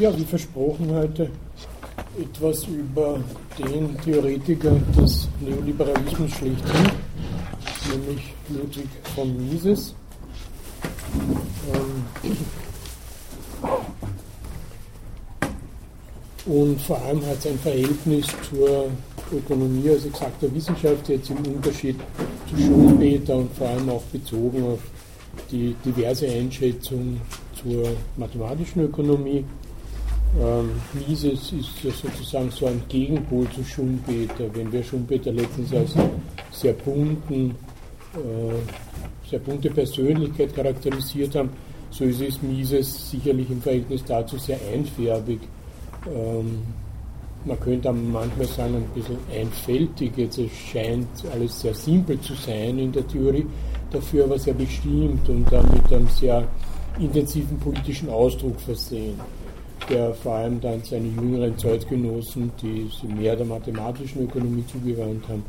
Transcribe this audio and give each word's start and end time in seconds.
Ja, 0.00 0.16
wie 0.16 0.24
versprochen 0.24 0.90
heute 0.94 1.30
etwas 2.18 2.66
über 2.68 3.20
den 3.58 4.00
Theoretiker 4.00 4.80
des 4.96 5.28
Neoliberalismus 5.40 6.30
schlechthin, 6.30 6.90
nämlich 7.92 8.32
Ludwig 8.48 8.88
von 9.14 9.50
Mises. 9.50 9.94
Ähm, 11.74 12.36
und 16.46 16.80
vor 16.80 16.98
allem 17.02 17.26
hat 17.26 17.42
sein 17.42 17.58
Verhältnis 17.58 18.26
zur 18.48 18.86
Ökonomie 19.30 19.90
als 19.90 20.06
exakter 20.06 20.54
Wissenschaft 20.54 21.10
jetzt 21.10 21.28
im 21.28 21.46
Unterschied 21.56 21.96
zu 22.48 22.56
Schumpeter 22.56 23.36
und 23.36 23.52
vor 23.54 23.68
allem 23.68 23.90
auch 23.90 24.02
bezogen 24.04 24.62
auf 24.62 24.80
die 25.50 25.76
diverse 25.84 26.26
Einschätzung 26.26 27.20
zur 27.62 27.88
mathematischen 28.16 28.84
Ökonomie 28.84 29.44
ähm, 30.38 30.70
Mises 30.92 31.52
ist 31.52 31.82
ja 31.82 31.90
sozusagen 31.90 32.50
so 32.50 32.66
ein 32.66 32.82
Gegenpol 32.88 33.48
zu 33.50 33.64
Schumpeter. 33.64 34.44
Wenn 34.54 34.70
wir 34.72 34.82
Schumpeter 34.82 35.32
letztens 35.32 35.72
als 35.72 35.94
sehr 36.52 36.72
bunten, 36.74 37.56
äh, 38.14 39.28
sehr 39.28 39.40
bunte 39.40 39.70
Persönlichkeit 39.70 40.54
charakterisiert 40.54 41.34
haben, 41.34 41.50
so 41.90 42.04
ist 42.04 42.20
es 42.20 42.40
Mises 42.42 43.10
sicherlich 43.10 43.50
im 43.50 43.60
Verhältnis 43.60 44.04
dazu 44.04 44.38
sehr 44.38 44.58
einfärbig. 44.72 45.40
Ähm, 46.06 46.62
man 47.44 47.58
könnte 47.58 47.92
manchmal 47.92 48.46
sagen, 48.46 48.76
ein 48.76 48.88
bisschen 48.94 49.18
einfältig. 49.34 50.12
Jetzt 50.16 50.38
es 50.38 50.50
scheint 50.52 51.08
alles 51.32 51.60
sehr 51.60 51.74
simpel 51.74 52.20
zu 52.20 52.34
sein 52.34 52.78
in 52.78 52.92
der 52.92 53.06
Theorie, 53.08 53.46
dafür 53.90 54.24
aber 54.24 54.38
sehr 54.38 54.54
bestimmt 54.54 55.28
und 55.28 55.50
damit 55.50 55.92
einem 55.92 56.08
sehr 56.08 56.46
intensiven 57.00 57.58
politischen 57.58 58.10
Ausdruck 58.10 58.60
versehen 58.60 59.18
der 59.88 60.14
vor 60.14 60.34
allem 60.34 60.60
dann 60.60 60.82
seine 60.82 61.08
jüngeren 61.08 61.56
Zeitgenossen, 61.58 62.50
die 62.62 62.82
sich 62.82 63.04
mehr 63.04 63.36
der 63.36 63.46
mathematischen 63.46 64.24
Ökonomie 64.24 64.64
zugewandt 64.66 65.28
haben, 65.28 65.44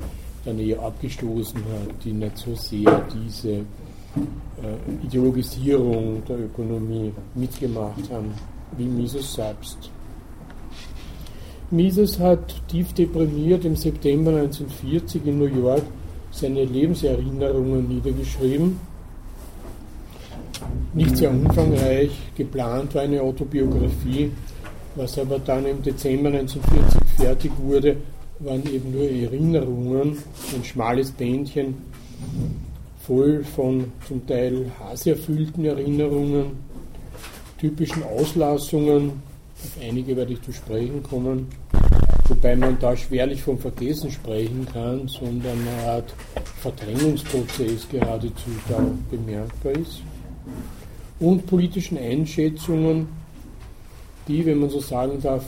dann 0.46 0.60
eher 0.60 0.82
abgestoßen 0.82 1.60
hat, 1.60 2.04
die 2.04 2.14
nicht 2.14 2.38
so 2.38 2.56
sehr 2.56 3.06
diese 3.14 3.52
äh, 3.52 5.04
Ideologisierung 5.04 6.24
der 6.28 6.40
Ökonomie 6.40 7.12
mitgemacht 7.36 8.10
haben, 8.12 8.34
wie 8.78 8.86
Mises 8.86 9.34
selbst. 9.34 9.92
Mises 11.70 12.20
hat 12.20 12.68
tief 12.68 12.92
deprimiert 12.94 13.64
im 13.66 13.76
September 13.76 14.32
1940 14.32 15.26
in 15.26 15.40
New 15.40 15.46
York 15.46 15.84
seine 16.32 16.66
Lebenserinnerungen 16.66 17.88
niedergeschrieben 17.88 18.91
nicht 20.94 21.18
sehr 21.18 21.32
umfangreich. 21.32 22.12
Geplant 22.36 22.96
war 22.96 23.04
eine 23.04 23.22
Autobiografie, 23.22 24.32
was 24.96 25.18
aber 25.18 25.40
dann 25.40 25.66
im 25.66 25.82
Dezember 25.82 26.30
1940 26.30 27.02
fertig 27.18 27.52
wurde, 27.58 27.98
waren 28.40 28.64
eben 28.72 28.92
nur 28.92 29.10
Erinnerungen, 29.10 30.18
ein 30.56 30.64
schmales 30.64 31.12
Bändchen, 31.12 31.76
voll 33.06 33.44
von 33.44 33.92
zum 34.08 34.26
Teil 34.26 34.72
hasserfüllten 34.80 35.66
Erinnerungen, 35.66 36.52
typischen 37.60 38.04
Auslassungen, 38.04 39.12
auf 39.64 39.78
einige 39.82 40.16
werde 40.18 40.34
ich 40.34 40.42
zu 40.42 40.52
sprechen 40.52 41.04
kommen, 41.04 41.48
wobei 42.28 42.56
man 42.56 42.78
da 42.80 42.98
schwerlich 42.98 43.44
vom 43.44 43.60
Vergessen 43.60 44.10
sprechen 44.12 44.68
kann, 44.74 45.08
sondern 45.08 45.58
eine 45.60 45.92
Art 45.92 46.14
Verdrängungsprozess 46.62 47.88
geradezu 47.90 48.50
da 48.68 48.84
bemerkbar 49.10 49.74
ist 49.74 50.02
und 51.20 51.46
politischen 51.46 51.98
Einschätzungen, 51.98 53.08
die, 54.28 54.46
wenn 54.46 54.60
man 54.60 54.70
so 54.70 54.80
sagen 54.80 55.22
darf, 55.22 55.46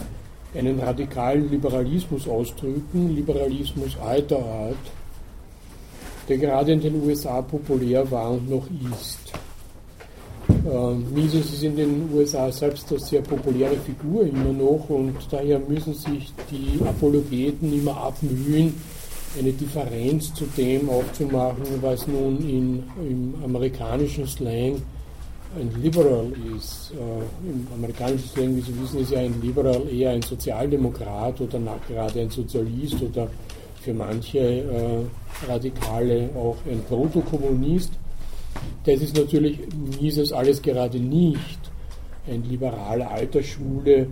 einen 0.56 0.80
radikalen 0.80 1.50
Liberalismus 1.50 2.28
ausdrücken, 2.28 3.16
Liberalismus 3.16 3.98
alter 4.00 4.38
Art, 4.38 4.76
der 6.30 6.38
gerade 6.38 6.74
in 6.74 6.81
den 6.81 7.03
USA 7.03 7.42
populär 7.42 8.09
war 8.09 8.31
und 8.31 8.50
noch 8.50 8.68
ist. 8.92 9.34
Ähm, 10.69 11.06
Mises 11.13 11.53
ist 11.53 11.63
in 11.63 11.75
den 11.75 12.09
USA 12.13 12.52
selbst 12.52 12.90
eine 12.92 13.00
sehr 13.00 13.22
populäre 13.22 13.78
Figur 13.78 14.24
immer 14.24 14.53
noch 14.53 14.90
und 14.90 15.16
daher 15.31 15.59
müssen 15.59 15.94
sich 15.94 16.31
die 16.52 16.80
Apologeten 16.86 17.74
immer 17.74 17.97
abmühen, 17.97 18.74
eine 19.38 19.52
Differenz 19.52 20.34
zu 20.34 20.46
dem 20.56 20.90
aufzumachen, 20.90 21.66
was 21.81 22.08
nun 22.08 22.38
in, 22.47 22.84
im 23.02 23.34
amerikanischen 23.44 24.28
Slang 24.28 24.81
ein 25.59 25.81
Liberal 25.81 26.31
ist. 26.56 26.91
Äh, 26.91 27.50
Im 27.50 27.68
amerikanischen 27.74 28.28
Slang, 28.30 28.56
wie 28.56 28.62
Sie 28.62 28.81
wissen, 28.81 29.00
ist 29.02 29.12
ja 29.12 29.19
ein 29.19 29.41
Liberal 29.41 29.88
eher 29.88 30.12
ein 30.12 30.22
Sozialdemokrat 30.22 31.41
oder 31.41 31.59
gerade 31.88 32.22
ein 32.22 32.30
Sozialist 32.30 33.02
oder 33.02 33.28
für 33.81 33.94
manche 33.94 34.40
äh, 34.40 35.47
Radikale 35.47 36.30
auch 36.36 36.58
ein 36.69 36.81
Protokommunist. 36.88 37.92
Das 38.86 39.02
ist 39.02 39.16
natürlich 39.18 39.59
Mises 40.00 40.31
alles 40.31 40.62
gerade 40.62 41.00
nicht. 41.00 41.59
Ein 42.28 42.44
liberaler 42.44 43.12
Altersschule 43.12 44.08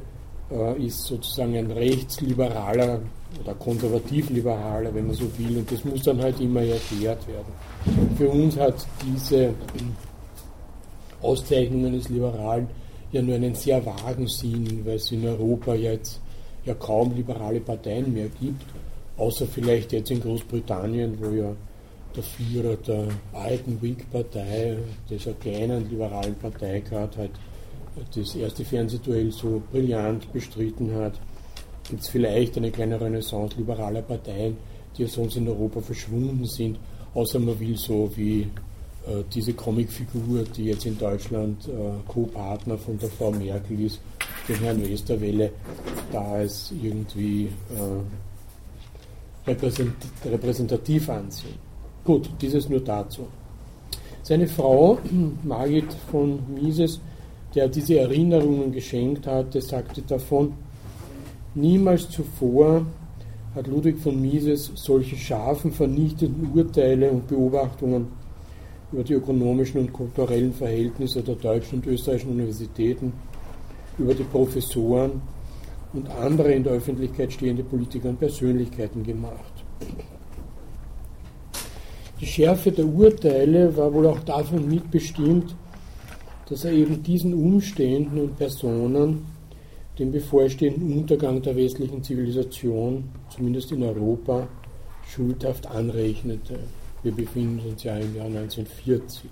äh, 0.52 0.86
ist 0.86 1.06
sozusagen 1.06 1.56
ein 1.56 1.72
rechtsliberaler 1.72 3.00
oder 3.42 3.54
konservativ-liberaler, 3.56 4.94
wenn 4.94 5.08
man 5.08 5.16
so 5.16 5.26
will, 5.38 5.58
und 5.58 5.72
das 5.72 5.86
muss 5.86 6.04
dann 6.04 6.22
halt 6.22 6.40
immer 6.42 6.62
erklärt 6.62 7.26
werden. 7.28 7.54
Für 8.18 8.28
uns 8.28 8.58
hat 8.58 8.86
diese 9.06 9.54
Auszeichnungen 11.22 11.94
des 11.94 12.10
Liberalen 12.10 12.68
ja 13.12 13.22
nur 13.22 13.36
einen 13.36 13.56
sehr 13.56 13.86
vagen 13.86 14.28
Sinn, 14.28 14.82
weil 14.86 14.96
es 14.96 15.12
in 15.12 15.28
Europa 15.28 15.74
jetzt 15.74 16.20
ja 16.66 16.74
kaum 16.74 17.14
liberale 17.16 17.60
Parteien 17.60 18.14
mehr 18.14 18.30
gibt, 18.40 18.64
außer 19.18 19.46
vielleicht 19.48 19.92
jetzt 19.92 20.12
in 20.12 20.22
Großbritannien, 20.22 21.18
wo 21.20 21.30
ja 21.32 21.56
der 22.16 22.24
Führer 22.24 22.76
der 22.76 23.08
alten 23.34 23.82
Whig-Partei, 23.82 24.78
dieser 25.10 25.34
kleinen 25.34 25.90
liberalen 25.90 26.36
Partei 26.36 26.82
gerade 26.82 27.18
halt 27.18 27.32
das 28.16 28.36
erste 28.36 28.64
Fernsehduell 28.64 29.32
so 29.32 29.62
brillant 29.72 30.32
bestritten 30.32 30.94
hat, 30.96 31.14
gibt 31.90 32.02
es 32.02 32.10
vielleicht 32.10 32.58
eine 32.58 32.72
kleine 32.72 33.00
Renaissance 33.00 33.58
liberaler 33.58 34.02
Parteien, 34.02 34.58
die 34.98 35.04
ja 35.04 35.08
sonst 35.08 35.38
in 35.38 35.48
Europa 35.48 35.82
verschwunden 35.82 36.46
sind, 36.46 36.78
außer 37.14 37.40
man 37.40 37.60
will 37.60 37.78
so 37.78 38.10
wie 38.16 38.48
diese 39.34 39.54
Comicfigur, 39.54 40.44
die 40.56 40.66
jetzt 40.66 40.86
in 40.86 40.98
Deutschland 40.98 41.68
äh, 41.68 41.72
Co-Partner 42.08 42.78
von 42.78 42.98
der 43.00 43.10
Frau 43.10 43.32
Merkel 43.32 43.82
ist, 43.82 44.00
den 44.48 44.58
Herrn 44.58 44.82
Westerwelle, 44.82 45.52
da 46.12 46.22
als 46.34 46.72
irgendwie 46.82 47.50
äh, 49.48 49.52
repräsentativ 50.26 51.10
ansehen. 51.10 51.56
Gut, 52.04 52.30
dieses 52.40 52.70
nur 52.70 52.82
dazu. 52.82 53.28
Seine 54.22 54.48
Frau, 54.48 55.00
Margit 55.44 55.92
von 56.12 56.40
Mises, 56.54 57.00
der 57.56 57.68
diese 57.68 58.00
Erinnerungen 58.00 58.72
geschenkt 58.72 59.26
hatte, 59.26 59.62
sagte 59.62 60.04
davon, 60.04 60.54
niemals 61.56 62.10
zuvor 62.10 62.86
hat 63.56 63.68
Ludwig 63.68 63.98
von 63.98 64.22
Mises 64.22 64.72
solche 64.76 65.18
scharfen, 65.18 65.72
vernichtenden 65.72 66.52
Urteile 66.54 67.12
und 67.12 67.28
Beobachtungen 67.28 68.21
über 68.92 69.04
die 69.04 69.14
ökonomischen 69.14 69.82
und 69.82 69.94
kulturellen 69.94 70.54
Verhältnisse 70.54 71.22
der 71.22 71.36
deutschen 71.36 71.80
und 71.80 71.88
österreichischen 71.88 72.32
Universitäten, 72.32 73.14
über 73.98 74.14
die 74.14 74.24
Professoren 74.24 75.22
und 75.94 76.10
andere 76.10 76.54
in 76.54 76.64
der 76.64 76.74
Öffentlichkeit 76.74 77.32
stehende 77.34 77.64
Politiker 77.64 78.10
und 78.10 78.20
Persönlichkeiten 78.20 79.04
gemacht. 79.04 79.54
Die 82.20 82.26
Schärfe 82.26 82.72
der 82.72 82.86
Urteile 82.86 83.76
war 83.76 83.94
wohl 83.94 84.08
auch 84.08 84.20
davon 84.20 84.68
mitbestimmt, 84.68 85.56
dass 86.48 86.66
er 86.66 86.72
eben 86.72 87.02
diesen 87.02 87.34
Umständen 87.34 88.20
und 88.20 88.38
Personen 88.38 89.26
den 89.98 90.12
bevorstehenden 90.12 91.00
Untergang 91.00 91.42
der 91.42 91.56
westlichen 91.56 92.04
Zivilisation, 92.04 93.10
zumindest 93.30 93.72
in 93.72 93.84
Europa, 93.84 94.48
schuldhaft 95.08 95.68
anrechnete. 95.68 96.60
Wir 97.04 97.12
befinden 97.12 97.60
uns 97.68 97.84
ja 97.84 97.96
im 97.98 98.16
Jahr 98.16 98.28
1940. 98.28 99.30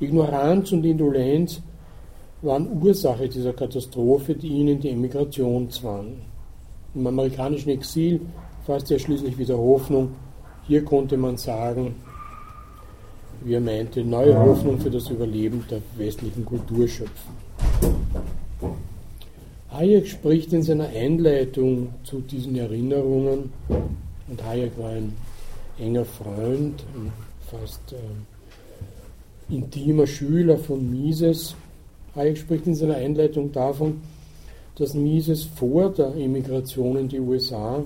Ignoranz 0.00 0.72
und 0.72 0.84
Indolenz 0.84 1.60
waren 2.42 2.80
Ursache 2.80 3.28
dieser 3.28 3.52
Katastrophe, 3.52 4.34
die 4.34 4.48
ihn 4.48 4.68
in 4.68 4.80
die 4.80 4.90
Emigration 4.90 5.68
zwang. 5.70 6.20
Im 6.94 7.06
amerikanischen 7.06 7.70
Exil 7.70 8.20
fasste 8.66 8.94
er 8.94 9.00
schließlich 9.00 9.36
wieder 9.36 9.58
Hoffnung. 9.58 10.10
Hier 10.66 10.84
konnte 10.84 11.16
man 11.16 11.36
sagen, 11.36 11.96
wie 13.42 13.54
er 13.54 13.60
meinte, 13.60 14.04
neue 14.04 14.38
Hoffnung 14.38 14.78
für 14.78 14.90
das 14.90 15.10
Überleben 15.10 15.64
der 15.68 15.80
westlichen 15.96 16.44
Kultur 16.44 16.86
schöpfen. 16.86 17.34
Hayek 19.70 20.06
spricht 20.06 20.52
in 20.52 20.62
seiner 20.62 20.88
Einleitung 20.88 21.94
zu 22.04 22.20
diesen 22.20 22.54
Erinnerungen, 22.54 23.52
und 24.28 24.44
Hayek 24.44 24.78
war 24.78 24.90
ein 24.90 25.14
enger 25.78 26.04
Freund, 26.04 26.84
ein 26.94 27.12
fast 27.50 27.92
äh, 27.92 29.54
intimer 29.54 30.06
Schüler 30.06 30.58
von 30.58 30.90
Mises. 30.90 31.54
Hayek 32.14 32.38
spricht 32.38 32.66
in 32.66 32.74
seiner 32.74 32.96
Einleitung 32.96 33.52
davon, 33.52 34.00
dass 34.76 34.94
Mises 34.94 35.44
vor 35.44 35.90
der 35.90 36.14
Emigration 36.14 36.96
in 36.96 37.08
die 37.08 37.20
USA 37.20 37.82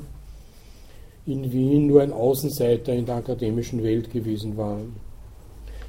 in 1.26 1.52
Wien 1.52 1.87
nur 1.87 2.02
ein 2.02 2.12
Außenseiter 2.12 2.94
in 2.94 3.05
der 3.05 3.17
akademischen 3.17 3.82
Welt 3.82 4.11
gewesen 4.11 4.56
war. 4.56 4.79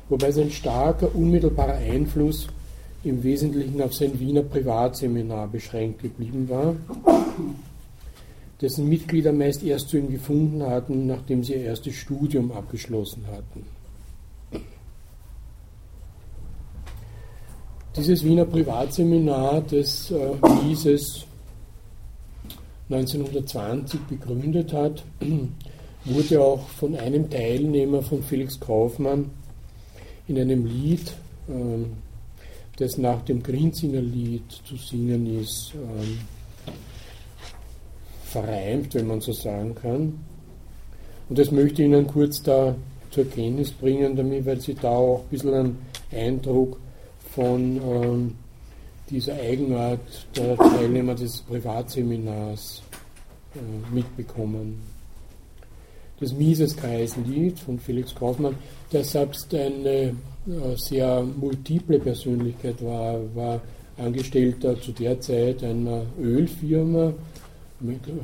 Wobei 0.09 0.31
sein 0.31 0.49
starker, 0.49 1.13
unmittelbarer 1.15 1.77
Einfluss 1.77 2.47
im 3.03 3.23
Wesentlichen 3.23 3.81
auf 3.81 3.93
sein 3.93 4.19
Wiener 4.19 4.41
Privatseminar 4.41 5.47
beschränkt 5.47 6.01
geblieben 6.01 6.49
war, 6.49 6.75
dessen 8.61 8.89
Mitglieder 8.89 9.31
meist 9.31 9.63
erst 9.63 9.89
zu 9.89 9.97
ihm 9.97 10.09
gefunden 10.09 10.63
hatten, 10.63 11.07
nachdem 11.07 11.43
sie 11.43 11.53
ihr 11.53 11.61
erstes 11.61 11.95
Studium 11.95 12.51
abgeschlossen 12.51 13.25
hatten. 13.27 13.65
Dieses 17.95 18.23
Wiener 18.23 18.45
Privatseminar, 18.45 19.61
das 19.61 20.11
äh, 20.11 20.35
Mises 20.63 21.25
1920 22.89 23.99
begründet 24.01 24.73
hat, 24.73 25.03
wurde 26.05 26.41
auch 26.41 26.67
von 26.67 26.95
einem 26.95 27.29
Teilnehmer 27.29 28.01
von 28.01 28.21
Felix 28.23 28.59
Kaufmann 28.59 29.31
in 30.27 30.39
einem 30.39 30.65
Lied, 30.65 31.11
äh, 31.47 31.85
das 32.77 32.97
nach 32.97 33.21
dem 33.23 33.41
Grinzinger 33.43 34.01
Lied 34.01 34.49
zu 34.65 34.75
singen 34.77 35.41
ist, 35.41 35.73
äh, 35.73 36.38
verreimt, 38.29 38.93
wenn 38.95 39.07
man 39.07 39.21
so 39.21 39.33
sagen 39.33 39.75
kann. 39.75 40.19
Und 41.27 41.37
das 41.37 41.51
möchte 41.51 41.81
ich 41.81 41.87
Ihnen 41.87 42.07
kurz 42.07 42.41
da 42.41 42.75
zur 43.11 43.29
Kenntnis 43.29 43.71
bringen, 43.71 44.15
damit, 44.15 44.45
weil 44.45 44.59
Sie 44.61 44.73
da 44.73 44.89
auch 44.89 45.21
ein 45.21 45.29
bisschen 45.29 45.53
einen 45.53 45.77
Eindruck 46.11 46.79
von 47.31 47.77
ähm, 47.77 48.35
dieser 49.09 49.33
Eigenart 49.35 50.27
der 50.35 50.55
Teilnehmer 50.57 51.15
des 51.15 51.41
Privatseminars 51.41 52.81
äh, 53.55 53.93
mitbekommen. 53.93 54.79
Das 56.19 56.33
Mises-Kreislied 56.33 57.59
von 57.59 57.79
Felix 57.79 58.13
Kaufmann, 58.13 58.55
der 58.91 59.03
selbst 59.03 59.53
eine 59.53 59.89
äh, 59.89 60.13
sehr 60.75 61.23
multiple 61.23 61.99
Persönlichkeit 61.99 62.83
war, 62.83 63.19
war 63.35 63.61
Angestellter 63.97 64.79
zu 64.79 64.91
der 64.91 65.19
Zeit 65.19 65.63
einer 65.63 66.03
Ölfirma, 66.19 67.13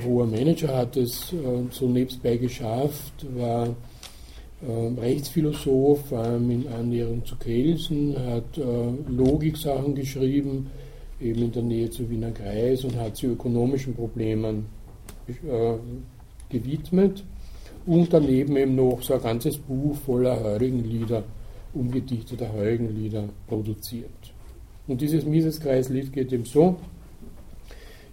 hoher 0.05 0.25
Manager 0.25 0.75
hat 0.75 0.97
es 0.97 1.31
äh, 1.33 1.63
so 1.71 1.87
nebstbei 1.87 2.37
geschafft, 2.37 3.25
war 3.35 3.67
äh, 4.61 4.99
Rechtsphilosoph, 4.99 6.11
war 6.11 6.35
in 6.35 6.67
Annäherung 6.67 7.25
zu 7.25 7.35
Kelsen, 7.35 8.15
hat 8.17 8.57
äh, 8.57 9.11
Logiksachen 9.11 9.95
geschrieben, 9.95 10.67
eben 11.21 11.43
in 11.43 11.51
der 11.51 11.63
Nähe 11.63 11.89
zu 11.89 12.09
Wiener 12.09 12.31
Kreis 12.31 12.83
und 12.83 12.95
hat 12.97 13.15
sich 13.15 13.29
ökonomischen 13.29 13.95
Problemen 13.95 14.65
äh, 15.27 15.75
gewidmet 16.49 17.23
und 17.85 18.11
daneben 18.11 18.57
eben 18.57 18.75
noch 18.75 19.01
so 19.01 19.13
ein 19.13 19.21
ganzes 19.21 19.57
Buch 19.57 19.95
voller 19.95 20.41
Heurigenlieder, 20.41 21.23
umgedichteter 21.73 22.51
Heurigenlieder 22.51 23.29
produziert. 23.47 24.09
Und 24.87 25.01
dieses 25.01 25.25
Mises-Kreislied 25.25 26.13
geht 26.13 26.31
eben 26.31 26.45
so, 26.45 26.77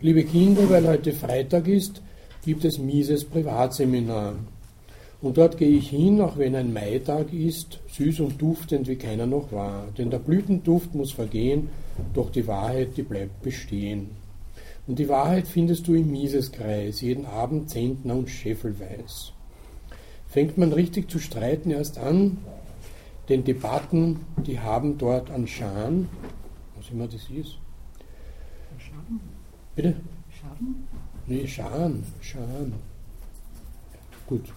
liebe 0.02 0.24
Kinder, 0.24 0.68
weil 0.68 0.88
heute 0.88 1.12
Freitag 1.12 1.68
ist, 1.68 2.02
gibt 2.44 2.64
es 2.64 2.78
Mises 2.78 3.24
Privatseminar. 3.24 4.34
Und 5.20 5.36
dort 5.36 5.56
gehe 5.56 5.78
ich 5.78 5.90
hin, 5.90 6.20
auch 6.20 6.36
wenn 6.36 6.56
ein 6.56 6.72
Maitag 6.72 7.32
ist, 7.32 7.78
süß 7.86 8.18
und 8.18 8.42
duftend 8.42 8.88
wie 8.88 8.96
keiner 8.96 9.26
noch 9.26 9.52
war. 9.52 9.86
Denn 9.96 10.10
der 10.10 10.18
Blütenduft 10.18 10.96
muss 10.96 11.12
vergehen, 11.12 11.68
doch 12.14 12.30
die 12.30 12.48
Wahrheit, 12.48 12.96
die 12.96 13.04
bleibt 13.04 13.42
bestehen. 13.42 14.10
Und 14.88 14.98
die 14.98 15.08
Wahrheit 15.08 15.46
findest 15.46 15.86
du 15.86 15.94
im 15.94 16.10
Miseskreis, 16.10 17.00
jeden 17.00 17.24
Abend 17.24 17.70
Zentner 17.70 18.16
und 18.16 18.28
Scheffelweiß. 18.28 19.32
Fängt 20.26 20.58
man 20.58 20.72
richtig 20.72 21.08
zu 21.08 21.20
streiten 21.20 21.70
erst 21.70 21.98
an, 21.98 22.38
denn 23.28 23.44
Debatten, 23.44 24.18
die 24.44 24.58
haben 24.58 24.98
dort 24.98 25.30
an 25.30 25.46
Schan, 25.46 26.08
was 26.76 26.90
immer 26.90 27.06
das 27.06 27.28
ist. 27.30 27.61
Bitte? 29.74 29.94
Schaden? 30.30 30.88
Nee, 31.26 31.46
Schan, 31.46 32.02
Schan. 32.20 32.72
Gut, 34.26 34.52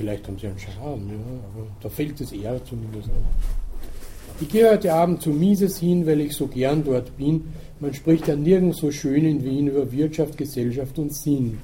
Vielleicht 0.00 0.26
haben 0.28 0.38
sie 0.38 0.46
einen 0.46 0.58
Charme, 0.58 1.08
ja, 1.10 1.14
aber 1.52 1.66
da 1.82 1.90
fällt 1.90 2.18
es 2.22 2.32
eher 2.32 2.64
zumindest 2.64 3.08
auf. 3.08 4.40
Ich 4.40 4.48
gehe 4.48 4.70
heute 4.70 4.94
Abend 4.94 5.20
zu 5.20 5.28
Mises 5.28 5.78
hin, 5.78 6.06
weil 6.06 6.22
ich 6.22 6.32
so 6.32 6.46
gern 6.46 6.82
dort 6.84 7.14
bin. 7.18 7.52
Man 7.80 7.92
spricht 7.92 8.26
ja 8.26 8.34
nirgends 8.34 8.78
so 8.78 8.90
schön 8.90 9.26
in 9.26 9.44
Wien 9.44 9.66
über 9.66 9.92
Wirtschaft, 9.92 10.38
Gesellschaft 10.38 10.98
und 10.98 11.14
Sinn. 11.14 11.58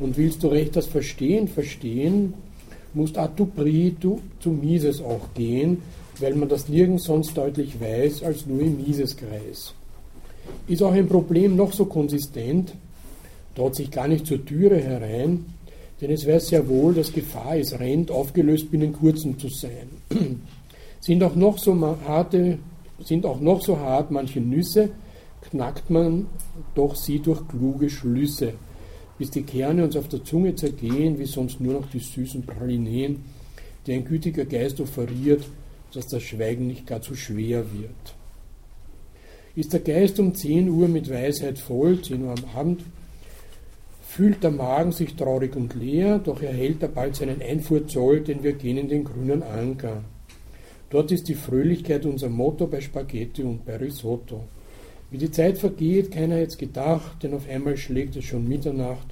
Und 0.00 0.16
willst 0.16 0.42
du 0.42 0.48
recht 0.48 0.74
das 0.74 0.86
Verstehen 0.86 1.48
verstehen, 1.48 2.32
musst 2.94 3.18
à 3.18 3.28
tout 3.28 3.54
prix 3.54 3.94
du 4.00 4.20
zu 4.40 4.50
Mises 4.50 5.02
auch 5.02 5.34
gehen, 5.34 5.82
weil 6.18 6.34
man 6.34 6.48
das 6.48 6.70
nirgends 6.70 7.04
sonst 7.04 7.36
deutlich 7.36 7.78
weiß 7.78 8.22
als 8.22 8.46
nur 8.46 8.62
im 8.62 8.78
Miseskreis. 8.78 9.74
Ist 10.66 10.82
auch 10.82 10.92
ein 10.92 11.08
Problem 11.08 11.56
noch 11.56 11.72
so 11.72 11.86
konsistent, 11.86 12.74
traut 13.54 13.74
sich 13.74 13.90
gar 13.90 14.08
nicht 14.08 14.26
zur 14.26 14.44
Türe 14.44 14.80
herein, 14.80 15.46
denn 16.00 16.10
es 16.10 16.26
weiß 16.26 16.48
sehr 16.48 16.68
wohl, 16.68 16.94
dass 16.94 17.12
Gefahr 17.12 17.56
es 17.56 17.78
rennt, 17.78 18.10
aufgelöst 18.10 18.70
binnen 18.70 18.92
kurzem 18.92 19.38
zu 19.38 19.48
sein. 19.48 19.88
sind, 21.00 21.22
auch 21.22 21.34
noch 21.34 21.58
so 21.58 21.76
harte, 22.06 22.58
sind 23.04 23.26
auch 23.26 23.40
noch 23.40 23.62
so 23.62 23.78
hart 23.78 24.10
manche 24.10 24.40
Nüsse, 24.40 24.90
knackt 25.50 25.90
man 25.90 26.26
doch 26.74 26.94
sie 26.94 27.18
durch 27.18 27.46
kluge 27.48 27.90
Schlüsse, 27.90 28.54
bis 29.18 29.30
die 29.30 29.42
Kerne 29.42 29.84
uns 29.84 29.96
auf 29.96 30.08
der 30.08 30.24
Zunge 30.24 30.54
zergehen, 30.54 31.18
wie 31.18 31.26
sonst 31.26 31.60
nur 31.60 31.74
noch 31.74 31.90
die 31.90 31.98
süßen 31.98 32.44
Pralineen, 32.44 33.22
die 33.86 33.92
ein 33.92 34.04
gütiger 34.04 34.44
Geist 34.44 34.80
offeriert, 34.80 35.44
dass 35.92 36.06
das 36.06 36.22
Schweigen 36.22 36.66
nicht 36.66 36.86
gar 36.86 37.02
zu 37.02 37.14
schwer 37.14 37.64
wird. 37.72 38.14
Ist 39.54 39.74
der 39.74 39.80
Geist 39.80 40.18
um 40.18 40.34
10 40.34 40.70
Uhr 40.70 40.88
mit 40.88 41.10
Weisheit 41.10 41.58
voll, 41.58 42.00
10 42.00 42.22
Uhr 42.22 42.30
am 42.30 42.58
Abend, 42.58 42.84
fühlt 44.00 44.42
der 44.42 44.50
Magen 44.50 44.92
sich 44.92 45.14
traurig 45.14 45.56
und 45.56 45.74
leer, 45.74 46.18
doch 46.18 46.40
erhält 46.40 46.82
er 46.82 46.88
bald 46.88 47.16
seinen 47.16 47.42
Einfuhrzoll, 47.42 48.20
denn 48.20 48.42
wir 48.42 48.54
gehen 48.54 48.78
in 48.78 48.88
den 48.88 49.04
grünen 49.04 49.42
Anker. 49.42 50.04
Dort 50.88 51.12
ist 51.12 51.28
die 51.28 51.34
Fröhlichkeit 51.34 52.06
unser 52.06 52.30
Motto 52.30 52.66
bei 52.66 52.80
Spaghetti 52.80 53.42
und 53.42 53.64
bei 53.66 53.76
Risotto. 53.76 54.44
Wie 55.10 55.18
die 55.18 55.30
Zeit 55.30 55.58
vergeht, 55.58 56.10
keiner 56.10 56.36
hätte 56.36 56.56
gedacht, 56.56 57.22
denn 57.22 57.34
auf 57.34 57.46
einmal 57.46 57.76
schlägt 57.76 58.16
es 58.16 58.24
schon 58.24 58.48
Mitternacht. 58.48 59.06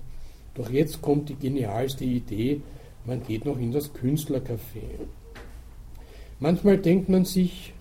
Doch 0.54 0.70
jetzt 0.70 1.02
kommt 1.02 1.28
die 1.28 1.36
genialste 1.36 2.04
Idee, 2.04 2.62
man 3.04 3.22
geht 3.22 3.44
noch 3.44 3.58
in 3.58 3.72
das 3.72 3.94
Künstlercafé. 3.94 5.00
Manchmal 6.38 6.78
denkt 6.78 7.10
man 7.10 7.26
sich, 7.26 7.74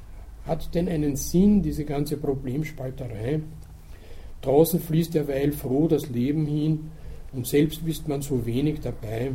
hat 0.45 0.73
denn 0.73 0.87
einen 0.87 1.15
Sinn 1.15 1.61
diese 1.61 1.85
ganze 1.85 2.17
Problemspalterei? 2.17 3.41
Draußen 4.41 4.79
fließt 4.79 5.13
derweil 5.13 5.51
froh 5.51 5.87
das 5.87 6.09
Leben 6.09 6.45
hin, 6.45 6.91
und 7.31 7.45
selbst 7.45 7.81
ist 7.85 8.07
man 8.07 8.21
so 8.21 8.45
wenig 8.45 8.79
dabei. 8.81 9.31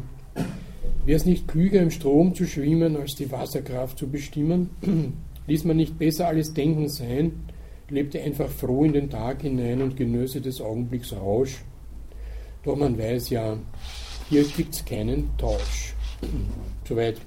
Wäre 1.05 1.17
es 1.17 1.27
nicht 1.27 1.47
klüger, 1.47 1.81
im 1.81 1.91
Strom 1.91 2.35
zu 2.35 2.47
schwimmen, 2.47 2.97
als 2.97 3.15
die 3.15 3.31
Wasserkraft 3.31 3.99
zu 3.99 4.09
bestimmen? 4.09 4.71
Ließ 5.47 5.65
man 5.65 5.77
nicht 5.77 5.99
besser 5.99 6.27
alles 6.29 6.55
Denken 6.55 6.89
sein, 6.89 7.33
lebte 7.91 8.21
einfach 8.21 8.49
froh 8.49 8.85
in 8.85 8.95
den 8.95 9.11
Tag 9.11 9.43
hinein 9.43 9.83
und 9.83 9.97
genösse 9.97 10.41
des 10.41 10.61
Augenblicks 10.61 11.13
Rausch? 11.13 11.63
Doch 12.65 12.77
man 12.77 12.99
weiß 12.99 13.29
ja, 13.31 13.59
hier 14.31 14.45
gibt 14.45 14.75
es 14.75 14.85
keinen 14.85 15.29
Tausch. 15.37 15.95
Soweit 16.89 17.19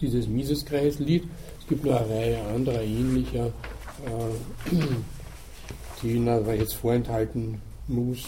dieses 0.00 0.26
Miseskreislied. 0.26 1.24
Es 1.64 1.68
gibt 1.70 1.86
noch 1.86 1.98
eine 1.98 2.10
Reihe 2.10 2.42
anderer 2.42 2.82
ähnlicher, 2.82 3.46
äh, 3.46 4.74
die 6.02 6.10
Ihnen 6.10 6.28
aber 6.28 6.54
jetzt 6.54 6.74
vorenthalten 6.74 7.58
muss 7.88 8.26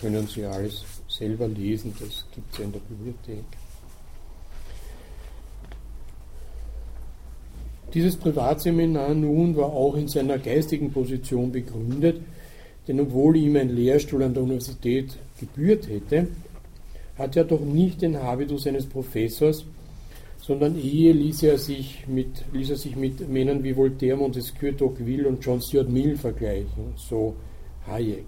können 0.00 0.26
Sie 0.26 0.44
alles 0.44 0.84
selber 1.06 1.48
lesen, 1.48 1.92
das 2.00 2.24
gibt 2.34 2.50
es 2.52 2.58
ja 2.58 2.64
in 2.64 2.72
der 2.72 2.80
Bibliothek. 2.80 3.44
Dieses 7.92 8.16
Privatseminar 8.16 9.12
nun 9.14 9.54
war 9.54 9.66
auch 9.66 9.94
in 9.94 10.08
seiner 10.08 10.38
geistigen 10.38 10.90
Position 10.90 11.52
begründet, 11.52 12.22
denn 12.86 13.00
obwohl 13.00 13.36
ihm 13.36 13.56
ein 13.56 13.70
Lehrstuhl 13.70 14.22
an 14.22 14.32
der 14.32 14.42
Universität 14.44 15.18
gebührt 15.38 15.88
hätte, 15.88 16.28
hat 17.18 17.36
er 17.36 17.44
doch 17.44 17.60
nicht 17.60 18.00
den 18.00 18.22
Habitus 18.22 18.66
eines 18.66 18.86
Professors, 18.86 19.66
sondern 20.48 20.78
ehe 20.78 21.12
ließ 21.12 21.42
er 21.42 21.58
sich 21.58 22.06
mit, 22.06 22.42
ließ 22.54 22.70
er 22.70 22.76
sich 22.76 22.96
mit 22.96 23.28
Männern 23.28 23.62
wie 23.62 23.76
Voltaire, 23.76 24.16
Montesquieu, 24.16 24.72
Tocqueville 24.72 25.28
und 25.28 25.44
John 25.44 25.60
Stuart 25.60 25.90
Mill 25.90 26.16
vergleichen, 26.16 26.94
so 26.96 27.34
Hayek. 27.86 28.24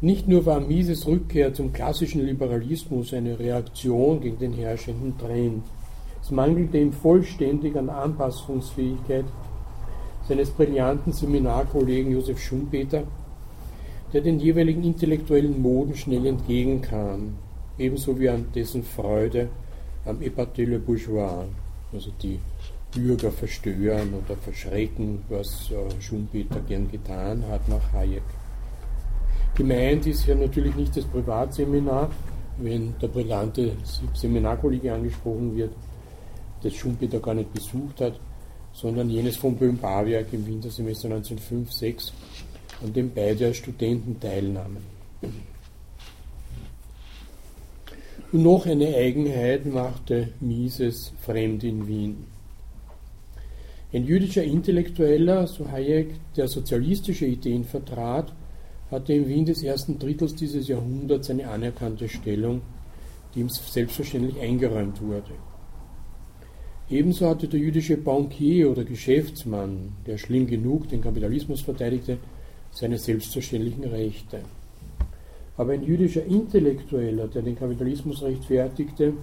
Nicht 0.00 0.26
nur 0.28 0.46
war 0.46 0.60
Mises 0.60 1.06
Rückkehr 1.06 1.52
zum 1.52 1.74
klassischen 1.74 2.24
Liberalismus 2.24 3.12
eine 3.12 3.38
Reaktion 3.38 4.22
gegen 4.22 4.38
den 4.38 4.54
herrschenden 4.54 5.18
Trend. 5.18 5.64
Es 6.22 6.30
mangelte 6.30 6.78
ihm 6.78 6.94
vollständig 6.94 7.76
an 7.76 7.90
Anpassungsfähigkeit 7.90 9.26
seines 10.26 10.52
brillanten 10.52 11.12
Seminarkollegen 11.12 12.12
Josef 12.12 12.40
Schumpeter, 12.40 13.02
der 14.14 14.22
den 14.22 14.40
jeweiligen 14.40 14.82
intellektuellen 14.82 15.60
Moden 15.60 15.96
schnell 15.96 16.24
entgegenkam, 16.24 17.34
ebenso 17.76 18.18
wie 18.18 18.30
an 18.30 18.46
dessen 18.54 18.82
Freude 18.82 19.50
am 20.04 20.20
Epaté 20.20 20.64
le 20.64 20.78
Bourgeois, 20.78 21.46
also 21.92 22.10
die 22.22 22.38
Bürger 22.94 23.32
verstören 23.32 24.14
oder 24.14 24.36
verschrecken, 24.36 25.22
was 25.28 25.70
äh, 25.70 26.00
Schumpeter 26.00 26.60
gern 26.60 26.90
getan 26.90 27.44
hat 27.48 27.68
nach 27.68 27.92
Hayek. 27.92 28.22
Gemeint 29.54 30.06
ist 30.06 30.26
ja 30.26 30.34
natürlich 30.34 30.74
nicht 30.74 30.96
das 30.96 31.04
Privatseminar, 31.04 32.10
wenn 32.58 32.94
der 33.00 33.08
brillante 33.08 33.72
Seminarkollege 34.14 34.92
angesprochen 34.92 35.56
wird, 35.56 35.72
das 36.62 36.74
Schumpeter 36.74 37.20
gar 37.20 37.34
nicht 37.34 37.52
besucht 37.52 38.00
hat, 38.00 38.18
sondern 38.72 39.10
jenes 39.10 39.36
von 39.36 39.56
Böhm-Barwerk 39.56 40.32
im 40.32 40.46
Wintersemester 40.46 41.08
1905-6, 41.08 42.12
an 42.82 42.92
dem 42.92 43.12
beide 43.12 43.46
als 43.46 43.56
Studenten 43.56 44.18
teilnahmen. 44.20 44.78
Und 48.34 48.42
noch 48.42 48.66
eine 48.66 48.96
Eigenheit 48.96 49.64
machte 49.64 50.30
Mises 50.40 51.12
fremd 51.20 51.62
in 51.62 51.86
Wien. 51.86 52.24
Ein 53.92 54.06
jüdischer 54.06 54.42
Intellektueller, 54.42 55.46
so 55.46 55.70
Hayek, 55.70 56.08
der 56.36 56.48
sozialistische 56.48 57.26
Ideen 57.26 57.62
vertrat, 57.62 58.32
hatte 58.90 59.12
im 59.12 59.28
Wien 59.28 59.44
des 59.44 59.62
ersten 59.62 60.00
Drittels 60.00 60.34
dieses 60.34 60.66
Jahrhunderts 60.66 61.30
eine 61.30 61.48
anerkannte 61.48 62.08
Stellung, 62.08 62.62
die 63.36 63.40
ihm 63.42 63.48
selbstverständlich 63.50 64.40
eingeräumt 64.40 65.00
wurde. 65.00 65.34
Ebenso 66.90 67.28
hatte 67.28 67.46
der 67.46 67.60
jüdische 67.60 67.96
Bankier 67.96 68.68
oder 68.68 68.82
Geschäftsmann, 68.82 69.92
der 70.08 70.18
schlimm 70.18 70.48
genug 70.48 70.88
den 70.88 71.02
Kapitalismus 71.02 71.60
verteidigte, 71.60 72.18
seine 72.72 72.98
selbstverständlichen 72.98 73.84
Rechte. 73.84 74.40
Aber 75.56 75.72
ein 75.72 75.84
jüdischer 75.84 76.24
Intellektueller, 76.24 77.28
der 77.28 77.42
den 77.42 77.56
Kapitalismus 77.56 78.22
rechtfertigte, 78.22 79.14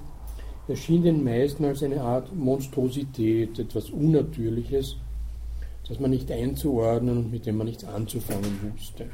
erschien 0.67 1.03
den 1.03 1.23
meisten 1.23 1.65
als 1.65 1.83
eine 1.83 2.01
Art 2.01 2.33
Monstrosität, 2.33 3.59
etwas 3.59 3.89
Unnatürliches, 3.89 4.95
das 5.88 6.00
man 6.00 6.11
nicht 6.11 6.31
einzuordnen 6.31 7.17
und 7.17 7.31
mit 7.31 7.45
dem 7.45 7.57
man 7.57 7.67
nichts 7.67 7.83
anzufangen 7.83 8.73
wusste. 8.73 9.07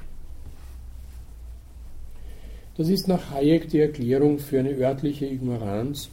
Das 2.78 2.90
ist 2.90 3.08
nach 3.08 3.32
Hayek 3.32 3.70
die 3.70 3.80
Erklärung 3.80 4.38
für 4.38 4.60
eine 4.60 4.76
örtliche 4.78 5.26
Ignoranz, 5.26 6.10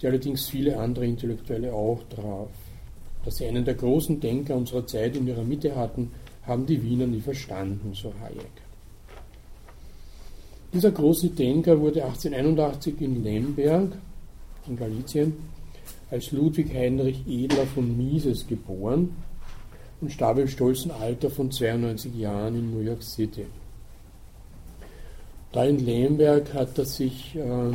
die 0.00 0.06
allerdings 0.06 0.48
viele 0.48 0.78
andere 0.78 1.04
Intellektuelle 1.04 1.74
auch 1.74 2.02
traf. 2.08 2.48
Dass 3.24 3.36
sie 3.36 3.46
einen 3.46 3.66
der 3.66 3.74
großen 3.74 4.18
Denker 4.18 4.56
unserer 4.56 4.86
Zeit 4.86 5.16
in 5.16 5.26
ihrer 5.26 5.44
Mitte 5.44 5.76
hatten, 5.76 6.12
haben 6.46 6.64
die 6.64 6.82
Wiener 6.82 7.06
nie 7.06 7.20
verstanden, 7.20 7.92
so 7.92 8.14
Hayek. 8.22 8.67
Dieser 10.72 10.90
große 10.90 11.30
Denker 11.30 11.80
wurde 11.80 12.04
1881 12.04 13.00
in 13.00 13.22
Lemberg 13.22 13.92
in 14.66 14.76
Galizien 14.76 15.32
als 16.10 16.30
Ludwig 16.32 16.74
Heinrich 16.74 17.26
Edler 17.26 17.66
von 17.66 17.96
Mises 17.96 18.46
geboren 18.46 19.16
und 20.00 20.12
starb 20.12 20.38
im 20.38 20.48
stolzen 20.48 20.90
Alter 20.90 21.30
von 21.30 21.50
92 21.50 22.14
Jahren 22.14 22.54
in 22.54 22.70
New 22.70 22.80
York 22.80 23.02
City. 23.02 23.46
Da 25.52 25.64
in 25.64 25.84
Lemberg 25.84 26.52
hat 26.52 26.76
er 26.78 26.84
sich 26.84 27.34
äh, 27.34 27.72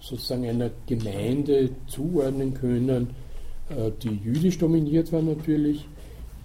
sozusagen 0.00 0.46
einer 0.46 0.70
Gemeinde 0.86 1.70
zuordnen 1.86 2.54
können, 2.54 3.10
äh, 3.68 3.90
die 4.02 4.18
jüdisch 4.24 4.58
dominiert 4.58 5.12
war 5.12 5.20
natürlich, 5.20 5.86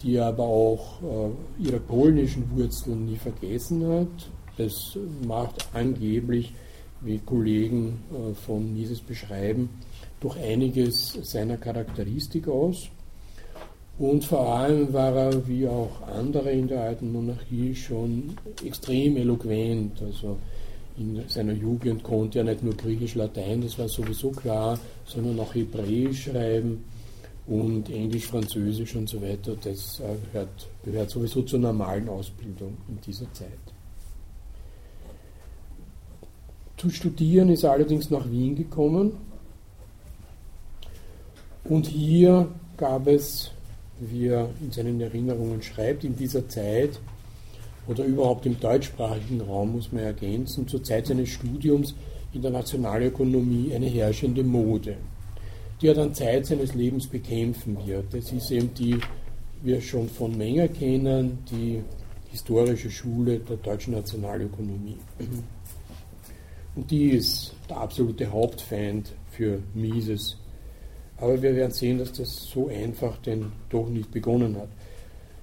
die 0.03 0.19
aber 0.19 0.43
auch 0.43 1.01
äh, 1.01 1.63
ihre 1.63 1.79
polnischen 1.79 2.51
Wurzeln 2.51 3.05
nie 3.05 3.15
vergessen 3.15 3.88
hat. 3.88 4.29
Das 4.57 4.97
macht 5.25 5.67
angeblich 5.73 6.53
wie 7.01 7.19
Kollegen 7.19 7.99
äh, 8.11 8.33
von 8.33 8.73
Mises 8.73 9.01
beschreiben, 9.01 9.69
durch 10.19 10.37
einiges 10.37 11.13
seiner 11.21 11.57
Charakteristik 11.57 12.47
aus. 12.47 12.89
Und 13.99 14.23
vor 14.23 14.47
allem 14.55 14.93
war 14.93 15.15
er, 15.15 15.47
wie 15.47 15.67
auch 15.67 16.01
andere 16.07 16.51
in 16.51 16.67
der 16.67 16.81
alten 16.81 17.11
Monarchie, 17.11 17.75
schon 17.75 18.35
extrem 18.63 19.17
eloquent. 19.17 20.01
Also 20.01 20.37
in 20.97 21.23
seiner 21.27 21.53
Jugend 21.53 22.03
konnte 22.03 22.39
er 22.39 22.45
nicht 22.45 22.63
nur 22.63 22.75
Griechisch, 22.75 23.15
Latein, 23.15 23.61
das 23.61 23.77
war 23.77 23.87
sowieso 23.87 24.31
klar, 24.31 24.79
sondern 25.05 25.39
auch 25.39 25.53
Hebräisch 25.53 26.25
schreiben 26.25 26.83
und 27.47 27.89
Englisch, 27.89 28.27
Französisch 28.27 28.95
und 28.95 29.09
so 29.09 29.21
weiter. 29.21 29.55
Das 29.63 30.01
gehört, 30.31 30.67
gehört 30.83 31.09
sowieso 31.09 31.41
zur 31.43 31.59
normalen 31.59 32.09
Ausbildung 32.09 32.77
in 32.89 32.99
dieser 33.01 33.31
Zeit. 33.33 33.76
Zu 36.77 36.91
studieren 36.91 37.50
ist 37.50 37.63
er 37.63 37.72
allerdings 37.72 38.12
nach 38.12 38.29
Wien 38.29 38.55
gekommen. 38.55 39.13
Und 41.63 41.88
hier 41.88 42.48
gab 42.77 43.07
es, 43.07 43.51
wie 44.00 44.27
er 44.27 44.50
in 44.62 44.72
seinen 44.72 45.01
Erinnerungen 45.01 45.63
schreibt, 45.63 46.03
in 46.03 46.15
dieser 46.15 46.48
Zeit 46.48 47.00
oder 47.88 48.05
überhaupt 48.05 48.46
im 48.46 48.60
deutschsprachigen 48.60 49.41
Raum, 49.41 49.74
muss 49.74 49.91
man 49.91 50.03
ergänzen, 50.03 50.67
zur 50.67 50.84
Zeit 50.84 51.07
seines 51.07 51.29
Studiums 51.29 51.96
in 52.34 52.43
der 52.43 52.51
Nationalökonomie 52.51 53.74
eine 53.74 53.88
herrschende 53.88 54.43
Mode, 54.43 54.98
die 55.81 55.88
er 55.88 55.96
dann 55.96 56.13
Zeit 56.13 56.46
seines 56.46 56.75
Lebens 56.75 57.07
bekämpfen 57.07 57.77
wird. 57.88 58.13
Das 58.13 58.31
ist 58.31 58.51
eben 58.51 58.72
die, 58.75 59.00
wir 59.63 59.81
schon 59.81 60.07
von 60.07 60.38
Menger 60.38 60.67
kennen, 60.67 61.39
die 61.50 61.81
historische 62.29 62.91
Schule 62.91 63.39
der 63.39 63.57
deutschen 63.57 63.93
Nationalökonomie. 63.93 64.98
Und 66.77 66.91
die 66.91 67.10
ist 67.10 67.55
der 67.67 67.77
absolute 67.77 68.31
Hauptfeind 68.31 69.12
für 69.31 69.63
Mises. 69.74 70.38
Aber 71.17 71.41
wir 71.41 71.55
werden 71.55 71.72
sehen, 71.72 71.98
dass 71.98 72.12
das 72.12 72.43
so 72.43 72.67
einfach 72.67 73.17
denn 73.17 73.51
doch 73.72 73.89
nicht 73.89 74.12
begonnen 74.12 74.55
hat. 74.55 74.69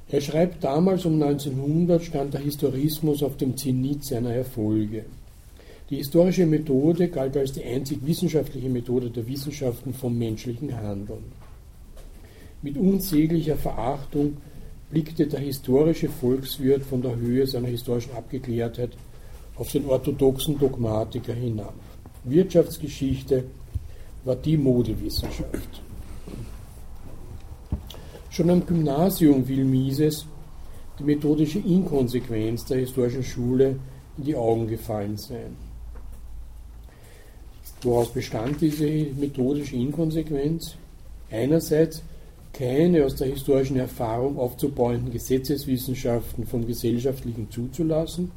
Er 0.09 0.21
schreibt 0.21 0.63
damals 0.63 1.05
um 1.07 1.21
1900 1.21 2.05
stand 2.05 2.35
der 2.35 2.41
Historismus 2.41 3.25
auf 3.25 3.37
dem 3.37 3.57
Zenit 3.57 4.05
seiner 4.05 4.33
Erfolge. 4.33 5.07
Die 5.91 5.97
historische 5.97 6.47
Methode 6.47 7.09
galt 7.09 7.37
als 7.37 7.51
die 7.51 7.65
einzig 7.65 7.99
wissenschaftliche 8.07 8.69
Methode 8.69 9.11
der 9.11 9.27
Wissenschaften 9.27 9.93
vom 9.93 10.17
menschlichen 10.17 10.73
Handeln. 10.77 11.33
Mit 12.63 12.79
unsäglicher 12.79 13.57
Verachtung 13.57 14.37
blickte 14.89 15.27
der 15.27 15.41
historische 15.41 16.09
Volkswirt 16.09 16.85
von 16.85 17.03
der 17.03 17.17
Höhe 17.17 17.45
seiner 17.45 17.69
historischen 17.69 18.13
Abgeklärtheit 18.13 18.91
auf 19.57 19.71
den 19.71 19.87
orthodoxen 19.87 20.59
Dogmatiker 20.59 21.33
hinab. 21.33 21.75
Wirtschaftsgeschichte 22.25 23.45
war 24.25 24.37
die 24.37 24.57
Modewissenschaft. 24.57 25.83
Schon 28.31 28.51
am 28.51 28.67
Gymnasium 28.67 29.47
will 29.47 29.65
Mises 29.65 30.27
die 30.99 31.05
methodische 31.05 31.59
Inkonsequenz 31.59 32.65
der 32.65 32.79
historischen 32.79 33.23
Schule 33.23 33.79
in 34.19 34.25
die 34.25 34.35
Augen 34.35 34.67
gefallen 34.67 35.17
sein. 35.17 35.57
Woraus 37.83 38.09
bestand 38.09 38.61
diese 38.61 38.87
methodische 38.87 39.77
Inkonsequenz? 39.77 40.77
Einerseits 41.31 42.03
keine 42.53 43.05
aus 43.05 43.17
der 43.17 43.29
historischen 43.29 43.77
Erfahrung 43.77 44.39
aufzubauenden 44.39 45.13
Gesetzeswissenschaften 45.13 46.47
vom 46.47 46.67
Gesellschaftlichen 46.67 47.51
zuzulassen, 47.51 48.31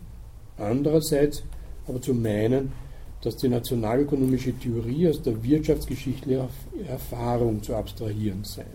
Andererseits 0.58 1.44
aber 1.88 2.02
zu 2.02 2.14
meinen, 2.14 2.72
dass 3.22 3.38
die 3.38 3.50
nationalökonomische 3.50 4.54
Theorie 4.54 5.10
aus 5.10 5.22
der 5.22 5.42
wirtschaftsgeschichtlichen 5.44 6.48
Erfahrung 6.88 7.64
zu 7.64 7.76
abstrahieren 7.76 8.44
sei. 8.44 8.66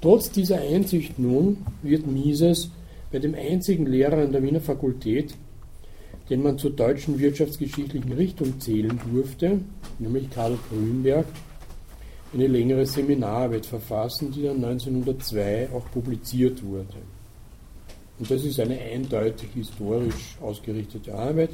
Trotz 0.00 0.30
dieser 0.30 0.60
Einsicht 0.60 1.18
nun 1.18 1.58
wird 1.82 2.06
Mises 2.06 2.70
bei 3.10 3.18
dem 3.18 3.34
einzigen 3.34 3.86
Lehrer 3.86 4.18
an 4.18 4.32
der 4.32 4.42
Wiener 4.42 4.60
Fakultät, 4.60 5.34
den 6.30 6.42
man 6.42 6.58
zur 6.58 6.70
deutschen 6.70 7.18
wirtschaftsgeschichtlichen 7.18 8.12
Richtung 8.12 8.60
zählen 8.60 9.00
durfte, 9.10 9.60
nämlich 9.98 10.30
Karl 10.30 10.58
Grünberg, 10.68 11.26
eine 12.34 12.46
längere 12.46 12.84
Seminararbeit 12.84 13.64
verfassen, 13.64 14.30
die 14.30 14.42
dann 14.42 14.62
1902 14.62 15.70
auch 15.74 15.90
publiziert 15.90 16.62
wurde. 16.62 16.98
Und 18.18 18.30
das 18.30 18.44
ist 18.44 18.58
eine 18.58 18.78
eindeutig 18.78 19.50
historisch 19.54 20.36
ausgerichtete 20.40 21.14
Arbeit 21.14 21.50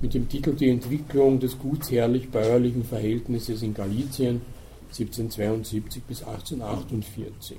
mit 0.00 0.14
dem 0.14 0.28
Titel 0.28 0.54
Die 0.54 0.68
Entwicklung 0.68 1.38
des 1.38 1.56
gutsherrlich-bäuerlichen 1.58 2.84
Verhältnisses 2.84 3.62
in 3.62 3.72
Galizien 3.72 4.40
1772 4.88 6.02
bis 6.02 6.22
1848. 6.24 7.58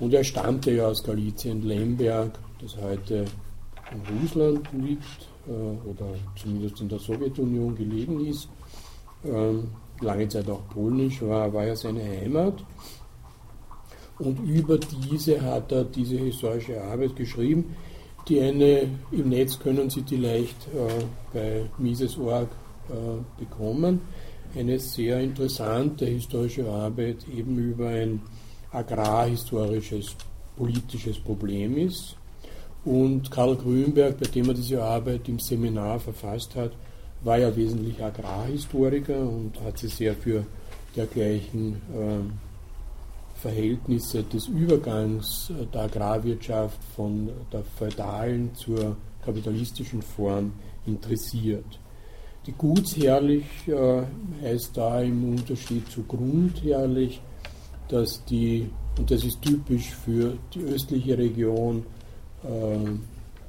Und 0.00 0.12
er 0.12 0.22
stammte 0.22 0.72
ja 0.72 0.88
aus 0.88 1.02
Galizien, 1.02 1.62
Lemberg, 1.62 2.38
das 2.60 2.76
heute 2.76 3.24
in 3.92 4.20
Russland 4.20 4.68
liegt 4.72 5.28
äh, 5.46 5.88
oder 5.88 6.14
zumindest 6.36 6.80
in 6.80 6.88
der 6.88 6.98
Sowjetunion 6.98 7.74
gelegen 7.74 8.26
ist. 8.26 8.48
Ähm, 9.24 9.68
lange 10.00 10.28
Zeit 10.28 10.48
auch 10.50 10.68
polnisch 10.68 11.22
war, 11.22 11.52
war 11.52 11.66
ja 11.66 11.76
seine 11.76 12.02
Heimat. 12.04 12.62
Und 14.18 14.38
über 14.44 14.78
diese 14.78 15.40
hat 15.42 15.72
er 15.72 15.84
diese 15.84 16.16
historische 16.16 16.80
Arbeit 16.82 17.16
geschrieben. 17.16 17.74
Die 18.28 18.40
eine 18.40 18.88
im 19.10 19.28
Netz 19.28 19.58
können 19.58 19.90
Sie 19.90 20.02
die 20.02 20.16
leicht 20.16 20.56
äh, 20.74 21.04
bei 21.32 21.62
Mises.org 21.78 22.48
äh, 22.88 23.40
bekommen. 23.40 24.00
Eine 24.56 24.78
sehr 24.78 25.20
interessante 25.20 26.06
historische 26.06 26.68
Arbeit 26.68 27.26
eben 27.28 27.58
über 27.58 27.88
ein 27.88 28.22
agrarhistorisches 28.70 30.16
politisches 30.56 31.18
Problem 31.18 31.76
ist. 31.76 32.16
Und 32.84 33.30
Karl 33.30 33.56
Grünberg, 33.56 34.18
bei 34.18 34.26
dem 34.26 34.48
er 34.48 34.54
diese 34.54 34.82
Arbeit 34.82 35.28
im 35.28 35.38
Seminar 35.38 35.98
verfasst 35.98 36.54
hat, 36.54 36.72
war 37.22 37.38
ja 37.38 37.54
wesentlich 37.56 38.02
Agrarhistoriker 38.02 39.18
und 39.18 39.58
hat 39.64 39.78
sich 39.78 39.94
sehr 39.94 40.14
für 40.14 40.44
dergleichen 40.94 41.80
äh, 41.92 42.43
Verhältnisse 43.44 44.22
des 44.22 44.48
Übergangs 44.48 45.52
der 45.74 45.82
Agrarwirtschaft 45.82 46.82
von 46.96 47.28
der 47.52 47.62
feudalen 47.62 48.54
zur 48.54 48.96
kapitalistischen 49.22 50.00
Form 50.00 50.54
interessiert. 50.86 51.78
Die 52.46 52.52
Gutsherrlich 52.52 53.44
äh, 53.66 54.02
heißt 54.42 54.74
da 54.74 55.02
im 55.02 55.34
Unterschied 55.34 55.90
zu 55.90 56.04
Grundherrlich, 56.04 57.20
dass 57.88 58.24
die, 58.24 58.70
und 58.98 59.10
das 59.10 59.22
ist 59.24 59.42
typisch 59.42 59.90
für 59.90 60.38
die 60.54 60.60
östliche 60.60 61.18
Region 61.18 61.84
äh, 62.44 62.78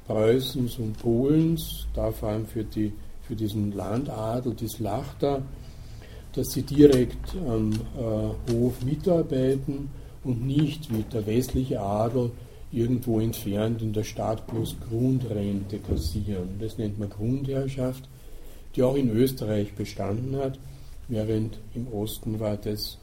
Preußens 0.06 0.78
und 0.78 0.98
Polens, 0.98 1.86
da 1.94 2.12
vor 2.12 2.28
allem 2.28 2.44
für, 2.44 2.64
die, 2.64 2.92
für 3.22 3.34
diesen 3.34 3.72
Landadel, 3.72 4.52
die 4.52 4.68
Slachter, 4.68 5.40
dass 6.36 6.52
sie 6.52 6.62
direkt 6.62 7.34
am 7.48 7.72
äh, 7.72 8.52
Hof 8.52 8.84
mitarbeiten 8.84 9.88
und 10.22 10.46
nicht 10.46 10.92
wie 10.92 11.02
der 11.02 11.26
westliche 11.26 11.80
Adel 11.80 12.30
irgendwo 12.70 13.20
entfernt 13.20 13.80
in 13.80 13.94
der 13.94 14.04
Stadt 14.04 14.46
bloß 14.46 14.76
Grundrente 14.88 15.78
kassieren. 15.78 16.58
Das 16.60 16.76
nennt 16.76 16.98
man 16.98 17.08
Grundherrschaft, 17.08 18.04
die 18.74 18.82
auch 18.82 18.96
in 18.96 19.10
Österreich 19.10 19.74
bestanden 19.74 20.36
hat, 20.36 20.58
während 21.08 21.58
im 21.74 21.88
Osten 21.88 22.38
war 22.38 22.58
das 22.58 22.98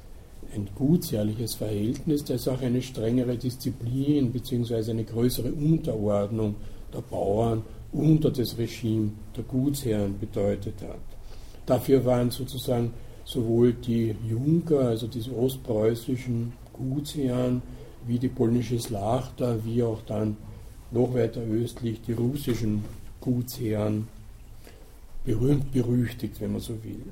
ein 0.54 0.70
gutsherrliches 0.76 1.56
Verhältnis, 1.56 2.24
das 2.26 2.48
auch 2.48 2.62
eine 2.62 2.82
strengere 2.84 3.36
Disziplin 3.38 4.32
bzw. 4.32 4.92
eine 4.92 5.06
größere 5.06 5.52
Unterordnung 5.52 6.56
der 6.94 7.02
Bauern 7.02 7.64
unter 7.92 8.30
das 8.30 8.58
Regime 8.58 9.12
der 9.36 9.44
Gutsherren 9.46 10.20
bedeutet 10.20 10.76
hat. 10.82 11.00
Dafür 11.66 12.06
waren 12.06 12.30
sozusagen 12.30 12.94
sowohl 13.26 13.74
die 13.74 14.16
Junker, 14.28 14.80
also 14.80 15.08
diese 15.08 15.36
ostpreußischen 15.36 16.54
Gutsherren, 16.74 17.62
wie 18.06 18.20
die 18.20 18.30
polnische 18.30 18.80
Slachter, 18.80 19.64
wie 19.64 19.84
auch 19.84 20.02
dann 20.02 20.38
noch 20.92 21.14
weiter 21.14 21.42
östlich 21.42 22.02
die 22.02 22.14
russischen 22.14 22.84
Gutsherren 23.22 24.08
berühmt 25.24 25.72
berüchtigt, 25.72 26.40
wenn 26.42 26.52
man 26.52 26.62
so 26.62 26.74
will. 26.84 27.04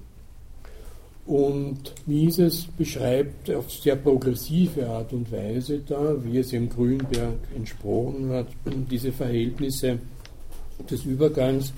Und 1.25 1.93
Mises 2.07 2.67
beschreibt 2.77 3.49
auf 3.51 3.71
sehr 3.71 3.95
progressive 3.95 4.87
Art 4.87 5.13
und 5.13 5.31
Weise 5.31 5.79
da, 5.79 6.15
wie 6.23 6.39
es 6.39 6.51
im 6.51 6.67
Grünberg 6.67 7.37
entsprochen 7.55 8.31
hat, 8.31 8.47
diese 8.89 9.11
Verhältnisse 9.11 9.99
des 10.89 11.05
Übergangs 11.05 11.73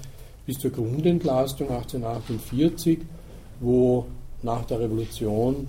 bis 0.46 0.60
zur 0.60 0.72
Grundentlastung 0.72 1.70
1848, 1.70 3.00
wo 3.60 4.06
nach 4.44 4.66
der 4.66 4.80
Revolution 4.80 5.68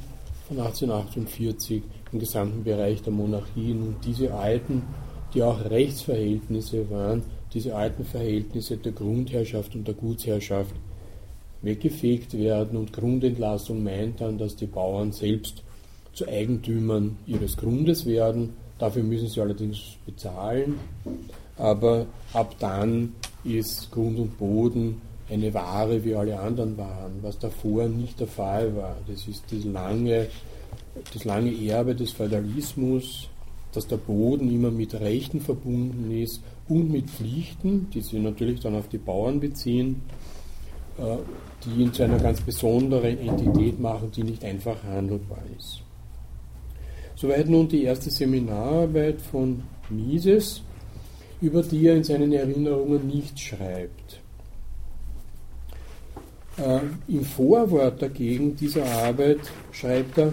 von 0.48 0.58
1848 0.58 1.82
im 2.12 2.18
gesamten 2.18 2.64
Bereich 2.64 3.02
der 3.02 3.12
Monarchie 3.12 3.74
nun 3.74 3.96
diese 4.04 4.34
alten, 4.34 4.82
die 5.32 5.42
auch 5.42 5.64
Rechtsverhältnisse 5.64 6.90
waren, 6.90 7.22
diese 7.52 7.74
alten 7.74 8.04
Verhältnisse 8.04 8.76
der 8.76 8.92
Grundherrschaft 8.92 9.74
und 9.74 9.86
der 9.86 9.94
Gutsherrschaft 9.94 10.74
weggefegt 11.62 12.36
werden 12.36 12.78
und 12.78 12.92
Grundentlassung 12.92 13.82
meint 13.82 14.20
dann, 14.20 14.38
dass 14.38 14.56
die 14.56 14.66
Bauern 14.66 15.12
selbst 15.12 15.62
zu 16.12 16.28
Eigentümern 16.28 17.16
ihres 17.26 17.56
Grundes 17.56 18.06
werden. 18.06 18.50
Dafür 18.78 19.02
müssen 19.02 19.28
sie 19.28 19.40
allerdings 19.40 19.96
bezahlen, 20.04 20.78
aber 21.56 22.06
ab 22.32 22.54
dann 22.58 23.14
ist 23.44 23.90
Grund 23.90 24.18
und 24.18 24.36
Boden 24.38 25.00
eine 25.30 25.52
Ware 25.54 26.04
wie 26.04 26.14
alle 26.14 26.38
anderen 26.38 26.76
Waren, 26.76 27.18
was 27.22 27.38
davor 27.38 27.88
nicht 27.88 28.20
der 28.20 28.26
Fall 28.26 28.76
war. 28.76 28.96
Das 29.06 29.26
ist 29.26 29.44
das 29.50 29.64
lange, 29.64 30.28
das 31.12 31.24
lange 31.24 31.52
Erbe 31.66 31.94
des 31.94 32.12
Feudalismus, 32.12 33.28
dass 33.72 33.86
der 33.86 33.96
Boden 33.96 34.52
immer 34.52 34.70
mit 34.70 34.94
Rechten 34.94 35.40
verbunden 35.40 36.10
ist 36.10 36.42
und 36.68 36.90
mit 36.90 37.10
Pflichten, 37.10 37.88
die 37.92 38.00
sich 38.00 38.20
natürlich 38.20 38.60
dann 38.60 38.76
auf 38.76 38.88
die 38.88 38.98
Bauern 38.98 39.40
beziehen. 39.40 40.02
Äh, 40.98 41.16
die 41.64 41.82
ihn 41.82 41.92
zu 41.92 42.02
einer 42.04 42.18
ganz 42.18 42.40
besonderen 42.40 43.18
Entität 43.18 43.80
machen, 43.80 44.10
die 44.14 44.22
nicht 44.22 44.44
einfach 44.44 44.82
handelbar 44.84 45.42
ist. 45.58 45.80
Soweit 47.16 47.48
nun 47.48 47.68
die 47.68 47.84
erste 47.84 48.10
Seminararbeit 48.10 49.20
von 49.20 49.62
Mises, 49.88 50.62
über 51.40 51.62
die 51.62 51.86
er 51.86 51.96
in 51.96 52.04
seinen 52.04 52.32
Erinnerungen 52.32 53.06
nicht 53.08 53.40
schreibt. 53.40 54.20
Äh, 56.56 56.80
Im 57.08 57.24
Vorwort 57.24 58.00
dagegen 58.00 58.54
dieser 58.54 58.84
Arbeit 58.84 59.40
schreibt 59.72 60.18
er, 60.18 60.32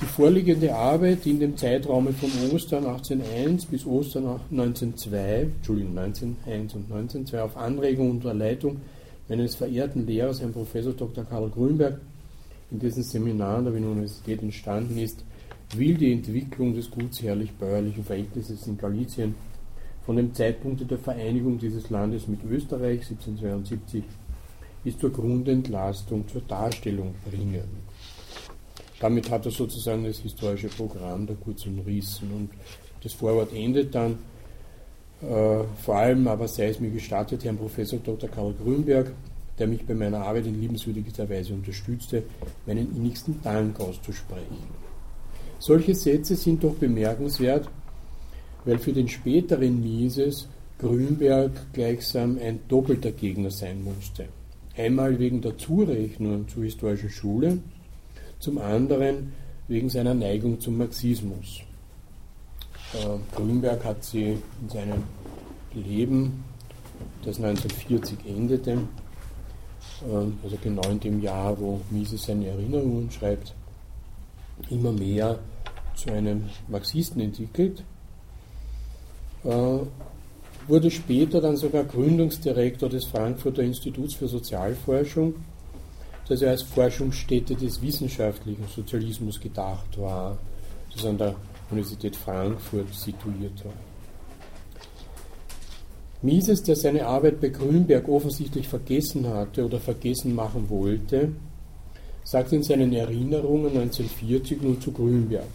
die 0.00 0.06
vorliegende 0.06 0.74
Arbeit, 0.74 1.26
in 1.26 1.40
dem 1.40 1.56
Zeitraum 1.56 2.08
von 2.14 2.30
Ostern 2.54 2.86
1801 2.86 3.66
bis 3.66 3.84
Ostern 3.84 4.40
1902, 4.50 5.48
Entschuldigung, 5.56 5.98
1901 5.98 6.74
und 6.74 6.84
1902 6.84 7.42
auf 7.42 7.56
Anregung 7.56 8.10
und 8.12 8.24
Leitung 8.24 8.80
meines 9.28 9.56
verehrten 9.56 10.06
Lehrers, 10.06 10.40
Herrn 10.40 10.52
Professor 10.52 10.92
Dr. 10.92 11.24
Karl 11.24 11.50
Grünberg, 11.50 12.00
in 12.70 12.78
dessen 12.78 13.02
Seminar 13.02 13.58
an 13.58 13.64
der 13.64 13.74
Wiener 13.74 13.90
Universität 13.90 14.42
entstanden 14.42 14.96
ist, 14.98 15.24
will 15.76 15.94
die 15.94 16.12
Entwicklung 16.12 16.74
des 16.74 16.90
gutsherrlich-bäuerlichen 16.90 18.04
Verhältnisses 18.04 18.66
in 18.68 18.78
Galizien 18.78 19.34
von 20.06 20.16
dem 20.16 20.32
Zeitpunkt 20.32 20.88
der 20.88 20.98
Vereinigung 20.98 21.58
dieses 21.58 21.90
Landes 21.90 22.26
mit 22.26 22.40
Österreich 22.44 23.02
1772 23.02 24.04
bis 24.82 24.98
zur 24.98 25.12
Grundentlastung 25.12 26.26
zur 26.28 26.42
Darstellung 26.42 27.14
bringen. 27.28 27.68
Damit 29.00 29.30
hat 29.30 29.46
er 29.46 29.52
sozusagen 29.52 30.04
das 30.04 30.18
historische 30.18 30.68
Programm 30.68 31.26
da 31.26 31.34
kurz 31.34 31.66
umrissen 31.66 32.30
und 32.32 32.50
das 33.02 33.14
Vorwort 33.14 33.52
endet 33.54 33.94
dann 33.94 34.18
äh, 35.22 35.64
vor 35.82 35.96
allem 35.96 36.26
aber 36.28 36.48
sei 36.48 36.68
es 36.68 36.80
mir 36.80 36.90
gestattet, 36.90 37.44
Herrn 37.44 37.58
Professor 37.58 37.98
Dr. 37.98 38.28
Karl 38.28 38.54
Grünberg, 38.54 39.12
der 39.58 39.66
mich 39.66 39.84
bei 39.84 39.94
meiner 39.94 40.22
Arbeit 40.22 40.46
in 40.46 40.60
liebenswürdigster 40.60 41.28
Weise 41.28 41.52
unterstützte, 41.52 42.22
meinen 42.66 42.96
innigsten 42.96 43.40
Dank 43.42 43.78
auszusprechen. 43.80 44.56
Solche 45.58 45.94
Sätze 45.94 46.36
sind 46.36 46.64
doch 46.64 46.74
bemerkenswert, 46.74 47.68
weil 48.64 48.78
für 48.78 48.94
den 48.94 49.08
späteren 49.08 49.82
Mises 49.82 50.48
Grünberg 50.78 51.52
gleichsam 51.74 52.38
ein 52.42 52.60
doppelter 52.68 53.12
Gegner 53.12 53.50
sein 53.50 53.84
musste. 53.84 54.28
Einmal 54.76 55.18
wegen 55.18 55.40
der 55.40 55.58
Zurechnung 55.58 56.48
zur 56.48 56.64
historischen 56.64 57.10
Schule, 57.10 57.58
zum 58.38 58.58
anderen 58.58 59.32
wegen 59.68 59.88
seiner 59.88 60.14
Neigung 60.14 60.60
zum 60.60 60.78
Marxismus. 60.78 61.60
Äh, 62.94 63.36
Grünberg 63.36 63.84
hat 63.84 64.02
sie 64.04 64.38
in 64.62 64.68
seinem 64.68 65.04
Leben, 65.74 66.44
das 67.24 67.36
1940 67.38 68.18
endete, 68.26 68.72
äh, 68.72 70.44
also 70.44 70.56
genau 70.62 70.88
in 70.90 71.00
dem 71.00 71.20
Jahr, 71.20 71.58
wo 71.58 71.80
Mises 71.90 72.22
seine 72.22 72.48
Erinnerungen 72.48 73.10
schreibt, 73.10 73.54
immer 74.70 74.92
mehr 74.92 75.38
zu 75.94 76.10
einem 76.12 76.48
Marxisten 76.68 77.20
entwickelt. 77.20 77.84
Wurde 80.70 80.88
später 80.88 81.40
dann 81.40 81.56
sogar 81.56 81.82
Gründungsdirektor 81.82 82.88
des 82.88 83.04
Frankfurter 83.04 83.60
Instituts 83.60 84.14
für 84.14 84.28
Sozialforschung, 84.28 85.34
das 86.28 86.42
ja 86.42 86.50
als 86.50 86.62
Forschungsstätte 86.62 87.56
des 87.56 87.82
wissenschaftlichen 87.82 88.68
Sozialismus 88.68 89.40
gedacht 89.40 89.98
war, 89.98 90.38
das 90.94 91.04
an 91.04 91.18
der 91.18 91.34
Universität 91.72 92.14
Frankfurt 92.14 92.94
situiert 92.94 93.64
war. 93.64 93.72
Mises, 96.22 96.62
der 96.62 96.76
seine 96.76 97.04
Arbeit 97.04 97.40
bei 97.40 97.48
Grünberg 97.48 98.08
offensichtlich 98.08 98.68
vergessen 98.68 99.26
hatte 99.26 99.64
oder 99.64 99.80
vergessen 99.80 100.36
machen 100.36 100.70
wollte, 100.70 101.32
sagt 102.22 102.52
in 102.52 102.62
seinen 102.62 102.92
Erinnerungen 102.92 103.76
1940 103.76 104.62
nun 104.62 104.80
zu 104.80 104.92
Grünberg. 104.92 105.48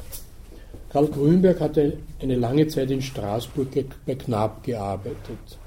Karl 0.89 1.07
Grünberg 1.07 1.59
hatte 1.59 1.97
eine 2.21 2.35
lange 2.35 2.67
Zeit 2.67 2.91
in 2.91 3.01
Straßburg 3.01 3.67
bei 4.05 4.15
Knapp 4.15 4.63
gearbeitet. 4.63 5.59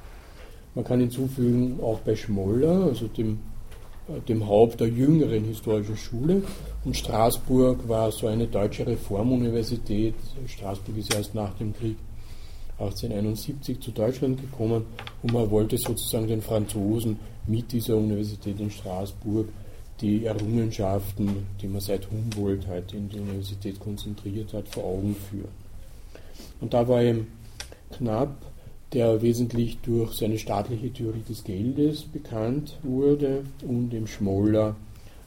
Man 0.75 0.85
kann 0.85 1.01
hinzufügen, 1.01 1.81
auch 1.83 1.99
bei 2.01 2.15
Schmoller, 2.17 2.85
also 2.85 3.09
dem 3.09 3.41
dem 4.29 4.47
Haupt 4.47 4.81
der 4.81 4.89
jüngeren 4.89 5.45
historischen 5.45 5.97
Schule. 5.97 6.43
Und 6.85 6.97
Straßburg 6.97 7.89
war 7.89 8.11
so 8.11 8.27
eine 8.27 8.47
deutsche 8.47 8.87
Reformuniversität. 8.87 10.15
Straßburg 10.47 10.97
ist 10.97 11.15
erst 11.15 11.35
nach 11.35 11.55
dem 11.55 11.75
Krieg 11.75 11.97
1871 12.79 13.81
zu 13.81 13.91
Deutschland 13.91 14.41
gekommen 14.41 14.87
und 15.23 15.33
man 15.33 15.51
wollte 15.51 15.77
sozusagen 15.77 16.29
den 16.29 16.41
Franzosen 16.41 17.19
mit 17.47 17.73
dieser 17.73 17.97
Universität 17.97 18.61
in 18.61 18.71
Straßburg 18.71 19.49
die 20.01 20.27
Errungenschaften, 20.27 21.47
die 21.61 21.67
man 21.67 21.81
seit 21.81 22.11
Humboldt 22.11 22.67
halt 22.67 22.93
in 22.93 23.09
die 23.09 23.19
Universität 23.19 23.81
konzentriert 23.81 24.53
hat, 24.53 24.69
vor 24.69 24.85
Augen 24.85 25.15
führen. 25.15 25.51
Und 26.61 26.75
da 26.75 26.87
war 26.87 27.03
eben 27.03 27.29
Knapp, 27.93 28.37
der 28.93 29.21
wesentlich 29.23 29.79
durch 29.83 30.15
seine 30.15 30.39
staatliche 30.39 30.93
Theorie 30.93 31.23
des 31.29 31.45
Geldes 31.45 32.05
bekannt 32.05 32.79
wurde 32.83 33.45
und 33.67 33.93
im 33.93 34.07
Schmoller 34.07 34.77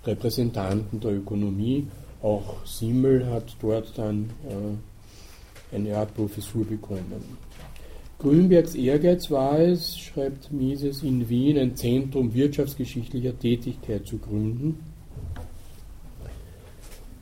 Repräsentanten 0.05 0.99
der 0.99 1.13
Ökonomie. 1.13 1.87
Auch 2.21 2.65
Simmel 2.65 3.25
hat 3.27 3.55
dort 3.61 3.97
dann 3.97 4.29
äh, 4.47 5.75
eine 5.75 5.97
Art 5.97 6.13
Professur 6.15 6.65
bekommen. 6.65 7.37
Grünbergs 8.21 8.75
Ehrgeiz 8.75 9.31
war 9.31 9.57
es, 9.57 9.97
schreibt 9.97 10.51
Mises, 10.51 11.01
in 11.01 11.27
Wien 11.27 11.57
ein 11.57 11.75
Zentrum 11.75 12.35
wirtschaftsgeschichtlicher 12.35 13.39
Tätigkeit 13.39 14.05
zu 14.05 14.19
gründen, 14.19 14.79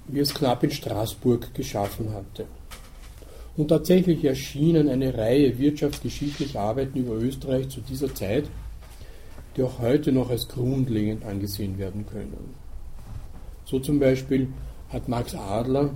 wie 0.10 0.20
es 0.20 0.34
knapp 0.34 0.62
in 0.62 0.72
Straßburg 0.72 1.54
geschaffen 1.54 2.12
hatte. 2.12 2.48
Und 3.56 3.70
tatsächlich 3.70 4.26
erschienen 4.26 4.90
eine 4.90 5.18
Reihe 5.18 5.58
wirtschaftsgeschichtlicher 5.58 6.60
Arbeiten 6.60 7.00
über 7.00 7.14
Österreich 7.14 7.70
zu 7.70 7.80
dieser 7.80 8.14
Zeit, 8.14 8.50
die 9.56 9.64
auch 9.64 9.80
heute 9.80 10.12
noch 10.12 10.30
als 10.30 10.50
grundlegend 10.50 11.24
angesehen 11.24 11.78
werden 11.78 12.06
können. 12.08 12.56
So 13.64 13.80
zum 13.80 14.02
Beispiel 14.02 14.50
hat 14.90 15.08
Max 15.08 15.34
Adler 15.34 15.92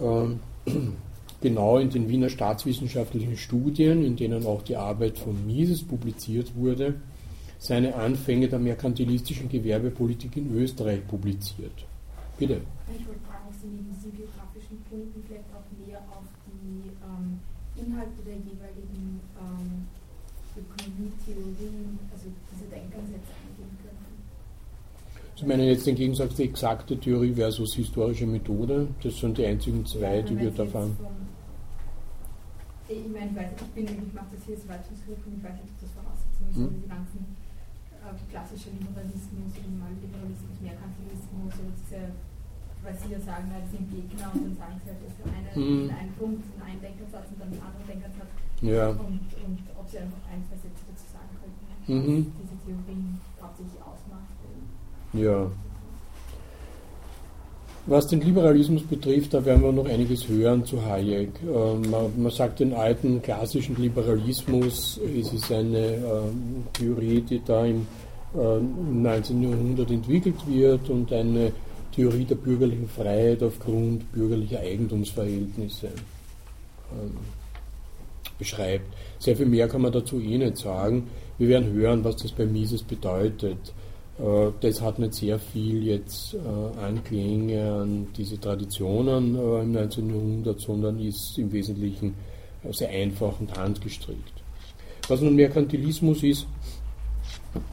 äh, 0.00 0.70
genau 1.40 1.78
in 1.78 1.90
den 1.90 2.08
Wiener 2.08 2.28
staatswissenschaftlichen 2.28 3.36
Studien, 3.36 4.04
in 4.04 4.16
denen 4.16 4.46
auch 4.46 4.62
die 4.62 4.76
Arbeit 4.76 5.18
von 5.18 5.46
Mises 5.46 5.82
publiziert 5.82 6.54
wurde, 6.54 6.94
seine 7.58 7.94
Anfänge 7.94 8.48
der 8.48 8.58
merkantilistischen 8.58 9.48
Gewerbepolitik 9.48 10.36
in 10.36 10.54
Österreich 10.54 11.06
publiziert. 11.06 11.84
Bitte. 12.38 12.60
Ich 12.92 13.06
wollte 13.06 13.20
fragen, 13.24 13.48
ob 13.48 13.54
Sie 13.54 13.68
neben 13.68 13.88
diesen 13.94 14.12
biografischen 14.12 14.78
Punkten 14.90 15.22
vielleicht 15.26 15.48
auch 15.56 15.64
näher 15.80 16.02
auf 16.12 16.24
die 16.46 16.92
ähm, 17.00 17.40
Inhalte 17.76 18.20
der 18.26 18.36
jeweiligen 18.36 19.20
ähm, 19.40 19.88
Ökonomietheorien, 20.56 21.98
also 22.12 22.26
diese 22.52 22.68
Denkansätze. 22.68 23.45
Sie 25.36 25.44
meinen 25.44 25.68
jetzt 25.68 25.86
den 25.86 25.96
Gegensatz 25.96 26.34
die 26.36 26.44
exakte 26.44 26.98
Theorie 26.98 27.34
versus 27.34 27.74
historische 27.74 28.26
Methode? 28.26 28.88
Das 29.02 29.20
sind 29.20 29.36
die 29.36 29.44
einzigen 29.44 29.84
zwei, 29.84 30.16
ja, 30.16 30.22
die 30.22 30.38
wir 30.38 30.50
da 30.50 30.64
fahren. 30.64 30.96
Ich 32.88 33.04
meine, 33.12 33.28
ich 33.28 33.36
weiß 33.36 33.50
ich, 33.60 33.70
bin, 33.76 33.84
ich 33.84 34.14
mache 34.16 34.32
das 34.32 34.40
hier 34.46 34.56
als 34.56 34.64
Weitungsgriff 34.64 35.20
und 35.26 35.36
ich 35.36 35.44
weiß 35.44 35.60
nicht, 35.60 35.76
ob 35.76 35.80
das 35.84 35.92
Voraussetzung 35.92 36.44
ist, 36.48 36.56
hm. 36.56 36.72
diese 36.72 36.88
ganzen 36.88 37.20
äh, 38.00 38.16
klassische 38.32 38.70
Liberalismus, 38.80 39.50
Liberalismus, 39.60 40.56
Merkantilismus, 40.64 41.52
oder 41.52 41.72
diese, 41.84 42.00
weil 42.80 42.96
Sie 42.96 43.12
ja 43.12 43.20
sagen, 43.20 43.52
ja, 43.52 43.60
sind 43.68 43.92
Gegner 43.92 44.32
und 44.32 44.40
dann 44.40 44.56
sagen 44.56 44.76
Sie 44.80 44.88
halt, 44.88 45.02
das 45.04 45.12
für 45.20 45.28
einen, 45.28 45.52
hm. 45.52 45.90
einen 45.92 46.14
Punkt, 46.16 46.48
einen 46.64 46.80
Denkersatz 46.80 47.28
und 47.28 47.38
dann 47.44 47.52
einen 47.52 47.60
anderen 47.60 47.88
Denkersatz. 47.92 48.32
Ja. 48.64 48.88
Und, 48.88 49.28
und 49.44 49.60
ob 49.76 49.84
Sie 49.84 50.00
einfach 50.00 50.22
ein, 50.32 50.40
zwei 50.48 50.56
Sätze 50.64 50.80
dazu 50.88 51.06
sagen 51.12 51.28
könnten, 51.36 51.60
was 51.68 51.76
mhm. 51.92 52.32
diese 52.40 52.56
Theorien 52.64 53.20
hauptsächlich 53.36 53.78
ausmacht. 53.84 54.32
Ja. 55.16 55.50
Was 57.88 58.08
den 58.08 58.20
Liberalismus 58.20 58.82
betrifft, 58.82 59.32
da 59.32 59.44
werden 59.44 59.62
wir 59.62 59.70
noch 59.70 59.86
einiges 59.86 60.26
hören 60.28 60.64
zu 60.64 60.84
Hayek. 60.84 61.30
Ähm, 61.42 61.82
man, 62.16 62.30
sagt 62.32 62.58
den 62.58 62.74
alten 62.74 63.22
klassischen 63.22 63.76
Liberalismus, 63.76 64.98
es 65.18 65.32
ist 65.32 65.52
eine 65.52 65.94
ähm, 65.94 66.64
Theorie, 66.72 67.20
die 67.20 67.40
da 67.44 67.64
im 67.64 67.86
19. 68.34 69.40
Äh, 69.40 69.48
Jahrhundert 69.48 69.90
entwickelt 69.92 70.34
wird 70.48 70.90
und 70.90 71.12
eine 71.12 71.52
Theorie 71.94 72.24
der 72.24 72.34
bürgerlichen 72.34 72.88
Freiheit 72.88 73.42
aufgrund 73.44 74.10
bürgerlicher 74.12 74.58
Eigentumsverhältnisse 74.58 75.86
ähm, 75.86 77.16
beschreibt. 78.36 78.92
Sehr 79.20 79.36
viel 79.36 79.46
mehr 79.46 79.68
kann 79.68 79.82
man 79.82 79.92
dazu 79.92 80.20
eh 80.20 80.38
nicht 80.38 80.58
sagen. 80.58 81.08
Wir 81.38 81.48
werden 81.48 81.72
hören, 81.72 82.02
was 82.02 82.16
das 82.16 82.32
bei 82.32 82.46
Mises 82.46 82.82
bedeutet. 82.82 83.72
Äh, 84.18 84.52
das 84.60 84.80
hat 84.80 84.98
nicht 84.98 85.14
sehr 85.14 85.38
viel 85.38 85.84
jetzt 85.84 86.34
äh, 86.34 86.80
Anklänge 86.80 87.72
an 87.72 88.08
diese 88.16 88.40
Traditionen 88.40 89.34
äh, 89.34 89.62
im 89.62 89.72
19. 89.72 90.08
Jahrhundert, 90.08 90.60
sondern 90.60 90.98
ist 90.98 91.38
im 91.38 91.52
Wesentlichen 91.52 92.14
sehr 92.72 92.88
einfach 92.88 93.38
und 93.38 93.56
handgestrickt. 93.56 94.32
Was 95.08 95.20
nun 95.20 95.36
Merkantilismus 95.36 96.24
ist, 96.24 96.46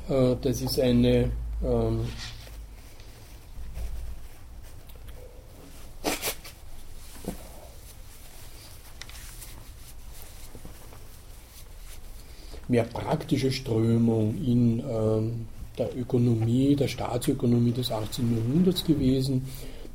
das 0.08 0.62
ist 0.62 0.80
eine 0.80 1.32
ähm, 1.64 2.02
mehr 12.68 12.84
praktische 12.84 13.52
Strömung 13.52 14.36
in 14.38 14.84
ähm, 14.88 15.48
der 15.78 15.98
Ökonomie, 15.98 16.76
der 16.76 16.88
Staatsökonomie 16.88 17.72
des 17.72 17.92
18. 17.92 18.38
Jahrhunderts 18.38 18.84
gewesen, 18.84 19.46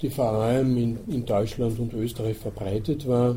die 0.00 0.10
vor 0.10 0.32
allem 0.32 0.76
in, 0.76 0.98
in 1.08 1.24
Deutschland 1.24 1.78
und 1.78 1.92
Österreich 1.94 2.36
verbreitet 2.36 3.06
war 3.06 3.36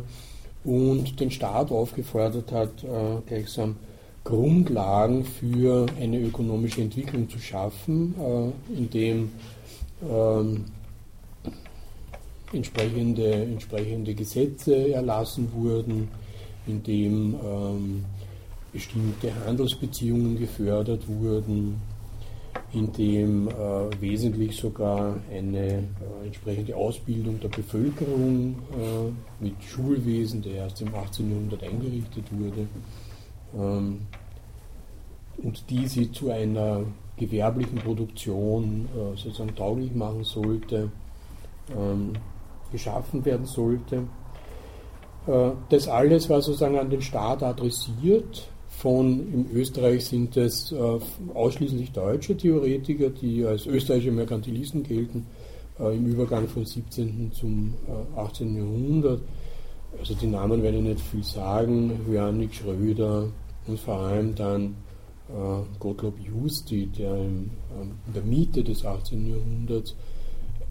und 0.64 1.20
den 1.20 1.32
Staat 1.32 1.72
aufgefordert 1.72 2.52
hat, 2.52 2.84
äh, 2.84 3.22
gleichsam 3.28 3.76
Grundlagen 4.24 5.26
für 5.26 5.88
eine 6.00 6.20
ökonomische 6.20 6.82
Entwicklung 6.82 7.28
zu 7.28 7.40
schaffen, 7.40 8.14
äh, 8.20 8.78
indem 8.78 9.32
ähm, 10.08 10.66
entsprechende, 12.54 13.34
entsprechende 13.34 14.14
Gesetze 14.14 14.94
erlassen 14.94 15.52
wurden, 15.54 16.10
indem 16.68 17.36
ähm, 17.44 18.06
bestimmte 18.72 19.34
Handelsbeziehungen 19.46 20.38
gefördert 20.38 21.08
wurden, 21.08 21.82
in 22.74 22.92
dem 22.94 23.48
äh, 23.50 23.52
wesentlich 24.02 24.56
sogar 24.56 25.18
eine 25.30 25.68
äh, 25.68 26.26
entsprechende 26.26 26.76
Ausbildung 26.76 27.40
der 27.40 27.50
Bevölkerung 27.50 28.56
äh, 28.72 29.44
mit 29.44 29.62
Schulwesen, 29.62 30.42
der 30.42 30.54
erst 30.54 30.82
im 30.82 30.94
18. 30.96 31.30
Jahrhundert 31.30 31.64
eingerichtet 31.64 32.26
wurde, 32.32 32.68
ähm, 33.58 34.02
und 35.38 35.70
die 35.70 35.88
sie 35.88 36.12
zu 36.12 36.32
einer 36.32 36.84
gewerblichen 37.18 37.78
Produktion 37.80 38.88
äh, 38.96 39.18
sozusagen 39.18 39.56
tauglich 39.56 39.94
machen 39.94 40.24
sollte, 40.24 40.92
ähm, 41.78 42.14
geschaffen 42.72 43.26
werden 43.26 43.46
sollte. 43.46 44.04
Äh, 45.28 45.52
das 45.70 45.90
alles 45.90 46.30
war 46.30 46.42
sozusagen 46.42 46.80
an 46.80 46.90
den 46.90 47.02
Staat 47.02 47.44
adressiert 47.44 48.48
von, 48.82 49.32
in 49.32 49.46
Österreich 49.54 50.06
sind 50.06 50.36
es 50.38 50.72
äh, 50.72 51.00
ausschließlich 51.36 51.92
deutsche 51.92 52.36
Theoretiker, 52.36 53.12
die 53.12 53.46
als 53.46 53.68
österreichische 53.68 54.12
Merkantilisten 54.12 54.82
gelten, 54.82 55.28
äh, 55.80 55.96
im 55.96 56.08
Übergang 56.08 56.48
vom 56.48 56.66
17. 56.66 57.32
zum 57.32 57.76
äh, 57.88 58.20
18. 58.20 58.56
Jahrhundert. 58.56 59.22
Also 60.00 60.16
die 60.16 60.26
Namen 60.26 60.64
werde 60.64 60.78
ich 60.78 60.84
nicht 60.84 61.00
viel 61.00 61.24
sagen, 61.24 61.92
Johannik 62.12 62.56
Schröder 62.56 63.28
und 63.68 63.80
vor 63.80 64.00
allem 64.00 64.34
dann 64.34 64.76
äh, 65.30 65.78
Gottlob 65.78 66.16
Justi, 66.20 66.88
der 66.88 67.14
im, 67.18 67.52
ähm, 67.80 67.92
in 68.08 68.14
der 68.16 68.24
Mitte 68.24 68.64
des 68.64 68.84
18. 68.84 69.30
Jahrhunderts 69.30 69.96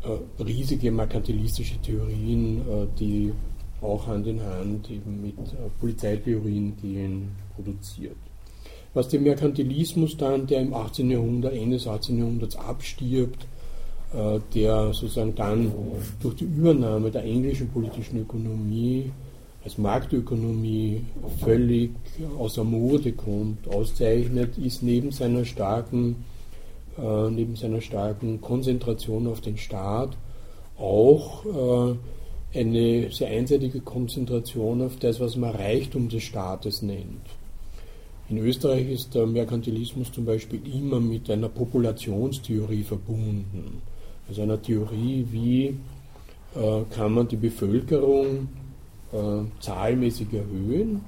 äh, 0.02 0.42
riesige 0.42 0.90
merkantilistische 0.90 1.78
Theorien, 1.80 2.58
äh, 2.68 2.86
die 2.98 3.32
auch 3.80 4.06
Hand 4.08 4.26
in 4.26 4.42
Hand 4.42 4.90
eben 4.90 5.22
mit 5.22 5.36
Polizeitheorien 5.78 6.76
gehen, 6.76 7.30
produziert. 7.60 8.16
Was 8.92 9.08
den 9.08 9.22
Merkantilismus 9.22 10.16
dann, 10.16 10.46
der 10.46 10.60
im 10.60 10.74
18. 10.74 11.10
Jahrhundert, 11.10 11.54
Ende 11.54 11.76
des 11.76 11.86
18. 11.86 12.18
Jahrhunderts 12.18 12.56
abstirbt, 12.56 13.46
äh, 14.12 14.40
der 14.54 14.92
sozusagen 14.92 15.34
dann 15.36 15.72
durch 16.20 16.36
die 16.36 16.44
Übernahme 16.44 17.10
der 17.10 17.22
englischen 17.22 17.68
politischen 17.68 18.18
Ökonomie 18.18 19.12
als 19.62 19.78
Marktökonomie 19.78 21.04
völlig 21.44 21.90
außer 22.38 22.64
Mode 22.64 23.12
kommt, 23.12 23.68
auszeichnet, 23.68 24.56
ist 24.58 24.82
neben 24.82 25.12
seiner 25.12 25.44
starken, 25.44 26.24
äh, 26.98 27.30
neben 27.30 27.56
seiner 27.56 27.82
starken 27.82 28.40
Konzentration 28.40 29.26
auf 29.26 29.40
den 29.40 29.58
Staat 29.58 30.16
auch 30.78 31.44
äh, 31.44 32.58
eine 32.58 33.12
sehr 33.12 33.28
einseitige 33.28 33.80
Konzentration 33.80 34.82
auf 34.82 34.96
das, 34.96 35.20
was 35.20 35.36
man 35.36 35.54
Reichtum 35.54 36.08
des 36.08 36.24
Staates 36.24 36.82
nennt 36.82 37.20
In 38.30 38.38
Österreich 38.38 38.88
ist 38.88 39.16
der 39.16 39.26
Merkantilismus 39.26 40.12
zum 40.12 40.24
Beispiel 40.24 40.60
immer 40.72 41.00
mit 41.00 41.28
einer 41.28 41.48
Populationstheorie 41.48 42.84
verbunden. 42.84 43.82
Also 44.28 44.42
einer 44.42 44.62
Theorie, 44.62 45.26
wie 45.32 45.74
äh, 46.54 46.82
kann 46.94 47.12
man 47.12 47.26
die 47.26 47.34
Bevölkerung 47.34 48.46
äh, 49.12 49.42
zahlmäßig 49.58 50.32
erhöhen, 50.32 51.00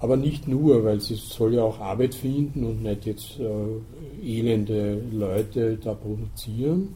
aber 0.00 0.16
nicht 0.16 0.48
nur, 0.48 0.82
weil 0.82 1.00
sie 1.00 1.14
soll 1.14 1.54
ja 1.54 1.62
auch 1.62 1.78
Arbeit 1.78 2.16
finden 2.16 2.64
und 2.64 2.82
nicht 2.82 3.06
jetzt 3.06 3.38
äh, 3.38 4.20
elende 4.20 5.00
Leute 5.12 5.76
da 5.76 5.94
produzieren. 5.94 6.88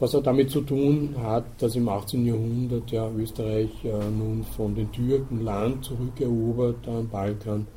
Was 0.00 0.16
auch 0.16 0.22
damit 0.24 0.50
zu 0.50 0.62
tun 0.62 1.14
hat, 1.16 1.44
dass 1.58 1.76
im 1.76 1.88
18. 1.88 2.26
Jahrhundert 2.26 2.90
ja 2.90 3.08
Österreich 3.08 3.70
äh, 3.84 4.10
nun 4.10 4.42
von 4.56 4.74
den 4.74 4.90
Türken 4.90 5.44
Land 5.44 5.84
zurückerobert 5.84 6.88
am 6.88 7.08
Balkan 7.08 7.68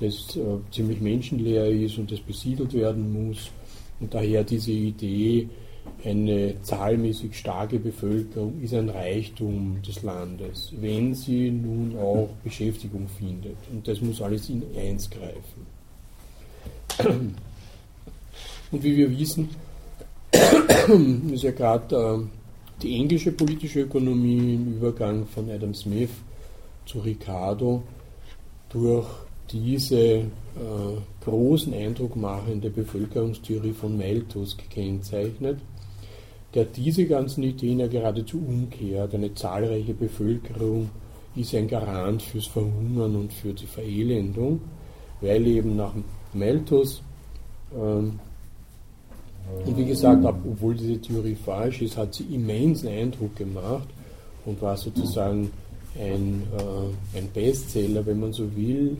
das 0.00 0.36
äh, 0.36 0.40
ziemlich 0.70 1.00
menschenleer 1.00 1.66
ist 1.66 1.98
und 1.98 2.10
das 2.10 2.20
besiedelt 2.20 2.72
werden 2.72 3.12
muss. 3.12 3.50
Und 4.00 4.14
daher 4.14 4.44
diese 4.44 4.72
Idee, 4.72 5.48
eine 6.04 6.54
zahlmäßig 6.62 7.36
starke 7.36 7.78
Bevölkerung 7.78 8.60
ist 8.62 8.74
ein 8.74 8.88
Reichtum 8.88 9.80
des 9.86 10.02
Landes, 10.02 10.72
wenn 10.80 11.14
sie 11.14 11.50
nun 11.50 11.96
auch 11.98 12.28
Beschäftigung 12.44 13.08
findet. 13.08 13.56
Und 13.72 13.86
das 13.88 14.00
muss 14.00 14.22
alles 14.22 14.48
in 14.48 14.62
eins 14.76 15.08
greifen. 15.10 15.66
Und 18.70 18.82
wie 18.82 18.96
wir 18.96 19.18
wissen, 19.18 19.48
ist 21.32 21.42
ja 21.42 21.52
gerade 21.52 21.96
äh, 21.96 22.82
die 22.82 22.94
englische 22.94 23.32
politische 23.32 23.80
Ökonomie 23.80 24.54
im 24.54 24.76
Übergang 24.76 25.26
von 25.26 25.50
Adam 25.50 25.74
Smith 25.74 26.10
zu 26.86 27.00
Ricardo 27.00 27.82
durch 28.70 29.06
diese 29.50 29.98
äh, 29.98 30.24
großen 31.24 31.72
Eindruck 31.72 32.16
machende 32.16 32.70
Bevölkerungstheorie 32.70 33.72
von 33.72 33.96
Malthus 33.96 34.56
gekennzeichnet, 34.56 35.58
der 36.54 36.64
diese 36.64 37.06
ganzen 37.06 37.42
Ideen 37.42 37.80
ja 37.80 37.86
geradezu 37.86 38.38
umkehrt. 38.38 39.14
Eine 39.14 39.34
zahlreiche 39.34 39.94
Bevölkerung 39.94 40.90
ist 41.36 41.54
ein 41.54 41.68
Garant 41.68 42.22
fürs 42.22 42.46
Verhungern 42.46 43.16
und 43.16 43.32
für 43.32 43.52
die 43.52 43.66
Verelendung, 43.66 44.60
weil 45.20 45.46
eben 45.46 45.76
nach 45.76 45.92
Malthus, 46.32 47.02
ähm, 47.74 48.18
und 49.64 49.76
wie 49.78 49.86
gesagt, 49.86 50.24
obwohl 50.24 50.74
diese 50.74 51.00
Theorie 51.00 51.34
falsch 51.34 51.80
ist, 51.80 51.96
hat 51.96 52.14
sie 52.14 52.24
immensen 52.24 52.88
Eindruck 52.88 53.34
gemacht 53.36 53.88
und 54.44 54.60
war 54.60 54.76
sozusagen 54.76 55.50
ein, 55.98 56.42
äh, 56.56 57.18
ein 57.18 57.28
Bestseller, 57.32 58.04
wenn 58.04 58.20
man 58.20 58.32
so 58.32 58.54
will, 58.54 58.98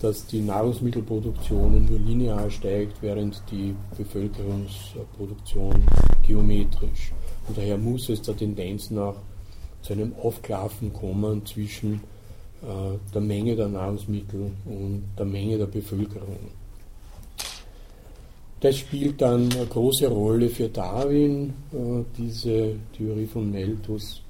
dass 0.00 0.26
die 0.26 0.40
Nahrungsmittelproduktion 0.40 1.86
nur 1.86 1.98
linear 1.98 2.50
steigt, 2.50 3.00
während 3.00 3.42
die 3.50 3.74
Bevölkerungsproduktion 3.96 5.82
geometrisch. 6.26 7.12
Und 7.48 7.56
daher 7.56 7.78
muss 7.78 8.08
es 8.08 8.20
der 8.22 8.36
Tendenz 8.36 8.90
nach 8.90 9.14
zu 9.82 9.92
einem 9.92 10.14
Aufklaffen 10.20 10.92
kommen 10.92 11.46
zwischen 11.46 12.00
äh, 12.62 12.98
der 13.14 13.20
Menge 13.20 13.54
der 13.54 13.68
Nahrungsmittel 13.68 14.50
und 14.64 15.04
der 15.16 15.26
Menge 15.26 15.58
der 15.58 15.66
Bevölkerung. 15.66 16.38
Das 18.60 18.78
spielt 18.78 19.20
dann 19.20 19.52
eine 19.52 19.66
große 19.66 20.08
Rolle 20.08 20.48
für 20.48 20.68
Darwin, 20.68 21.54
äh, 21.72 22.02
diese 22.18 22.74
Theorie 22.96 23.26
von 23.26 23.50
Malthus. 23.50 24.22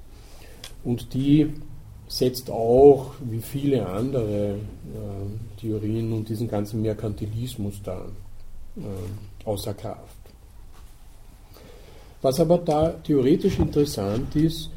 Und 0.83 1.13
die 1.13 1.49
setzt 2.07 2.49
auch, 2.49 3.11
wie 3.19 3.41
viele 3.41 3.85
andere 3.85 4.51
äh, 4.51 5.59
Theorien 5.59 6.13
und 6.13 6.29
diesen 6.29 6.47
ganzen 6.47 6.81
Merkantilismus 6.81 7.81
da 7.83 8.05
äh, 8.77 9.45
außer 9.45 9.73
Kraft. 9.73 10.15
Was 12.21 12.39
aber 12.39 12.57
da 12.59 12.89
theoretisch 13.03 13.59
interessant 13.59 14.35
ist, 14.35 14.69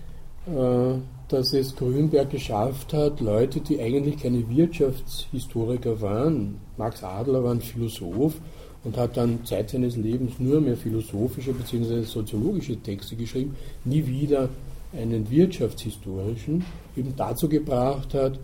äh, 0.47 0.95
dass 1.29 1.53
es 1.53 1.77
Grünberg 1.77 2.31
geschafft 2.31 2.93
hat, 2.93 3.21
Leute, 3.21 3.61
die 3.61 3.81
eigentlich 3.81 4.21
keine 4.21 4.49
Wirtschaftshistoriker 4.49 6.01
waren, 6.01 6.61
Max 6.77 7.05
Adler 7.05 7.45
war 7.45 7.53
ein 7.53 7.61
Philosoph 7.61 8.35
und 8.83 8.97
hat 8.97 9.17
dann 9.17 9.45
Zeit 9.45 9.71
seines 9.71 9.97
Lebens 9.97 10.41
nur 10.41 10.61
mehr 10.61 10.77
philosophische 10.77 11.53
bzw. 11.53 12.03
soziologische 12.03 12.77
Texte 12.77 13.15
geschrieben, 13.15 13.55
nie 13.85 14.05
wieder 14.07 14.49
einen 14.93 15.31
wirtschaftshistorischen, 15.31 16.65
eben 16.97 17.15
dazu 17.17 17.49
gebracht 17.49 18.15
hat, 18.15 18.39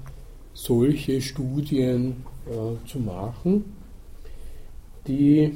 solche 0.52 1.20
Studien 1.20 2.24
äh, 2.46 2.88
zu 2.88 2.98
machen, 2.98 3.64
die 5.06 5.52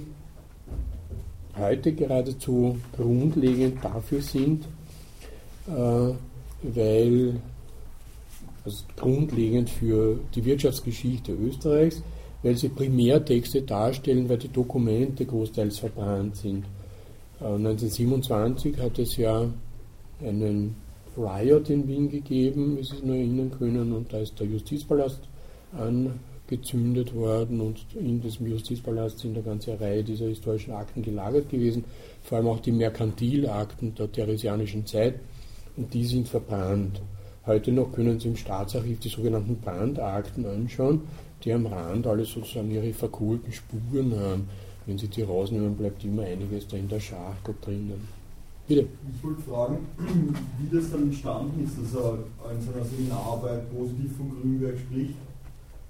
heute 1.57 1.92
geradezu 1.92 2.76
grundlegend 2.96 3.85
dafür 3.85 4.20
sind, 4.20 4.64
äh, 5.66 6.12
weil 6.62 7.40
also 8.64 8.85
grundlegend 8.96 9.70
für 9.70 10.18
die 10.35 10.44
Wirtschaftsgeschichte 10.44 11.33
Österreichs, 11.33 12.03
weil 12.42 12.57
sie 12.57 12.68
Primärtexte 12.68 13.62
darstellen, 13.62 14.29
weil 14.29 14.38
die 14.38 14.48
Dokumente 14.48 15.24
großteils 15.24 15.79
verbrannt 15.79 16.37
sind. 16.37 16.64
Äh, 17.40 17.44
1927 17.44 18.79
hat 18.79 18.98
es 18.98 19.16
ja 19.16 19.46
einen 20.25 20.77
Riot 21.17 21.71
in 21.71 21.87
Wien 21.89 22.09
gegeben, 22.09 22.77
wie 22.79 22.85
Sie 22.85 22.97
es 22.97 23.03
nur 23.03 23.17
erinnern 23.17 23.51
können, 23.59 23.93
und 23.93 24.13
da 24.13 24.19
ist 24.19 24.39
der 24.39 24.47
Justizpalast 24.47 25.21
angezündet 25.73 27.15
worden 27.15 27.61
und 27.61 27.85
in 27.95 28.21
diesem 28.21 28.47
Justizpalast 28.47 29.19
sind 29.19 29.35
eine 29.35 29.45
ganze 29.45 29.79
Reihe 29.81 30.03
dieser 30.03 30.27
historischen 30.27 30.73
Akten 30.73 31.03
gelagert 31.03 31.49
gewesen, 31.49 31.85
vor 32.23 32.39
allem 32.39 32.49
auch 32.49 32.61
die 32.61 32.73
Merkantilakten 32.73 33.95
der 33.95 34.11
theresianischen 34.11 34.87
Zeit 34.87 35.15
und 35.77 35.93
die 35.93 36.05
sind 36.05 36.29
verbrannt. 36.29 37.01
Heute 37.47 37.73
noch 37.73 37.93
können 37.93 38.21
Sie 38.21 38.29
im 38.29 38.37
Staatsarchiv 38.37 39.01
die 39.01 39.09
sogenannten 39.09 39.57
Brandakten 39.57 40.45
anschauen, 40.45 41.03
die 41.43 41.53
am 41.53 41.67
Rand 41.67 42.07
alle 42.07 42.25
sozusagen 42.25 42.71
ihre 42.71 42.93
verkohlten 42.93 43.53
Spuren 43.53 44.15
haben. 44.19 44.49
Wenn 44.87 44.99
Sie 44.99 45.09
die 45.09 45.23
rausnehmen, 45.23 45.77
bleibt 45.77 46.05
immer 46.05 46.23
einiges 46.23 46.69
da 46.69 46.77
in 46.77 46.89
der 46.89 47.01
Schachtel 47.01 47.55
drinnen. 47.61 48.20
Bitte. 48.71 48.87
Ich 48.87 49.25
wollte 49.25 49.43
fragen, 49.43 49.79
wie 50.63 50.71
das 50.71 50.93
dann 50.93 51.11
entstanden 51.11 51.59
ist, 51.67 51.75
dass 51.75 51.91
er 51.91 52.23
in 52.55 52.63
seiner 52.63 52.85
Seminararbeit 52.87 53.67
positiv 53.75 54.17
von 54.17 54.31
Grünberg 54.31 54.79
spricht 54.79 55.19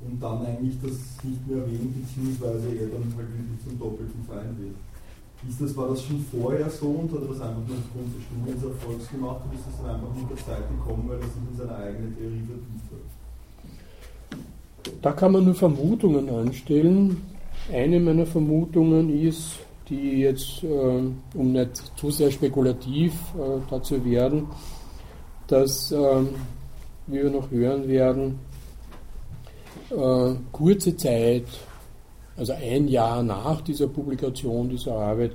und 0.01 0.17
dann 0.17 0.47
eigentlich 0.47 0.81
das 0.81 0.97
nicht 1.21 1.45
mehr 1.45 1.61
erwähnt, 1.61 1.93
beziehungsweise 1.93 2.73
er 2.73 2.89
dann 2.89 3.05
halt 3.21 3.29
wirklich 3.37 3.61
zum 3.69 3.77
doppelten 3.77 4.25
Feind 4.25 4.57
wird. 4.57 4.81
Ist 5.45 5.61
das, 5.61 5.77
war 5.77 5.89
das 5.93 6.01
schon 6.03 6.25
vorher 6.33 6.71
so 6.71 7.05
und 7.05 7.13
hat 7.13 7.21
er 7.21 7.29
das 7.29 7.41
einfach 7.45 7.69
nur 7.69 7.77
aufgrund 7.85 8.17
des 8.17 8.25
Studienserfolgs 8.25 9.11
gemacht 9.13 9.41
oder 9.45 9.55
ist 9.61 9.67
das 9.69 9.77
dann 9.77 10.01
einfach 10.01 10.15
mit 10.17 10.31
der 10.33 10.41
Zeit 10.41 10.65
gekommen, 10.73 11.05
weil 11.05 11.21
er 11.21 11.29
sich 11.29 11.45
in 11.53 11.57
seine 11.61 11.77
eigene 11.77 12.09
Theorie 12.17 12.49
vertieft 12.49 12.89
hat? 12.97 13.05
Da 15.05 15.13
kann 15.13 15.33
man 15.33 15.45
nur 15.45 15.55
Vermutungen 15.55 16.31
anstellen. 16.31 17.21
Eine 17.71 18.01
meiner 18.01 18.25
Vermutungen 18.25 19.13
ist, 19.13 19.61
die 19.91 20.21
jetzt, 20.21 20.63
äh, 20.63 20.69
um 20.69 21.53
nicht 21.53 21.93
zu 21.97 22.11
sehr 22.11 22.31
spekulativ 22.31 23.13
äh, 23.35 23.61
dazu 23.69 24.03
werden, 24.05 24.47
dass, 25.49 25.91
äh, 25.91 26.23
wie 27.09 27.23
wir 27.23 27.31
noch 27.31 27.51
hören 27.51 27.89
werden, 27.89 28.39
äh, 29.91 30.35
kurze 30.53 30.97
Zeit, 30.97 31.47
also 32.37 32.53
ein 32.53 32.89
Jahr 32.89 33.23
nach 33.23 33.61
dieser 33.61 33.89
Publikation 33.89 34.69
dieser 34.69 34.95
Arbeit, 34.95 35.33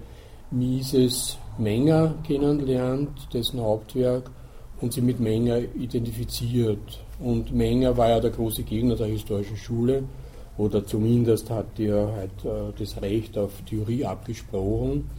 Mises 0.52 1.38
Menger 1.58 2.16
kennenlernt, 2.26 3.12
dessen 3.34 3.60
Hauptwerk, 3.60 4.32
und 4.82 4.94
sie 4.94 5.02
mit 5.02 5.20
Menger 5.20 5.60
identifiziert. 5.60 7.00
Und 7.20 7.54
Menger 7.54 7.96
war 7.96 8.10
ja 8.10 8.20
der 8.20 8.32
große 8.32 8.64
Gegner 8.64 8.96
der 8.96 9.08
historischen 9.08 9.56
Schule 9.58 10.04
oder 10.58 10.86
zumindest 10.86 11.50
hat 11.50 11.80
er 11.80 12.14
halt 12.14 12.46
äh, 12.46 12.72
das 12.78 13.02
Recht 13.02 13.38
auf 13.38 13.52
Theorie 13.66 14.06
abgesprochen. 14.06 15.10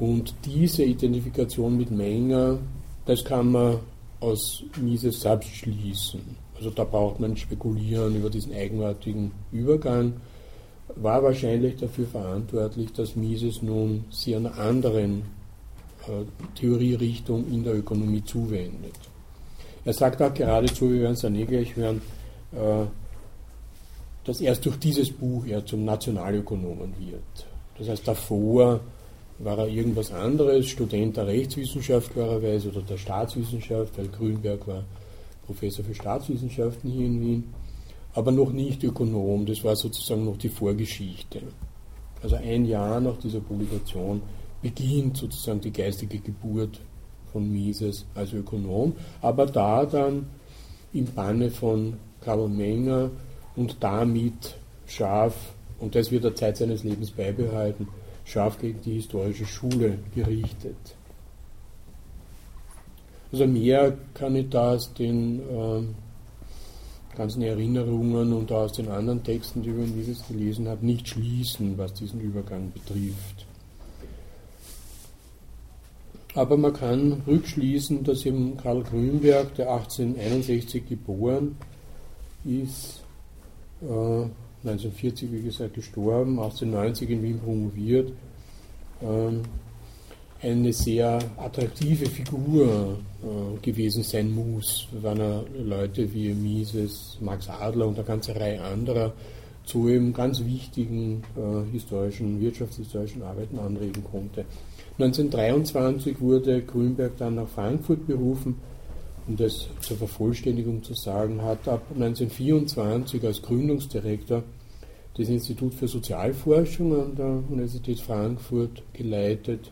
Und 0.00 0.34
diese 0.44 0.82
Identifikation 0.82 1.76
mit 1.76 1.90
Menger, 1.90 2.58
das 3.06 3.24
kann 3.24 3.52
man 3.52 3.78
aus 4.20 4.64
Mises 4.80 5.20
selbst 5.20 5.50
schließen. 5.50 6.36
Also 6.56 6.70
da 6.70 6.84
braucht 6.84 7.20
man 7.20 7.36
spekulieren 7.36 8.16
über 8.16 8.30
diesen 8.30 8.52
eigenartigen 8.54 9.32
Übergang. 9.52 10.14
War 10.96 11.22
wahrscheinlich 11.22 11.76
dafür 11.76 12.06
verantwortlich, 12.06 12.92
dass 12.92 13.16
Mises 13.16 13.62
nun 13.62 14.04
sich 14.10 14.34
einer 14.34 14.58
anderen 14.58 15.22
äh, 16.06 16.24
Theorierichtung 16.56 17.46
in 17.50 17.64
der 17.64 17.76
Ökonomie 17.76 18.24
zuwendet. 18.24 18.98
Er 19.84 19.92
sagt 19.92 20.20
auch 20.22 20.34
geradezu, 20.34 20.90
wir 20.90 21.02
werden 21.02 21.14
es 21.14 21.20
dann 21.20 21.34
eh 21.34 21.44
gleich 21.44 21.74
hören, 21.74 22.00
äh, 22.52 22.84
dass 24.24 24.40
erst 24.40 24.64
durch 24.66 24.78
dieses 24.78 25.10
Buch 25.10 25.46
er 25.46 25.64
zum 25.66 25.84
Nationalökonomen 25.84 26.94
wird. 26.98 27.46
Das 27.78 27.88
heißt, 27.88 28.06
davor 28.06 28.80
war 29.38 29.58
er 29.58 29.68
irgendwas 29.68 30.12
anderes, 30.12 30.68
Student 30.68 31.16
der 31.16 31.26
Rechtswissenschaft 31.26 32.12
klarerweise 32.12 32.68
oder 32.68 32.82
der 32.82 32.98
Staatswissenschaft, 32.98 33.98
weil 33.98 34.08
Grünberg 34.08 34.66
war 34.68 34.84
Professor 35.46 35.84
für 35.84 35.94
Staatswissenschaften 35.94 36.90
hier 36.90 37.06
in 37.06 37.20
Wien. 37.20 37.54
aber 38.14 38.30
noch 38.30 38.52
nicht 38.52 38.82
Ökonom. 38.84 39.46
Das 39.46 39.64
war 39.64 39.74
sozusagen 39.74 40.24
noch 40.24 40.36
die 40.36 40.48
Vorgeschichte. 40.50 41.42
Also 42.22 42.36
ein 42.36 42.66
Jahr 42.66 43.00
nach 43.00 43.16
dieser 43.16 43.40
Publikation 43.40 44.22
beginnt 44.60 45.16
sozusagen 45.16 45.60
die 45.60 45.72
geistige 45.72 46.18
Geburt 46.18 46.80
von 47.32 47.50
Mises 47.50 48.04
als 48.14 48.32
Ökonom, 48.32 48.94
aber 49.22 49.46
da 49.46 49.86
dann 49.86 50.26
im 50.92 51.06
Banne 51.06 51.50
von 51.50 51.94
Karl 52.20 52.48
Menger 52.48 53.10
und 53.56 53.76
damit 53.80 54.54
scharf, 54.86 55.34
und 55.78 55.94
das 55.94 56.10
wird 56.10 56.24
er 56.24 56.34
Zeit 56.34 56.56
seines 56.56 56.84
Lebens 56.84 57.10
beibehalten, 57.10 57.88
scharf 58.24 58.58
gegen 58.58 58.80
die 58.82 58.94
historische 58.94 59.46
Schule 59.46 59.98
gerichtet. 60.14 60.76
Also 63.32 63.46
mehr 63.46 63.96
kann 64.14 64.36
ich 64.36 64.50
da 64.50 64.72
aus 64.72 64.92
den 64.92 65.40
äh, 65.40 65.82
ganzen 67.16 67.42
Erinnerungen 67.42 68.32
und 68.32 68.52
aus 68.52 68.72
den 68.72 68.88
anderen 68.88 69.22
Texten, 69.24 69.62
die 69.62 69.70
ich 69.70 69.74
über 69.74 69.86
Mises 69.86 70.26
gelesen 70.28 70.68
habe, 70.68 70.84
nicht 70.84 71.08
schließen, 71.08 71.78
was 71.78 71.94
diesen 71.94 72.20
Übergang 72.20 72.70
betrifft. 72.72 73.46
Aber 76.34 76.56
man 76.56 76.72
kann 76.72 77.22
rückschließen, 77.26 78.04
dass 78.04 78.24
eben 78.24 78.56
Karl 78.56 78.82
Grünberg, 78.82 79.54
der 79.54 79.70
1861 79.70 80.88
geboren 80.88 81.56
ist, 82.44 83.01
1940 83.82 85.32
wie 85.32 85.42
gesagt 85.42 85.74
gestorben, 85.74 86.38
1890 86.38 87.10
in 87.10 87.22
Wien 87.22 87.40
promoviert, 87.40 88.12
äh, 89.00 90.46
eine 90.46 90.72
sehr 90.72 91.18
attraktive 91.36 92.06
Figur 92.06 92.98
äh, 93.22 93.58
gewesen 93.60 94.02
sein 94.02 94.34
muss, 94.34 94.88
wenn 95.00 95.20
er 95.20 95.44
Leute 95.56 96.12
wie 96.12 96.34
Mises, 96.34 97.16
Max 97.20 97.48
Adler 97.48 97.86
und 97.86 97.96
eine 97.96 98.06
ganze 98.06 98.34
Reihe 98.34 98.60
anderer 98.60 99.12
zu 99.64 99.88
eben 99.88 100.12
ganz 100.12 100.44
wichtigen 100.44 101.22
äh, 101.36 101.70
historischen, 101.70 102.40
wirtschaftshistorischen 102.40 103.22
Arbeiten 103.22 103.58
anregen 103.58 104.02
konnte. 104.10 104.44
1923 104.98 106.20
wurde 106.20 106.62
Grünberg 106.62 107.16
dann 107.16 107.36
nach 107.36 107.48
Frankfurt 107.48 108.06
berufen, 108.06 108.56
um 109.26 109.36
das 109.36 109.68
zur 109.80 109.96
Vervollständigung 109.96 110.82
zu 110.82 110.94
sagen, 110.94 111.42
hat 111.42 111.68
ab 111.68 111.82
1924 111.94 113.24
als 113.24 113.42
Gründungsdirektor 113.42 114.42
das 115.16 115.28
Institut 115.28 115.74
für 115.74 115.88
Sozialforschung 115.88 117.00
an 117.00 117.14
der 117.14 117.42
Universität 117.50 118.00
Frankfurt 118.00 118.82
geleitet. 118.92 119.70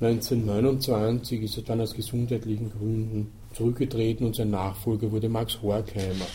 1929 0.00 1.42
ist 1.42 1.56
er 1.56 1.62
dann 1.64 1.80
aus 1.80 1.94
gesundheitlichen 1.94 2.70
Gründen 2.70 3.32
zurückgetreten 3.54 4.26
und 4.26 4.36
sein 4.36 4.50
Nachfolger 4.50 5.10
wurde 5.10 5.28
Max 5.28 5.60
Horkheimer. 5.60 6.26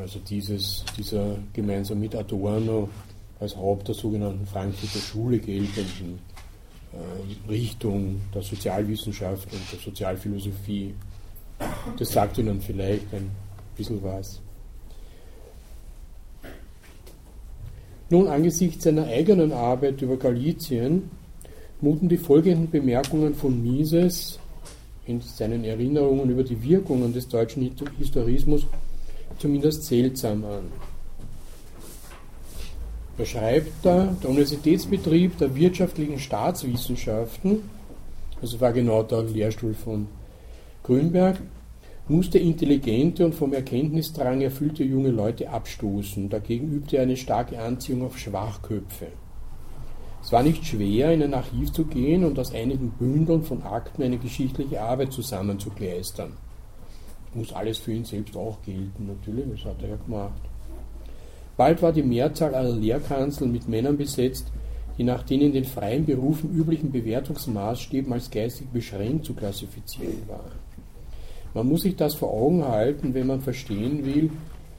Also 0.00 0.18
dieses, 0.28 0.84
dieser 0.96 1.36
gemeinsam 1.52 2.00
mit 2.00 2.16
Adorno 2.16 2.88
als 3.38 3.56
Haupt 3.56 3.86
der 3.86 3.94
sogenannten 3.94 4.46
Frankfurter 4.46 4.98
Schule 4.98 5.38
geltenden 5.38 6.18
äh, 6.18 6.37
Richtung 7.48 8.20
der 8.34 8.42
Sozialwissenschaft 8.42 9.52
und 9.52 9.60
der 9.72 9.78
Sozialphilosophie. 9.78 10.94
Das 11.98 12.10
sagt 12.10 12.38
Ihnen 12.38 12.60
vielleicht 12.60 13.12
ein 13.12 13.30
bisschen 13.76 14.02
was. 14.02 14.40
Nun, 18.10 18.26
angesichts 18.28 18.84
seiner 18.84 19.06
eigenen 19.06 19.52
Arbeit 19.52 20.00
über 20.00 20.16
Galizien 20.16 21.10
muten 21.80 22.08
die 22.08 22.16
folgenden 22.16 22.70
Bemerkungen 22.70 23.34
von 23.34 23.62
Mises 23.62 24.38
in 25.04 25.20
seinen 25.20 25.64
Erinnerungen 25.64 26.30
über 26.30 26.42
die 26.42 26.62
Wirkungen 26.62 27.12
des 27.12 27.28
deutschen 27.28 27.70
Historismus 27.98 28.66
zumindest 29.38 29.84
seltsam 29.84 30.44
an 30.44 30.64
beschreibt 33.18 33.84
er, 33.84 34.16
der 34.22 34.30
Universitätsbetrieb 34.30 35.36
der 35.38 35.54
wirtschaftlichen 35.54 36.18
Staatswissenschaften, 36.18 37.68
also 38.40 38.60
war 38.60 38.72
genau 38.72 39.02
der 39.02 39.24
Lehrstuhl 39.24 39.74
von 39.74 40.06
Grünberg, 40.84 41.38
musste 42.06 42.38
intelligente 42.38 43.26
und 43.26 43.34
vom 43.34 43.52
Erkenntnisdrang 43.52 44.40
erfüllte 44.40 44.84
junge 44.84 45.10
Leute 45.10 45.50
abstoßen. 45.50 46.30
Dagegen 46.30 46.72
übte 46.72 46.96
er 46.96 47.02
eine 47.02 47.16
starke 47.16 47.60
Anziehung 47.60 48.06
auf 48.06 48.16
Schwachköpfe. 48.16 49.08
Es 50.22 50.32
war 50.32 50.42
nicht 50.42 50.64
schwer, 50.64 51.12
in 51.12 51.22
ein 51.22 51.34
Archiv 51.34 51.72
zu 51.72 51.84
gehen 51.84 52.24
und 52.24 52.38
aus 52.38 52.54
einigen 52.54 52.90
Bündeln 52.90 53.42
von 53.42 53.62
Akten 53.62 54.02
eine 54.02 54.18
geschichtliche 54.18 54.80
Arbeit 54.80 55.12
zusammenzukleistern. 55.12 56.32
Muss 57.34 57.52
alles 57.52 57.78
für 57.78 57.92
ihn 57.92 58.04
selbst 58.04 58.36
auch 58.36 58.62
gelten, 58.62 59.06
natürlich, 59.06 59.44
das 59.50 59.64
hat 59.64 59.82
er 59.82 59.90
ja 59.90 59.96
gemacht. 59.96 60.47
Bald 61.58 61.82
war 61.82 61.92
die 61.92 62.04
Mehrzahl 62.04 62.54
aller 62.54 62.76
Lehrkanzeln 62.76 63.50
mit 63.50 63.68
Männern 63.68 63.96
besetzt, 63.96 64.46
die 64.96 65.02
nach 65.02 65.24
den 65.24 65.40
in 65.40 65.52
den 65.52 65.64
freien 65.64 66.06
Berufen 66.06 66.54
üblichen 66.54 66.92
Bewertungsmaßstäben 66.92 68.12
als 68.12 68.30
geistig 68.30 68.68
beschränkt 68.68 69.26
zu 69.26 69.34
klassifizieren 69.34 70.22
waren. 70.28 70.52
Man 71.54 71.66
muss 71.66 71.82
sich 71.82 71.96
das 71.96 72.14
vor 72.14 72.32
Augen 72.32 72.64
halten, 72.64 73.12
wenn 73.12 73.26
man 73.26 73.40
verstehen 73.40 74.06
will, 74.06 74.30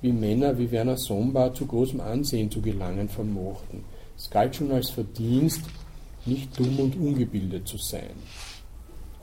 wie 0.01 0.13
Männer 0.13 0.57
wie 0.57 0.71
Werner 0.71 0.95
Sombart 0.95 1.57
zu 1.57 1.65
großem 1.65 1.99
Ansehen 1.99 2.49
zu 2.49 2.61
gelangen 2.61 3.09
vermochten. 3.09 3.83
Es 4.17 4.29
galt 4.29 4.55
schon 4.55 4.71
als 4.71 4.89
Verdienst, 4.89 5.63
nicht 6.25 6.57
dumm 6.57 6.79
und 6.79 6.95
ungebildet 6.95 7.67
zu 7.67 7.77
sein. 7.77 8.15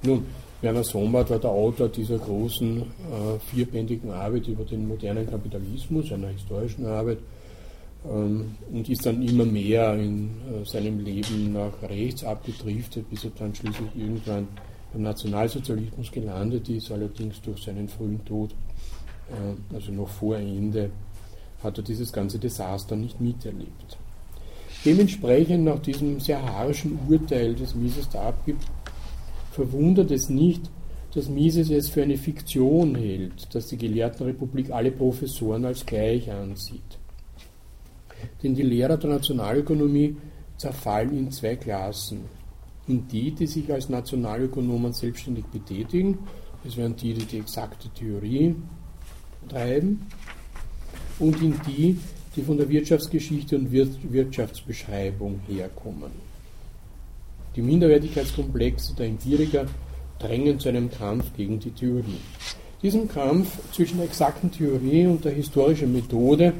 Nun, 0.03 0.27
Werner 0.61 0.85
Sombart 0.85 1.31
war 1.31 1.38
der 1.38 1.51
Autor 1.51 1.88
dieser 1.88 2.19
großen 2.19 2.83
äh, 2.83 3.38
vierbändigen 3.51 4.11
Arbeit 4.11 4.47
über 4.47 4.64
den 4.64 4.87
modernen 4.87 5.27
Kapitalismus, 5.27 6.12
einer 6.12 6.29
historischen 6.29 6.85
Arbeit, 6.85 7.19
und 8.07 8.88
ist 8.88 9.05
dann 9.05 9.23
immer 9.23 9.45
mehr 9.45 9.95
in 9.95 10.29
äh, 10.29 10.64
seinem 10.64 11.01
Leben 11.01 11.53
nach 11.53 11.83
rechts 11.83 12.25
abgedriftet, 12.25 13.09
bis 13.11 13.25
er 13.25 13.31
dann 13.38 13.55
schließlich 13.55 13.88
irgendwann 13.97 14.49
beim 14.92 15.03
Nationalsozialismus 15.03 16.11
gelandet 16.12 16.69
ist, 16.69 16.90
allerdings 16.90 17.40
durch 17.42 17.62
seinen 17.62 17.88
frühen 17.88 18.25
Tod, 18.25 18.53
äh, 19.31 19.75
also 19.75 19.92
noch 19.92 20.09
vor 20.09 20.37
Ende, 20.37 20.90
hat 21.62 21.79
er 21.79 21.85
dieses 21.85 22.12
ganze 22.12 22.38
Desaster 22.38 22.97
nicht 22.97 23.21
miterlebt. 23.21 23.99
Dementsprechend 24.85 25.64
nach 25.64 25.81
diesem 25.81 26.21
sehr 26.21 26.40
harschen 26.40 26.99
Urteil, 27.09 27.55
das 27.55 27.75
Mises 27.75 28.09
da 28.09 28.29
abgibt, 28.29 28.64
verwundert 29.51 30.11
es 30.11 30.29
nicht, 30.29 30.71
dass 31.14 31.29
Mises 31.29 31.71
es 31.71 31.88
für 31.88 32.03
eine 32.03 32.19
Fiktion 32.19 32.95
hält, 32.95 33.55
dass 33.55 33.69
die 33.69 33.79
Gelehrtenrepublik 33.79 34.71
alle 34.71 34.92
Professoren 34.92 35.64
als 35.64 35.85
gleich 35.85 36.31
ansieht. 36.31 36.99
Denn 38.42 38.55
die 38.55 38.62
Lehrer 38.62 38.96
der 38.96 39.11
Nationalökonomie 39.11 40.16
zerfallen 40.57 41.16
in 41.16 41.31
zwei 41.31 41.57
Klassen. 41.57 42.20
In 42.88 43.09
die, 43.09 43.33
die 43.33 43.46
sich 43.46 43.72
als 43.72 43.88
Nationalökonomen 43.88 44.92
selbstständig 44.92 45.44
betätigen, 45.46 46.18
das 46.64 46.76
wären 46.76 46.96
die, 46.96 47.14
die 47.14 47.24
die 47.24 47.38
exakte 47.38 47.88
Theorie 47.90 48.55
treiben, 49.48 50.07
und 51.18 51.40
in 51.40 51.55
die, 51.66 51.98
die 52.35 52.42
von 52.42 52.59
der 52.59 52.68
Wirtschaftsgeschichte 52.68 53.57
und 53.57 53.72
Wirtschaftsbeschreibung 53.72 55.40
herkommen. 55.48 56.11
Die 57.55 57.62
Minderwertigkeitskomplexe 57.62 58.94
der 58.94 59.07
Empiriker 59.07 59.66
drängen 60.18 60.61
zu 60.61 60.68
einem 60.68 60.90
Kampf 60.90 61.33
gegen 61.35 61.59
die 61.59 61.70
Theorie. 61.70 62.20
Diesem 62.83 63.09
Kampf 63.09 63.59
zwischen 63.72 63.96
der 63.96 64.07
exakten 64.07 64.50
Theorie 64.50 65.07
und 65.07 65.24
der 65.24 65.33
historischen 65.33 65.92
Methode 65.92 66.52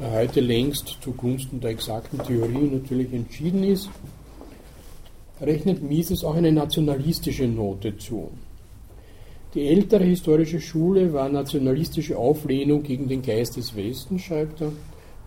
der 0.00 0.10
heute 0.10 0.40
längst 0.40 0.98
zugunsten 1.00 1.60
der 1.60 1.70
exakten 1.70 2.18
Theorie 2.18 2.68
natürlich 2.70 3.12
entschieden 3.12 3.62
ist, 3.62 3.88
rechnet 5.40 5.82
Mises 5.82 6.24
auch 6.24 6.34
eine 6.34 6.52
nationalistische 6.52 7.46
Note 7.46 7.96
zu. 7.96 8.30
Die 9.54 9.68
ältere 9.68 10.04
historische 10.04 10.60
Schule 10.60 11.12
war 11.12 11.28
nationalistische 11.28 12.18
Auflehnung 12.18 12.82
gegen 12.82 13.08
den 13.08 13.22
Geist 13.22 13.56
des 13.56 13.76
Westens, 13.76 14.22
schreibt 14.22 14.60
er, 14.60 14.72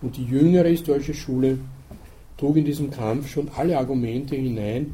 und 0.01 0.17
die 0.17 0.25
jüngere 0.25 0.67
historische 0.67 1.13
Schule 1.13 1.59
trug 2.37 2.57
in 2.57 2.65
diesem 2.65 2.91
Kampf 2.91 3.29
schon 3.29 3.49
alle 3.55 3.77
Argumente 3.77 4.35
hinein, 4.35 4.93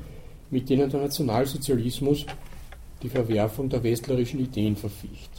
mit 0.51 0.69
denen 0.69 0.89
der 0.89 1.01
Nationalsozialismus 1.01 2.25
die 3.01 3.09
Verwerfung 3.09 3.69
der 3.69 3.83
westlerischen 3.83 4.39
Ideen 4.39 4.75
verficht. 4.75 5.32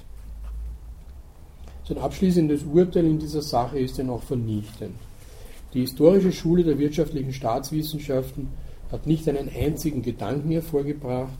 Sein 1.87 1.99
abschließendes 1.99 2.62
Urteil 2.62 3.05
in 3.05 3.18
dieser 3.18 3.43
Sache 3.43 3.78
ist 3.78 3.99
dann 3.99 4.09
auch 4.09 4.22
vernichtend. 4.22 4.95
Die 5.74 5.80
historische 5.80 6.32
Schule 6.32 6.64
der 6.64 6.78
wirtschaftlichen 6.78 7.32
Staatswissenschaften 7.32 8.49
hat 8.91 9.07
nicht 9.07 9.28
einen 9.28 9.51
einzigen 9.55 10.03
Gedanken 10.03 10.51
hervorgebracht, 10.51 11.32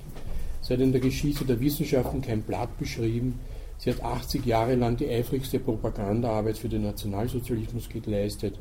sie 0.61 0.75
hat 0.75 0.81
in 0.81 0.93
der 0.93 1.01
Geschichte 1.01 1.45
der 1.45 1.61
Wissenschaften 1.61 2.21
kein 2.21 2.43
Blatt 2.43 2.77
beschrieben, 2.79 3.39
sie 3.79 3.91
hat 3.91 4.03
80 4.03 4.45
Jahre 4.45 4.75
lang 4.75 4.97
die 4.97 5.09
eifrigste 5.09 5.61
Propagandaarbeit 5.61 6.59
für 6.59 6.69
den 6.69 6.83
Nationalsozialismus 6.83 7.89
geleistet, 7.89 8.59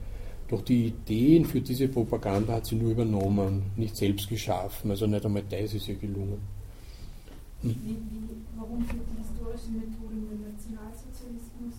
doch 0.47 0.61
die 0.61 0.87
Ideen 0.87 1.45
für 1.45 1.61
diese 1.61 1.87
Propaganda 1.87 2.53
hat 2.53 2.67
sie 2.67 2.75
nur 2.75 2.91
übernommen, 2.91 3.63
nicht 3.75 3.97
selbst 3.97 4.29
geschaffen, 4.29 4.91
also 4.91 5.07
nicht 5.07 5.25
einmal 5.25 5.43
das 5.49 5.73
ist 5.73 5.87
ihr 5.89 5.95
gelungen. 5.95 6.39
Wie, 7.63 7.69
wie, 7.69 7.97
warum 8.57 8.83
führt 8.83 9.07
die 9.09 9.23
historische 9.23 9.71
Methode 9.71 10.32
Nationalsozialismus? 10.69 11.73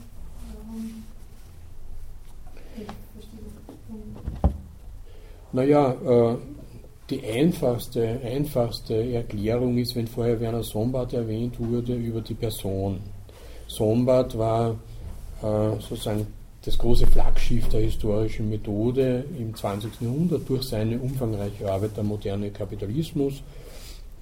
Naja, 5.53 5.93
äh, 5.93 6.37
die 7.11 7.23
einfachste, 7.23 8.21
einfachste 8.25 9.13
Erklärung 9.13 9.79
ist, 9.79 9.95
wenn 9.95 10.07
vorher 10.07 10.41
Werner 10.41 10.63
Sombart 10.63 11.13
erwähnt 11.13 11.59
wurde, 11.61 11.95
über 11.95 12.21
die 12.21 12.35
Person. 12.35 13.01
Sombart 13.67 14.37
war 14.37 14.73
äh, 15.43 15.71
sozusagen 15.81 16.27
das 16.65 16.79
große 16.79 17.07
Flaggschiff 17.07 17.69
der 17.69 17.83
historischen 17.83 18.49
Methode 18.49 19.25
im 19.39 19.55
20. 19.55 20.01
Jahrhundert 20.01 20.49
durch 20.49 20.63
seine 20.65 20.99
umfangreiche 20.99 21.71
Arbeit 21.71 21.97
der 21.97 22.05
moderne 22.05 22.51
Kapitalismus, 22.51 23.43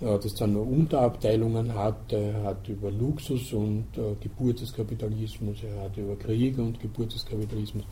das 0.03 0.35
dann 0.35 0.57
Unterabteilungen 0.57 1.75
hat. 1.75 2.13
Er 2.13 2.43
hat 2.43 2.69
über 2.69 2.91
Luxus 2.91 3.53
und 3.53 3.87
äh, 3.97 4.15
Geburt 4.21 4.61
des 4.61 4.73
Kapitalismus, 4.73 5.59
er 5.63 5.85
hat 5.85 5.97
über 5.97 6.17
Kriege 6.17 6.63
und 6.63 6.81
Geburt 6.81 7.15
des 7.15 7.25
Kapitalismus. 7.25 7.85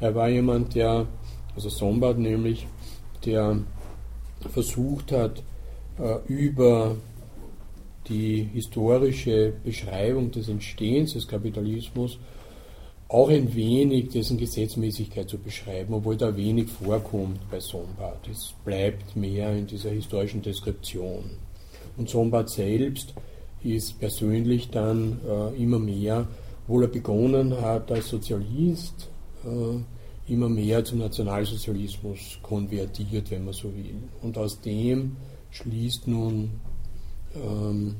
Er 0.00 0.14
war 0.14 0.28
jemand, 0.28 0.74
der, 0.74 1.06
also 1.54 1.68
Sombart 1.68 2.18
nämlich, 2.18 2.66
der 3.24 3.58
versucht 4.48 5.12
hat, 5.12 5.42
äh, 5.98 6.16
über 6.26 6.96
die 8.08 8.48
historische 8.54 9.52
Beschreibung 9.62 10.30
des 10.30 10.48
Entstehens 10.48 11.12
des 11.12 11.28
Kapitalismus 11.28 12.18
auch 13.08 13.28
ein 13.28 13.52
wenig 13.54 14.08
dessen 14.10 14.38
Gesetzmäßigkeit 14.38 15.28
zu 15.28 15.36
beschreiben, 15.36 15.94
obwohl 15.94 16.16
da 16.16 16.34
wenig 16.36 16.68
vorkommt 16.68 17.40
bei 17.50 17.58
Sombart. 17.58 18.28
Es 18.28 18.54
bleibt 18.64 19.16
mehr 19.16 19.52
in 19.52 19.66
dieser 19.66 19.90
historischen 19.90 20.40
Deskription. 20.42 21.24
Und 22.00 22.08
Sombart 22.08 22.48
selbst 22.48 23.12
ist 23.62 24.00
persönlich 24.00 24.70
dann 24.70 25.20
äh, 25.28 25.62
immer 25.62 25.78
mehr, 25.78 26.26
obwohl 26.62 26.84
er 26.84 26.88
begonnen 26.88 27.60
hat 27.60 27.92
als 27.92 28.08
Sozialist, 28.08 29.10
äh, 29.44 30.32
immer 30.32 30.48
mehr 30.48 30.82
zum 30.82 31.00
Nationalsozialismus 31.00 32.38
konvertiert, 32.42 33.30
wenn 33.30 33.44
man 33.44 33.52
so 33.52 33.64
will. 33.76 33.96
Und 34.22 34.38
aus 34.38 34.62
dem 34.62 35.16
schließt 35.50 36.08
nun 36.08 36.52
ähm, 37.34 37.96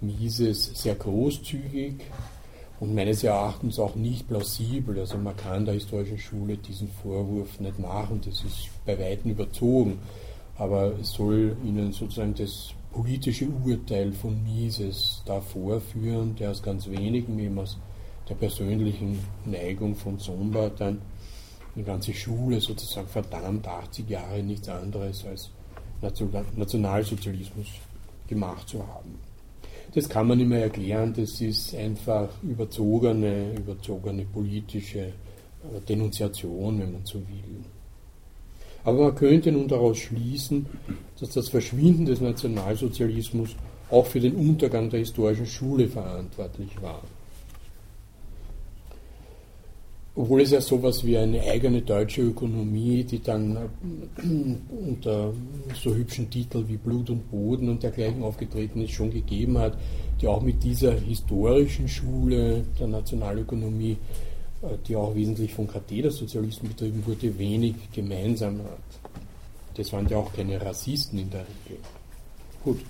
Mises 0.00 0.70
sehr 0.72 0.94
großzügig 0.94 1.96
und 2.80 2.94
meines 2.94 3.22
Erachtens 3.22 3.78
auch 3.78 3.96
nicht 3.96 4.28
plausibel. 4.28 4.98
Also 4.98 5.18
man 5.18 5.36
kann 5.36 5.66
der 5.66 5.74
historischen 5.74 6.16
Schule 6.16 6.56
diesen 6.56 6.88
Vorwurf 7.02 7.60
nicht 7.60 7.78
machen, 7.78 8.22
das 8.24 8.42
ist 8.44 8.70
bei 8.86 8.98
weitem 8.98 9.32
überzogen. 9.32 9.98
Aber 10.56 10.98
es 10.98 11.10
soll 11.10 11.54
ihnen 11.66 11.92
sozusagen 11.92 12.34
das 12.34 12.72
politische 12.94 13.48
Urteil 13.64 14.12
von 14.12 14.40
Mises 14.44 15.20
da 15.26 15.40
vorführen, 15.40 16.36
der 16.36 16.52
aus 16.52 16.62
ganz 16.62 16.88
wenigen, 16.88 17.38
eben 17.40 17.58
aus 17.58 17.76
der 18.28 18.36
persönlichen 18.36 19.18
Neigung 19.44 19.96
von 19.96 20.18
Somba 20.18 20.68
dann 20.68 21.02
die 21.74 21.82
ganze 21.82 22.14
Schule 22.14 22.60
sozusagen 22.60 23.08
verdammt 23.08 23.66
80 23.66 24.08
Jahre 24.08 24.40
nichts 24.42 24.68
anderes 24.68 25.24
als 25.26 25.50
Nationalsozialismus 26.56 27.66
gemacht 28.28 28.68
zu 28.68 28.86
haben. 28.86 29.18
Das 29.92 30.08
kann 30.08 30.28
man 30.28 30.38
nicht 30.38 30.48
mehr 30.48 30.62
erklären, 30.62 31.12
das 31.16 31.40
ist 31.40 31.74
einfach 31.74 32.28
überzogene, 32.42 33.54
überzogene 33.54 34.24
politische 34.24 35.00
äh, 35.00 35.12
Denunziation, 35.88 36.80
wenn 36.80 36.92
man 36.92 37.04
so 37.04 37.18
will. 37.18 37.64
Aber 38.84 39.04
man 39.04 39.14
könnte 39.14 39.50
nun 39.50 39.66
daraus 39.66 39.98
schließen, 39.98 40.66
dass 41.18 41.30
das 41.30 41.48
Verschwinden 41.48 42.04
des 42.04 42.20
Nationalsozialismus 42.20 43.56
auch 43.90 44.06
für 44.06 44.20
den 44.20 44.34
Untergang 44.34 44.90
der 44.90 45.00
historischen 45.00 45.46
Schule 45.46 45.88
verantwortlich 45.88 46.70
war. 46.82 47.02
Obwohl 50.16 50.42
es 50.42 50.52
ja 50.52 50.60
sowas 50.60 51.04
wie 51.04 51.18
eine 51.18 51.42
eigene 51.42 51.82
deutsche 51.82 52.22
Ökonomie, 52.22 53.02
die 53.02 53.20
dann 53.20 53.56
äh, 53.56 54.86
unter 54.88 55.32
so 55.74 55.92
hübschen 55.92 56.30
Titeln 56.30 56.68
wie 56.68 56.76
Blut 56.76 57.10
und 57.10 57.28
Boden 57.32 57.68
und 57.68 57.82
dergleichen 57.82 58.22
aufgetreten 58.22 58.82
ist, 58.82 58.92
schon 58.92 59.10
gegeben 59.10 59.58
hat, 59.58 59.76
die 60.20 60.28
auch 60.28 60.40
mit 60.40 60.62
dieser 60.62 60.92
historischen 60.92 61.88
Schule 61.88 62.64
der 62.78 62.86
Nationalökonomie, 62.86 63.96
die 64.86 64.96
auch 64.96 65.14
wesentlich 65.14 65.52
von 65.52 65.66
Kathedersozialisten 65.66 66.68
betrieben 66.68 67.04
wurde, 67.06 67.38
wenig 67.38 67.74
gemeinsam 67.92 68.58
hat. 68.58 69.12
Das 69.76 69.92
waren 69.92 70.08
ja 70.08 70.18
auch 70.18 70.32
keine 70.32 70.60
Rassisten 70.60 71.18
in 71.18 71.30
der 71.30 71.40
Regel. 71.40 71.80
Gut. 72.62 72.80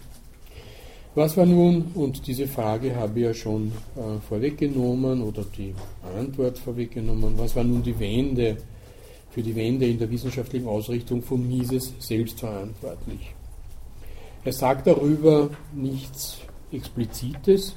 Was 1.15 1.37
war 1.37 1.47
nun, 1.47 1.93
und 1.95 2.27
diese 2.27 2.49
Frage 2.49 2.97
habe 2.97 3.21
ich 3.21 3.27
ja 3.27 3.35
schon 3.35 3.73
äh, 3.97 4.21
vorweggenommen 4.29 5.23
oder 5.23 5.45
die 5.57 5.73
Antwort 6.19 6.59
vorweggenommen, 6.59 7.39
was 7.39 7.55
war 7.55 7.63
nun 7.63 7.83
die 7.83 7.99
Wende, 7.99 8.57
für 9.31 9.43
die 9.43 9.55
Wende 9.55 9.87
in 9.87 9.99
der 9.99 10.11
wissenschaftlichen 10.11 10.67
Ausrichtung 10.67 11.23
von 11.23 11.47
Mises 11.47 11.93
selbst 12.01 12.41
verantwortlich? 12.41 13.33
Er 14.45 14.53
sagt 14.53 14.89
darüber 14.89 15.51
nichts 15.73 16.39
Explizites, 16.73 17.77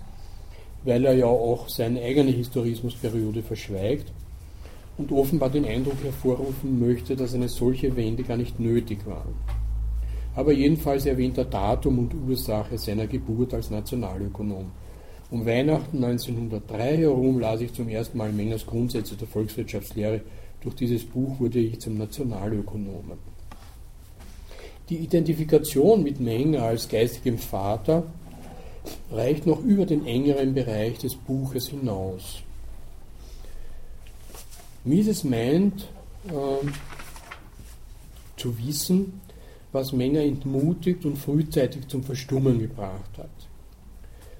weil 0.83 1.05
er 1.05 1.13
ja 1.13 1.25
auch 1.25 1.69
seine 1.69 2.01
eigene 2.01 2.31
Historismusperiode 2.31 3.43
verschweigt 3.43 4.11
und 4.97 5.11
offenbar 5.11 5.49
den 5.49 5.65
Eindruck 5.65 6.03
hervorrufen 6.03 6.79
möchte, 6.79 7.15
dass 7.15 7.33
eine 7.33 7.49
solche 7.49 7.95
Wende 7.95 8.23
gar 8.23 8.37
nicht 8.37 8.59
nötig 8.59 9.05
war 9.05 9.25
aber 10.37 10.51
jedenfalls 10.53 11.07
erwähnt 11.07 11.39
er 11.39 11.45
Datum 11.45 11.97
und 11.97 12.13
Ursache 12.13 12.77
seiner 12.77 13.07
Geburt 13.07 13.55
als 13.55 13.71
Nationalökonom. 13.71 14.69
Um 15.31 15.45
Weihnachten 15.47 15.97
1903 16.03 16.97
herum 16.97 17.39
las 17.39 17.59
ich 17.61 17.73
zum 17.73 17.89
ersten 17.89 18.19
Mal 18.19 18.31
Mengers 18.31 18.67
Grundsätze 18.67 19.15
der 19.15 19.27
Volkswirtschaftslehre. 19.27 20.21
Durch 20.61 20.75
dieses 20.75 21.03
Buch 21.05 21.39
wurde 21.39 21.57
ich 21.57 21.79
zum 21.79 21.97
Nationalökonomen. 21.97 23.17
Die 24.89 24.97
Identifikation 24.97 26.03
mit 26.03 26.19
Menger 26.19 26.61
als 26.61 26.87
geistigem 26.87 27.39
Vater 27.39 28.03
reicht 29.11 29.45
noch 29.45 29.61
über 29.61 29.85
den 29.85 30.05
engeren 30.05 30.53
Bereich 30.53 30.97
des 30.99 31.15
Buches 31.15 31.67
hinaus. 31.67 32.41
Mises 34.83 35.23
meint 35.23 35.87
äh, 36.27 36.65
zu 38.37 38.57
wissen, 38.57 39.21
was 39.71 39.91
Menger 39.91 40.21
entmutigt 40.21 41.05
und 41.05 41.17
frühzeitig 41.17 41.87
zum 41.87 42.03
Verstummen 42.03 42.59
gebracht 42.59 43.17
hat. 43.17 43.29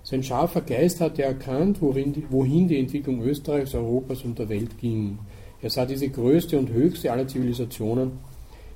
Sein 0.03 0.23
scharfer 0.23 0.61
Geist 0.61 1.01
hatte 1.01 1.23
erkannt, 1.23 1.81
worin, 1.81 2.23
wohin 2.29 2.67
die 2.69 2.79
Entwicklung 2.79 3.21
Österreichs, 3.21 3.75
Europas 3.75 4.23
und 4.23 4.39
der 4.39 4.47
Welt 4.47 4.77
ging. 4.77 5.19
Er 5.61 5.69
sah 5.69 5.85
diese 5.85 6.07
größte 6.07 6.57
und 6.57 6.69
höchste 6.69 7.11
aller 7.11 7.27
Zivilisationen 7.27 8.11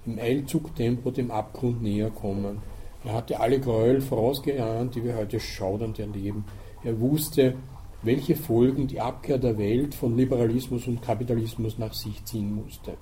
im 0.05 0.19
Eilzugtempo 0.19 1.11
dem 1.11 1.31
Abgrund 1.31 1.81
näher 1.81 2.09
kommen. 2.09 2.57
Er 3.03 3.13
hatte 3.13 3.39
alle 3.39 3.59
Gräuel 3.59 4.01
vorausgeahnt, 4.01 4.95
die 4.95 5.03
wir 5.03 5.15
heute 5.15 5.39
schaudernd 5.39 5.97
erleben. 5.97 6.45
Er 6.83 6.99
wusste, 6.99 7.55
welche 8.03 8.35
Folgen 8.35 8.87
die 8.87 8.99
Abkehr 8.99 9.37
der 9.37 9.57
Welt 9.57 9.95
von 9.95 10.15
Liberalismus 10.15 10.87
und 10.87 11.01
Kapitalismus 11.01 11.77
nach 11.77 11.93
sich 11.93 12.23
ziehen 12.25 12.53
musste. 12.53 12.97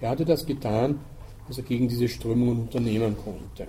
Er 0.00 0.10
hatte 0.10 0.24
das 0.24 0.44
getan, 0.44 1.00
was 1.46 1.58
er 1.58 1.64
gegen 1.64 1.88
diese 1.88 2.08
Strömungen 2.08 2.62
unternehmen 2.62 3.16
konnte. 3.22 3.66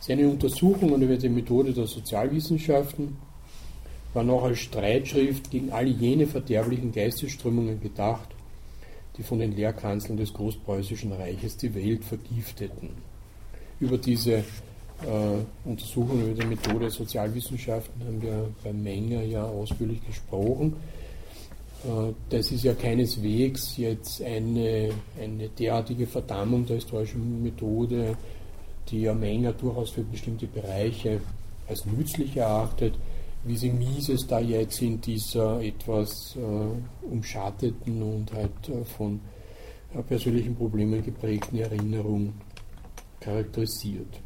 Seine 0.00 0.28
Untersuchungen 0.28 1.02
über 1.02 1.16
die 1.16 1.28
Methode 1.28 1.72
der 1.72 1.86
Sozialwissenschaften 1.86 3.16
waren 4.14 4.30
auch 4.30 4.44
als 4.44 4.58
Streitschrift 4.58 5.50
gegen 5.50 5.70
all 5.72 5.86
jene 5.86 6.26
verderblichen 6.26 6.92
Geistesströmungen 6.92 7.80
gedacht, 7.80 8.28
die 9.16 9.22
von 9.22 9.38
den 9.38 9.52
Lehrkanzeln 9.52 10.16
des 10.16 10.32
Großpreußischen 10.32 11.12
Reiches 11.12 11.56
die 11.56 11.74
Welt 11.74 12.04
vergifteten. 12.04 13.09
Über 13.80 13.98
diese 13.98 14.32
äh, 14.34 14.44
Untersuchungen 15.64 16.30
über 16.30 16.42
die 16.42 16.46
Methode 16.46 16.80
der 16.80 16.90
Sozialwissenschaften 16.90 18.04
haben 18.04 18.22
wir 18.22 18.50
bei 18.62 18.72
Menger 18.72 19.22
ja 19.22 19.44
ausführlich 19.44 20.04
gesprochen. 20.06 20.76
Äh, 21.84 22.12
das 22.28 22.50
ist 22.50 22.64
ja 22.64 22.74
keineswegs 22.74 23.76
jetzt 23.78 24.22
eine, 24.22 24.90
eine 25.20 25.48
derartige 25.48 26.06
Verdammung 26.06 26.66
der 26.66 26.76
historischen 26.76 27.42
Methode, 27.42 28.16
die 28.90 29.02
ja 29.02 29.14
Menger 29.14 29.52
durchaus 29.52 29.90
für 29.90 30.02
bestimmte 30.02 30.46
Bereiche 30.46 31.20
als 31.68 31.86
nützlich 31.86 32.36
erachtet, 32.36 32.94
wie 33.44 33.56
sie 33.56 33.70
Mises 33.70 34.26
da 34.26 34.40
jetzt 34.40 34.82
in 34.82 35.00
dieser 35.00 35.62
etwas 35.62 36.36
äh, 36.36 37.06
umschatteten 37.06 38.02
und 38.02 38.32
halt 38.34 38.68
äh, 38.68 38.84
von 38.84 39.20
äh, 39.94 40.02
persönlichen 40.02 40.54
Problemen 40.54 41.02
geprägten 41.02 41.56
Erinnerung 41.56 42.34
charakterisiert. 43.20 44.20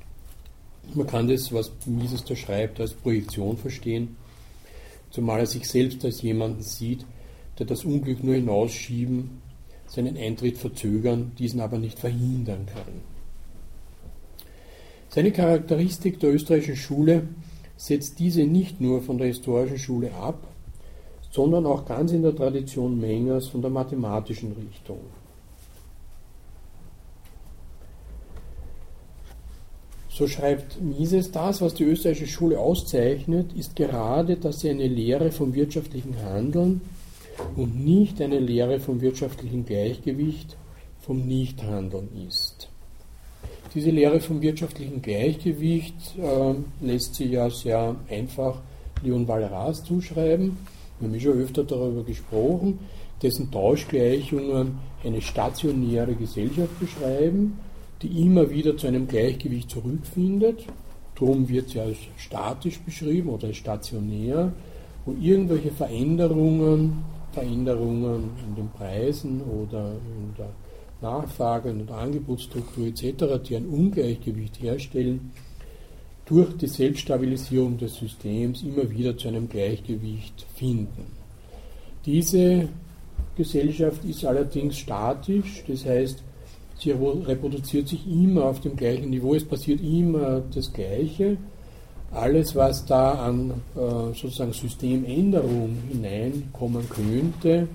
Man 0.94 1.06
kann 1.06 1.28
das, 1.28 1.52
was 1.52 1.72
Mises 1.86 2.24
da 2.24 2.36
schreibt, 2.36 2.80
als 2.80 2.92
Projektion 2.92 3.56
verstehen, 3.56 4.16
zumal 5.10 5.40
er 5.40 5.46
sich 5.46 5.68
selbst 5.68 6.04
als 6.04 6.22
jemanden 6.22 6.62
sieht, 6.62 7.04
der 7.58 7.66
das 7.66 7.84
Unglück 7.84 8.22
nur 8.22 8.34
hinausschieben, 8.34 9.42
seinen 9.86 10.16
Eintritt 10.16 10.58
verzögern, 10.58 11.32
diesen 11.38 11.60
aber 11.60 11.78
nicht 11.78 11.98
verhindern 11.98 12.66
kann. 12.66 13.00
Seine 15.08 15.30
Charakteristik 15.30 16.18
der 16.18 16.34
österreichischen 16.34 16.76
Schule 16.76 17.28
setzt 17.76 18.18
diese 18.18 18.44
nicht 18.44 18.80
nur 18.80 19.02
von 19.02 19.18
der 19.18 19.28
historischen 19.28 19.78
Schule 19.78 20.12
ab, 20.12 20.46
sondern 21.30 21.66
auch 21.66 21.84
ganz 21.84 22.12
in 22.12 22.22
der 22.22 22.34
Tradition 22.34 23.00
Mengers 23.00 23.48
von 23.48 23.62
der 23.62 23.70
mathematischen 23.70 24.52
Richtung. 24.52 25.00
So 30.16 30.28
schreibt 30.28 30.80
Mises, 30.80 31.32
das, 31.32 31.60
was 31.60 31.74
die 31.74 31.82
österreichische 31.82 32.30
Schule 32.30 32.60
auszeichnet, 32.60 33.52
ist 33.54 33.74
gerade, 33.74 34.36
dass 34.36 34.60
sie 34.60 34.70
eine 34.70 34.86
Lehre 34.86 35.32
vom 35.32 35.54
wirtschaftlichen 35.54 36.14
Handeln 36.22 36.82
und 37.56 37.84
nicht 37.84 38.22
eine 38.22 38.38
Lehre 38.38 38.78
vom 38.78 39.00
wirtschaftlichen 39.00 39.66
Gleichgewicht, 39.66 40.56
vom 41.00 41.26
Nichthandeln 41.26 42.08
ist. 42.28 42.68
Diese 43.74 43.90
Lehre 43.90 44.20
vom 44.20 44.40
wirtschaftlichen 44.40 45.02
Gleichgewicht 45.02 45.96
äh, 46.16 46.54
lässt 46.80 47.16
sich 47.16 47.32
ja 47.32 47.50
sehr 47.50 47.96
einfach 48.08 48.60
Leon 49.02 49.26
Walras 49.26 49.82
zuschreiben. 49.82 50.56
Wir 51.00 51.08
haben 51.08 51.18
schon 51.20 51.42
öfter 51.42 51.64
darüber 51.64 52.04
gesprochen, 52.04 52.78
dessen 53.20 53.50
Tauschgleichungen 53.50 54.78
eine 55.02 55.20
stationäre 55.20 56.14
Gesellschaft 56.14 56.78
beschreiben, 56.78 57.58
die 58.02 58.22
immer 58.22 58.50
wieder 58.50 58.76
zu 58.76 58.86
einem 58.86 59.08
Gleichgewicht 59.08 59.70
zurückfindet. 59.70 60.66
Darum 61.14 61.48
wird 61.48 61.70
sie 61.70 61.80
als 61.80 61.98
statisch 62.16 62.80
beschrieben 62.80 63.28
oder 63.28 63.48
als 63.48 63.56
stationär, 63.56 64.52
wo 65.06 65.14
irgendwelche 65.20 65.70
Veränderungen, 65.70 67.04
Veränderungen 67.32 68.30
in 68.46 68.54
den 68.56 68.70
Preisen 68.70 69.40
oder 69.42 69.92
in 69.92 70.34
der 70.36 70.50
Nachfrage 71.00 71.70
und 71.70 71.90
Angebotsstruktur 71.90 72.86
etc., 72.86 73.40
die 73.46 73.56
ein 73.56 73.66
Ungleichgewicht 73.66 74.60
herstellen, 74.62 75.32
durch 76.26 76.56
die 76.56 76.66
Selbststabilisierung 76.66 77.76
des 77.76 77.96
Systems 77.96 78.62
immer 78.62 78.90
wieder 78.90 79.16
zu 79.16 79.28
einem 79.28 79.48
Gleichgewicht 79.48 80.46
finden. 80.54 81.06
Diese 82.06 82.68
Gesellschaft 83.36 84.04
ist 84.04 84.24
allerdings 84.24 84.78
statisch, 84.78 85.64
das 85.66 85.84
heißt, 85.84 86.22
sie 86.78 86.92
reproduziert 86.92 87.88
sich 87.88 88.06
immer 88.06 88.44
auf 88.44 88.60
dem 88.60 88.76
gleichen 88.76 89.10
Niveau, 89.10 89.34
es 89.34 89.44
passiert 89.44 89.80
immer 89.80 90.42
das 90.54 90.72
Gleiche. 90.72 91.36
Alles, 92.10 92.54
was 92.54 92.84
da 92.86 93.12
an 93.12 93.50
äh, 93.74 94.14
sozusagen 94.14 94.52
Systemänderung 94.52 95.76
hineinkommen 95.90 96.88
könnte, 96.88 97.66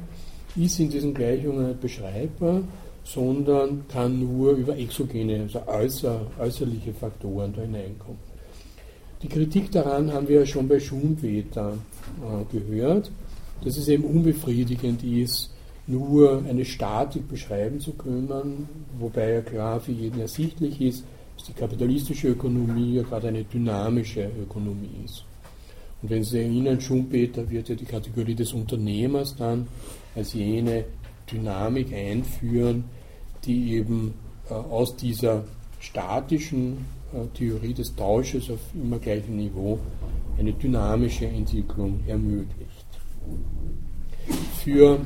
ist 0.56 0.80
in 0.80 0.89
diesen 0.89 1.14
Gleichungen 1.14 1.68
nicht 1.68 1.82
beschreibbar, 1.82 2.62
sondern 3.04 3.86
kann 3.88 4.20
nur 4.20 4.52
über 4.52 4.78
exogene, 4.78 5.41
also 5.41 5.62
äußer, 5.68 6.22
äußerliche 6.39 6.93
Faktoren 6.93 7.54
da 7.54 7.62
hineinkommen. 7.62 8.20
Die 9.22 9.28
Kritik 9.28 9.72
daran 9.72 10.14
haben 10.14 10.28
wir 10.28 10.41
ja 10.41 10.45
schon 10.45 10.68
bei 10.68 10.80
Schumpeter 10.80 11.74
äh, 11.74 12.58
gehört, 12.58 13.12
dass 13.64 13.78
es 13.78 13.88
eben 13.89 14.06
unbefriedigend 14.06 15.04
ist, 15.04 15.52
nur 15.90 16.44
eine 16.48 16.66
Statik 16.66 17.28
beschreiben 17.28 17.80
zu 17.80 17.94
können, 17.94 18.70
wobei 19.00 19.32
ja 19.32 19.42
klar 19.42 19.80
für 19.80 19.92
jeden 19.92 20.20
ersichtlich 20.22 20.80
ist, 20.80 21.04
dass 21.36 21.48
die 21.48 21.54
kapitalistische 21.54 22.30
Ökonomie 22.30 22.96
ja 22.96 23.04
gerade 23.04 23.30
eine 23.30 23.44
dynamische 23.44 24.30
Ökonomie 24.42 25.04
ist. 25.04 25.24
Und 26.02 26.10
wenn 26.10 26.24
Sie 26.24 26.40
erinnern, 26.40 26.80
Schumpeter 26.80 27.50
wird 27.50 27.70
ja 27.70 27.76
die 27.76 27.86
Kategorie 27.86 28.36
des 28.36 28.54
Unternehmers 28.54 29.36
dann 29.36 29.68
als 30.16 30.34
jene 30.34 30.86
Dynamik 31.32 31.94
einführen, 31.94 32.86
die 33.44 33.74
eben 33.74 34.14
äh, 34.50 34.54
aus 34.54 34.96
dieser 34.96 35.44
statischen 35.80 36.86
äh, 37.14 37.26
Theorie 37.38 37.74
des 37.74 37.96
Tausches 37.96 38.50
auf 38.50 38.60
immer 38.74 39.00
gleichem 39.00 39.38
Niveau 39.38 39.80
eine 40.38 40.54
dynamische 40.54 41.26
Entwicklung 41.26 42.00
ermöglicht. 42.08 42.86
Für 44.64 45.00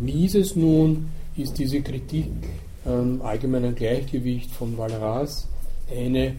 Mises 0.00 0.56
nun 0.56 1.08
ist 1.36 1.58
diese 1.58 1.80
Kritik 1.80 2.32
am 2.84 3.22
allgemeinen 3.22 3.74
Gleichgewicht 3.74 4.50
von 4.50 4.76
Walras 4.76 5.48
eine, 5.90 6.34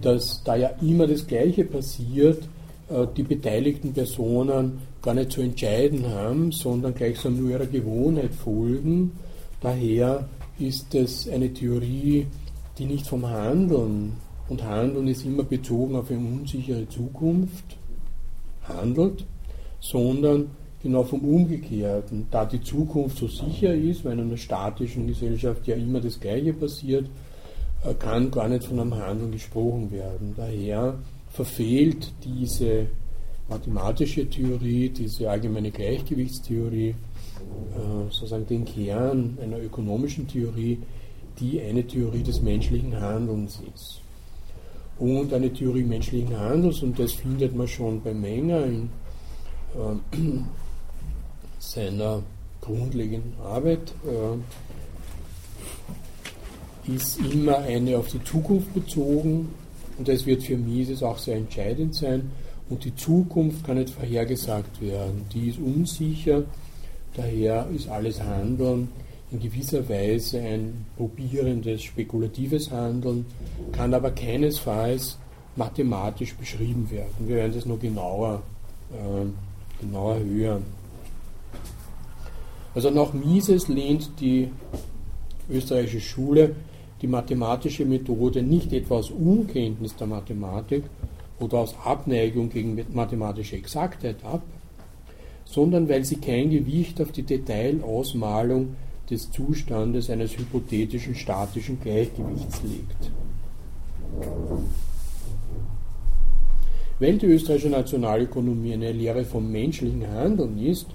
dass 0.00 0.42
da 0.44 0.56
ja 0.56 0.70
immer 0.80 1.06
das 1.06 1.26
Gleiche 1.26 1.64
passiert, 1.64 2.42
äh, 2.88 3.06
die 3.16 3.22
beteiligten 3.22 3.92
Personen 3.92 4.78
gar 5.02 5.14
nicht 5.14 5.32
zu 5.32 5.40
entscheiden 5.40 6.06
haben, 6.08 6.52
sondern 6.52 6.94
gleichsam 6.94 7.38
nur 7.38 7.50
ihrer 7.50 7.66
Gewohnheit 7.66 8.34
folgen. 8.34 9.12
Daher 9.60 10.28
ist 10.58 10.94
es 10.94 11.28
eine 11.28 11.52
Theorie, 11.52 12.26
die 12.78 12.84
nicht 12.84 13.06
vom 13.06 13.26
Handeln, 13.28 14.14
und 14.48 14.64
Handeln 14.64 15.08
ist 15.08 15.26
immer 15.26 15.42
bezogen 15.42 15.94
auf 15.94 16.10
eine 16.10 16.20
unsichere 16.20 16.88
Zukunft, 16.88 17.76
handelt, 18.62 19.24
sondern 19.80 20.50
genau 20.82 21.02
vom 21.02 21.20
Umgekehrten. 21.20 22.26
Da 22.30 22.44
die 22.44 22.60
Zukunft 22.60 23.18
so 23.18 23.26
sicher 23.26 23.74
ist, 23.74 24.04
weil 24.04 24.12
in 24.12 24.20
einer 24.20 24.36
statischen 24.36 25.06
Gesellschaft 25.06 25.66
ja 25.66 25.74
immer 25.76 26.00
das 26.00 26.20
Gleiche 26.20 26.52
passiert, 26.52 27.06
äh, 27.84 27.94
kann 27.94 28.30
gar 28.30 28.48
nicht 28.48 28.64
von 28.64 28.80
einem 28.80 28.94
Handeln 28.94 29.32
gesprochen 29.32 29.90
werden. 29.90 30.34
Daher 30.36 30.98
verfehlt 31.30 32.12
diese 32.24 32.86
mathematische 33.48 34.28
Theorie, 34.28 34.90
diese 34.90 35.30
allgemeine 35.30 35.70
Gleichgewichtstheorie, 35.70 36.90
äh, 36.90 36.94
sozusagen 38.10 38.46
den 38.46 38.64
Kern 38.64 39.38
einer 39.42 39.58
ökonomischen 39.58 40.26
Theorie, 40.26 40.78
die 41.40 41.60
eine 41.60 41.86
Theorie 41.86 42.22
des 42.22 42.42
menschlichen 42.42 43.00
Handelns 43.00 43.60
ist. 43.74 44.00
Und 44.98 45.32
eine 45.32 45.52
Theorie 45.52 45.84
menschlichen 45.84 46.36
Handels, 46.36 46.82
und 46.82 46.98
das 46.98 47.12
findet 47.12 47.54
man 47.54 47.68
schon 47.68 48.02
bei 48.02 48.12
Menger 48.12 48.64
in 48.66 48.90
äh, 49.74 50.18
seiner 51.58 52.22
grundlegenden 52.60 53.34
Arbeit, 53.42 53.92
äh, 54.06 54.36
ist 56.94 57.18
immer 57.18 57.58
eine 57.58 57.98
auf 57.98 58.08
die 58.08 58.22
Zukunft 58.24 58.72
bezogen 58.72 59.50
und 59.98 60.08
das 60.08 60.24
wird 60.26 60.42
für 60.42 60.56
Mises 60.56 61.02
auch 61.02 61.18
sehr 61.18 61.36
entscheidend 61.36 61.94
sein. 61.94 62.30
Und 62.70 62.84
die 62.84 62.94
Zukunft 62.94 63.64
kann 63.64 63.78
nicht 63.78 63.90
vorhergesagt 63.90 64.80
werden. 64.80 65.24
Die 65.32 65.48
ist 65.48 65.58
unsicher, 65.58 66.44
daher 67.14 67.66
ist 67.74 67.88
alles 67.88 68.20
Handeln 68.22 68.88
in 69.30 69.40
gewisser 69.40 69.86
Weise 69.88 70.40
ein 70.40 70.86
probierendes, 70.96 71.82
spekulatives 71.82 72.70
Handeln, 72.70 73.26
kann 73.72 73.92
aber 73.92 74.10
keinesfalls 74.10 75.18
mathematisch 75.56 76.34
beschrieben 76.34 76.90
werden. 76.90 77.26
Wir 77.26 77.36
werden 77.36 77.52
das 77.54 77.66
noch 77.66 77.78
genauer, 77.78 78.42
äh, 78.92 79.82
genauer 79.82 80.18
hören. 80.20 80.64
Also 82.78 82.90
nach 82.90 83.12
Mises 83.12 83.66
lehnt 83.66 84.08
die 84.20 84.52
österreichische 85.50 86.00
Schule 86.00 86.54
die 87.02 87.08
mathematische 87.08 87.84
Methode 87.84 88.40
nicht 88.40 88.72
etwa 88.72 88.98
aus 88.98 89.10
Unkenntnis 89.10 89.96
der 89.96 90.06
Mathematik 90.06 90.84
oder 91.40 91.58
aus 91.58 91.74
Abneigung 91.84 92.50
gegen 92.50 92.80
mathematische 92.92 93.56
Exaktheit 93.56 94.24
ab, 94.24 94.42
sondern 95.44 95.88
weil 95.88 96.04
sie 96.04 96.18
kein 96.18 96.50
Gewicht 96.50 97.00
auf 97.00 97.10
die 97.10 97.24
Detailausmalung 97.24 98.76
des 99.10 99.28
Zustandes 99.32 100.08
eines 100.08 100.38
hypothetischen 100.38 101.16
statischen 101.16 101.80
Gleichgewichts 101.80 102.62
legt. 102.62 103.10
Weil 107.00 107.18
die 107.18 107.26
österreichische 107.26 107.70
Nationalökonomie 107.70 108.74
eine 108.74 108.92
Lehre 108.92 109.24
vom 109.24 109.50
menschlichen 109.50 110.06
Handeln 110.06 110.64
ist, 110.64 110.86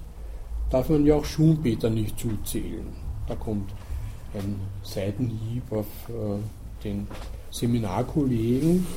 darf 0.73 0.89
man 0.89 1.05
ja 1.05 1.15
auch 1.15 1.25
Schumpeter 1.25 1.91
nicht 1.91 2.19
zuzählen. 2.19 2.87
Da 3.27 3.35
kommt 3.35 3.69
ein 4.33 4.55
Seitenhieb 4.81 5.71
auf 5.71 5.85
äh, 6.09 6.83
den 6.83 7.07
Seminarkollegen. 7.51 8.87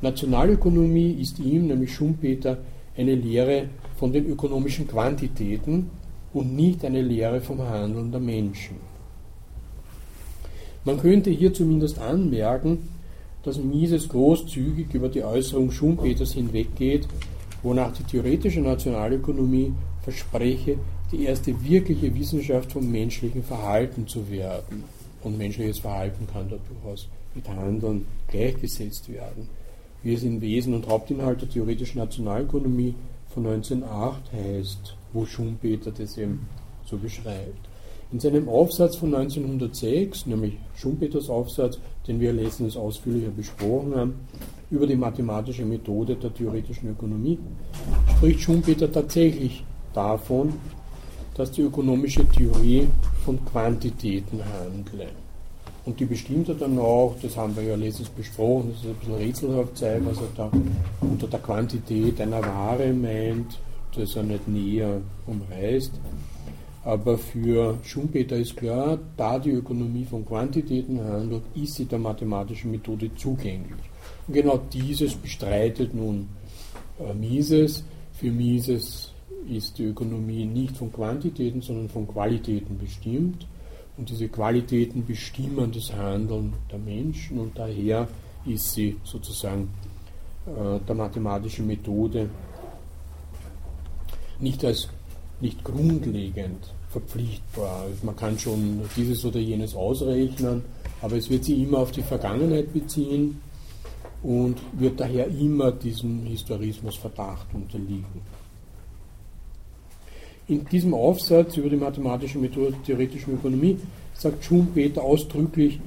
Nationalökonomie 0.00 1.14
ist 1.20 1.40
ihm, 1.40 1.66
nämlich 1.66 1.92
Schumpeter, 1.92 2.58
eine 2.96 3.16
Lehre 3.16 3.70
von 3.96 4.12
den 4.12 4.26
ökonomischen 4.26 4.86
Quantitäten 4.86 5.90
und 6.32 6.54
nicht 6.54 6.84
eine 6.84 7.02
Lehre 7.02 7.40
vom 7.40 7.60
Handeln 7.60 8.12
der 8.12 8.20
Menschen. 8.20 8.76
Man 10.84 11.00
könnte 11.00 11.30
hier 11.30 11.52
zumindest 11.52 11.98
anmerken, 11.98 12.88
dass 13.42 13.58
Mises 13.58 14.08
großzügig 14.08 14.94
über 14.94 15.08
die 15.08 15.24
Äußerung 15.24 15.72
Schumpeters 15.72 16.34
hinweggeht, 16.34 17.08
wonach 17.64 17.92
die 17.92 18.04
theoretische 18.04 18.60
Nationalökonomie 18.60 19.74
verspreche, 20.10 20.78
die 21.12 21.24
erste 21.24 21.64
wirkliche 21.64 22.14
Wissenschaft 22.14 22.72
vom 22.72 22.90
menschlichen 22.90 23.42
Verhalten 23.42 24.06
zu 24.06 24.30
werden. 24.30 24.84
Und 25.22 25.38
menschliches 25.38 25.78
Verhalten 25.78 26.26
kann 26.32 26.48
da 26.48 26.56
durchaus 26.68 27.08
mit 27.34 27.48
Handeln 27.48 28.06
gleichgesetzt 28.28 29.08
werden. 29.12 29.48
Wie 30.02 30.14
es 30.14 30.22
in 30.22 30.40
Wesen 30.40 30.74
und 30.74 30.88
Hauptinhalt 30.88 31.42
der 31.42 31.50
theoretischen 31.50 31.98
Nationalökonomie 31.98 32.94
von 33.32 33.46
1908 33.46 34.32
heißt, 34.32 34.96
wo 35.12 35.26
Schumpeter 35.26 35.92
das 35.92 36.16
eben 36.16 36.48
so 36.86 36.96
beschreibt. 36.96 37.68
In 38.12 38.18
seinem 38.18 38.48
Aufsatz 38.48 38.96
von 38.96 39.14
1906, 39.14 40.26
nämlich 40.26 40.54
Schumpeters 40.74 41.30
Aufsatz, 41.30 41.78
den 42.08 42.18
wir 42.18 42.32
letztens 42.32 42.76
ausführlicher 42.76 43.30
besprochen 43.30 43.94
haben, 43.94 44.14
über 44.70 44.86
die 44.86 44.96
mathematische 44.96 45.64
Methode 45.64 46.16
der 46.16 46.34
theoretischen 46.34 46.90
Ökonomie, 46.90 47.38
spricht 48.16 48.40
Schumpeter 48.40 48.90
tatsächlich 48.90 49.64
davon, 49.94 50.54
dass 51.34 51.52
die 51.52 51.62
ökonomische 51.62 52.26
Theorie 52.28 52.88
von 53.24 53.44
Quantitäten 53.44 54.40
handle. 54.44 55.08
Und 55.86 55.98
die 55.98 56.04
bestimmt 56.04 56.48
er 56.48 56.54
dann 56.54 56.78
auch, 56.78 57.16
das 57.22 57.36
haben 57.36 57.56
wir 57.56 57.62
ja 57.62 57.74
letztens 57.74 58.10
besprochen, 58.10 58.72
das 58.72 58.84
ist 58.84 58.90
ein 58.90 58.94
bisschen 58.96 59.14
rätselhaft 59.14 59.78
sein, 59.78 60.04
was 60.04 60.18
er 60.18 60.28
da 60.36 60.50
unter 61.00 61.26
der 61.26 61.40
Quantität 61.40 62.20
einer 62.20 62.42
Ware 62.42 62.92
meint, 62.92 63.58
das 63.96 64.16
er 64.16 64.22
nicht 64.22 64.46
näher 64.46 65.00
umreißt. 65.26 65.92
Aber 66.84 67.18
für 67.18 67.78
Schumpeter 67.82 68.36
ist 68.36 68.56
klar, 68.56 68.98
da 69.16 69.38
die 69.38 69.50
Ökonomie 69.50 70.04
von 70.04 70.24
Quantitäten 70.24 71.02
handelt, 71.02 71.42
ist 71.54 71.74
sie 71.74 71.84
der 71.84 71.98
mathematischen 71.98 72.70
Methode 72.70 73.10
zugänglich. 73.16 73.84
Und 74.26 74.34
genau 74.34 74.58
dieses 74.72 75.14
bestreitet 75.14 75.94
nun 75.94 76.28
äh, 76.98 77.12
Mises. 77.12 77.84
Für 78.12 78.30
Mises 78.30 79.12
ist 79.48 79.78
die 79.78 79.84
Ökonomie 79.84 80.44
nicht 80.44 80.76
von 80.76 80.92
Quantitäten, 80.92 81.60
sondern 81.60 81.88
von 81.88 82.06
Qualitäten 82.06 82.78
bestimmt. 82.78 83.46
Und 83.96 84.08
diese 84.08 84.28
Qualitäten 84.28 85.04
bestimmen 85.04 85.72
das 85.72 85.92
Handeln 85.92 86.54
der 86.70 86.78
Menschen 86.78 87.38
und 87.38 87.58
daher 87.58 88.08
ist 88.46 88.72
sie 88.72 88.96
sozusagen 89.04 89.68
äh, 90.46 90.78
der 90.86 90.94
mathematischen 90.94 91.66
Methode 91.66 92.30
nicht 94.38 94.64
als 94.64 94.88
nicht 95.40 95.62
grundlegend 95.64 96.72
verpflichtbar. 96.88 97.86
Man 98.02 98.16
kann 98.16 98.38
schon 98.38 98.80
dieses 98.96 99.24
oder 99.24 99.38
jenes 99.38 99.74
ausrechnen, 99.74 100.64
aber 101.02 101.16
es 101.16 101.30
wird 101.30 101.44
sie 101.44 101.62
immer 101.62 101.78
auf 101.78 101.92
die 101.92 102.02
Vergangenheit 102.02 102.72
beziehen 102.72 103.40
und 104.22 104.58
wird 104.72 105.00
daher 105.00 105.28
immer 105.28 105.72
diesem 105.72 106.24
Historismusverdacht 106.24 107.54
unterliegen. 107.54 108.22
In 110.50 110.64
diesem 110.64 110.94
Aufsatz 110.94 111.56
über 111.58 111.68
die 111.68 111.76
mathematische 111.76 112.36
Methode 112.36 112.72
der 112.72 112.82
theoretischen 112.82 113.34
Ökonomie 113.34 113.78
sagt 114.14 114.44
Schumpeter 114.44 115.00
ausdrücklich, 115.00 115.78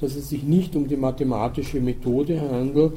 dass 0.00 0.16
es 0.16 0.28
sich 0.28 0.42
nicht 0.42 0.74
um 0.74 0.88
die 0.88 0.96
mathematische 0.96 1.80
Methode 1.80 2.40
handelt, 2.40 2.94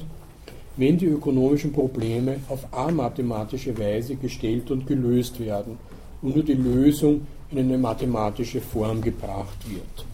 wenn 0.77 0.97
die 0.97 1.05
ökonomischen 1.05 1.73
Probleme 1.73 2.37
auf 2.49 2.65
amathematische 2.73 3.77
Weise 3.77 4.15
gestellt 4.15 4.71
und 4.71 4.87
gelöst 4.87 5.39
werden 5.39 5.77
und 6.23 6.33
nur 6.35 6.43
die 6.43 6.55
Lösung 6.55 7.27
in 7.51 7.59
eine 7.59 7.77
mathematische 7.77 8.59
Form 8.59 8.99
gebracht 8.99 9.69
wird. 9.69 10.07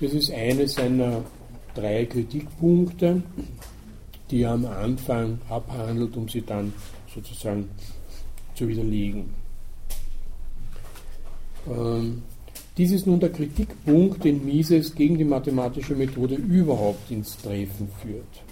Das 0.00 0.12
ist 0.12 0.30
eines 0.30 0.74
seiner 0.74 1.22
drei 1.74 2.04
Kritikpunkte, 2.04 3.22
die 4.30 4.42
er 4.42 4.50
am 4.50 4.66
Anfang 4.66 5.38
abhandelt, 5.48 6.14
um 6.14 6.28
sie 6.28 6.42
dann 6.42 6.74
sozusagen 7.08 7.70
zu 8.54 8.68
widerlegen. 8.68 9.41
Ähm, 11.70 12.22
dies 12.76 12.92
ist 12.92 13.06
nun 13.06 13.20
der 13.20 13.30
Kritikpunkt, 13.30 14.24
den 14.24 14.44
Mises 14.44 14.94
gegen 14.94 15.18
die 15.18 15.24
mathematische 15.24 15.94
Methode 15.94 16.36
überhaupt 16.36 17.10
ins 17.10 17.36
Treffen 17.36 17.88
führt. 18.00 18.42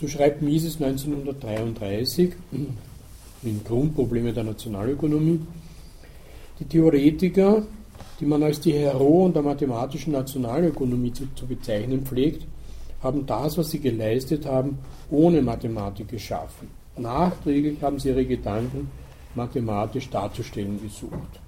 So 0.00 0.08
schreibt 0.08 0.42
Mises 0.42 0.82
1933 0.82 2.32
in 2.50 3.64
Grundprobleme 3.64 4.32
der 4.32 4.44
Nationalökonomie, 4.44 5.40
die 6.58 6.64
Theoretiker, 6.64 7.62
die 8.18 8.26
man 8.26 8.42
als 8.42 8.58
die 8.60 8.72
Heroen 8.72 9.32
der 9.32 9.42
mathematischen 9.42 10.12
Nationalökonomie 10.12 11.12
zu, 11.12 11.26
zu 11.34 11.46
bezeichnen 11.46 12.04
pflegt, 12.04 12.46
haben 13.02 13.26
das, 13.26 13.58
was 13.58 13.70
sie 13.70 13.80
geleistet 13.80 14.46
haben, 14.46 14.78
ohne 15.10 15.42
Mathematik 15.42 16.08
geschaffen. 16.08 16.68
Nachträglich 16.96 17.82
haben 17.82 17.98
sie 17.98 18.08
ihre 18.08 18.24
Gedanken 18.24 18.90
mathematisch 19.34 20.08
darzustellen 20.10 20.80
gesucht. 20.82 21.41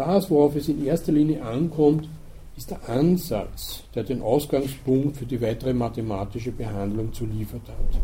Das, 0.00 0.30
worauf 0.30 0.56
es 0.56 0.66
in 0.66 0.86
erster 0.86 1.12
Linie 1.12 1.42
ankommt, 1.42 2.08
ist 2.56 2.70
der 2.70 2.88
Ansatz, 2.88 3.82
der 3.94 4.02
den 4.02 4.22
Ausgangspunkt 4.22 5.18
für 5.18 5.26
die 5.26 5.42
weitere 5.42 5.74
mathematische 5.74 6.52
Behandlung 6.52 7.12
zu 7.12 7.26
liefert 7.26 7.68
hat. 7.68 8.00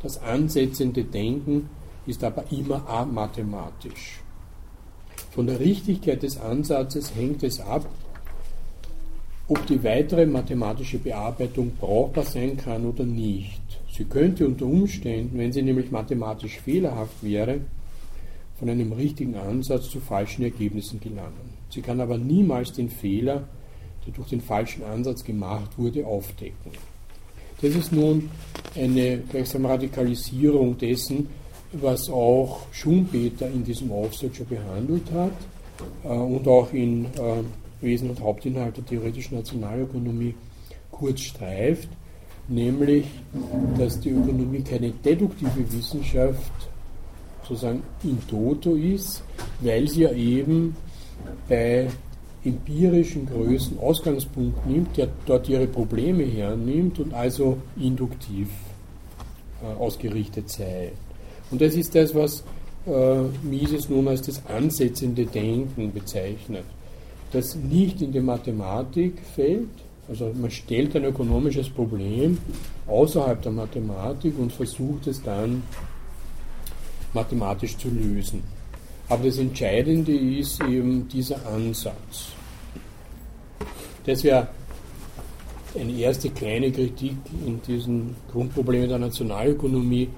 Das 0.00 0.22
ansetzende 0.22 1.02
Denken 1.02 1.70
ist 2.06 2.22
aber 2.22 2.44
immer 2.52 2.88
amathematisch. 2.88 4.20
Von 5.32 5.48
der 5.48 5.58
Richtigkeit 5.58 6.22
des 6.22 6.38
Ansatzes 6.40 7.12
hängt 7.16 7.42
es 7.42 7.58
ab, 7.58 7.84
ob 9.48 9.66
die 9.66 9.82
weitere 9.82 10.26
mathematische 10.26 10.98
Bearbeitung 10.98 11.72
brauchbar 11.80 12.26
sein 12.26 12.56
kann 12.56 12.86
oder 12.86 13.02
nicht. 13.02 13.60
Sie 13.90 14.04
könnte 14.04 14.46
unter 14.46 14.66
Umständen, 14.66 15.36
wenn 15.36 15.52
sie 15.52 15.62
nämlich 15.62 15.90
mathematisch 15.90 16.60
fehlerhaft 16.60 17.24
wäre, 17.24 17.62
von 18.64 18.70
einem 18.70 18.94
richtigen 18.94 19.34
Ansatz 19.34 19.90
zu 19.90 20.00
falschen 20.00 20.42
Ergebnissen 20.42 20.98
gelangen. 20.98 21.52
Sie 21.68 21.82
kann 21.82 22.00
aber 22.00 22.16
niemals 22.16 22.72
den 22.72 22.88
Fehler, 22.88 23.46
der 24.06 24.14
durch 24.14 24.30
den 24.30 24.40
falschen 24.40 24.82
Ansatz 24.84 25.22
gemacht 25.22 25.76
wurde, 25.76 26.06
aufdecken. 26.06 26.72
Das 27.60 27.74
ist 27.74 27.92
nun 27.92 28.30
eine 28.74 29.18
gleichsam 29.18 29.66
Radikalisierung 29.66 30.78
dessen, 30.78 31.28
was 31.72 32.08
auch 32.08 32.60
Schumpeter 32.72 33.50
in 33.50 33.64
diesem 33.64 33.92
Aufsatz 33.92 34.36
schon 34.36 34.46
behandelt 34.46 35.10
hat 35.12 35.36
äh, 36.02 36.08
und 36.08 36.48
auch 36.48 36.72
in 36.72 37.04
äh, 37.04 37.42
Wesen 37.82 38.08
und 38.08 38.20
Hauptinhalt 38.20 38.78
der 38.78 38.86
theoretischen 38.86 39.36
Nationalökonomie 39.36 40.34
kurz 40.90 41.20
streift, 41.20 41.90
nämlich, 42.48 43.04
dass 43.76 44.00
die 44.00 44.08
Ökonomie 44.08 44.62
keine 44.62 44.90
deduktive 44.90 45.70
Wissenschaft 45.70 46.70
sozusagen 47.48 47.82
in 48.02 48.18
toto 48.28 48.74
ist, 48.74 49.22
weil 49.60 49.88
sie 49.88 50.02
ja 50.02 50.12
eben 50.12 50.76
bei 51.48 51.88
empirischen 52.44 53.26
Größen 53.26 53.78
Ausgangspunkt 53.78 54.66
nimmt, 54.66 54.96
der 54.96 55.08
dort 55.26 55.48
ihre 55.48 55.66
Probleme 55.66 56.24
hernimmt 56.24 56.98
und 56.98 57.14
also 57.14 57.58
induktiv 57.76 58.48
äh, 59.62 59.80
ausgerichtet 59.80 60.50
sei. 60.50 60.92
Und 61.50 61.60
das 61.60 61.74
ist 61.74 61.94
das, 61.94 62.14
was 62.14 62.44
äh, 62.86 63.22
Mises 63.42 63.88
nun 63.88 64.08
als 64.08 64.22
das 64.22 64.44
ansetzende 64.46 65.24
Denken 65.24 65.92
bezeichnet, 65.92 66.64
das 67.32 67.54
nicht 67.56 68.02
in 68.02 68.12
die 68.12 68.20
Mathematik 68.20 69.20
fällt, 69.34 69.68
also 70.08 70.30
man 70.34 70.50
stellt 70.50 70.94
ein 70.96 71.04
ökonomisches 71.04 71.70
Problem 71.70 72.36
außerhalb 72.86 73.40
der 73.40 73.52
Mathematik 73.52 74.38
und 74.38 74.52
versucht 74.52 75.06
es 75.06 75.22
dann 75.22 75.62
mathematisch 77.14 77.76
zu 77.76 77.88
lösen. 77.88 78.42
Aber 79.08 79.24
das 79.24 79.38
Entscheidende 79.38 80.14
ist 80.14 80.62
eben 80.62 81.06
dieser 81.08 81.46
Ansatz. 81.46 82.32
Das 84.06 84.22
wäre 84.24 84.48
eine 85.78 85.92
erste 85.92 86.30
kleine 86.30 86.70
Kritik 86.70 87.16
in 87.44 87.60
diesen 87.62 88.14
Grundproblemen 88.30 88.88
der 88.88 88.98
Nationalökonomie, 88.98 90.08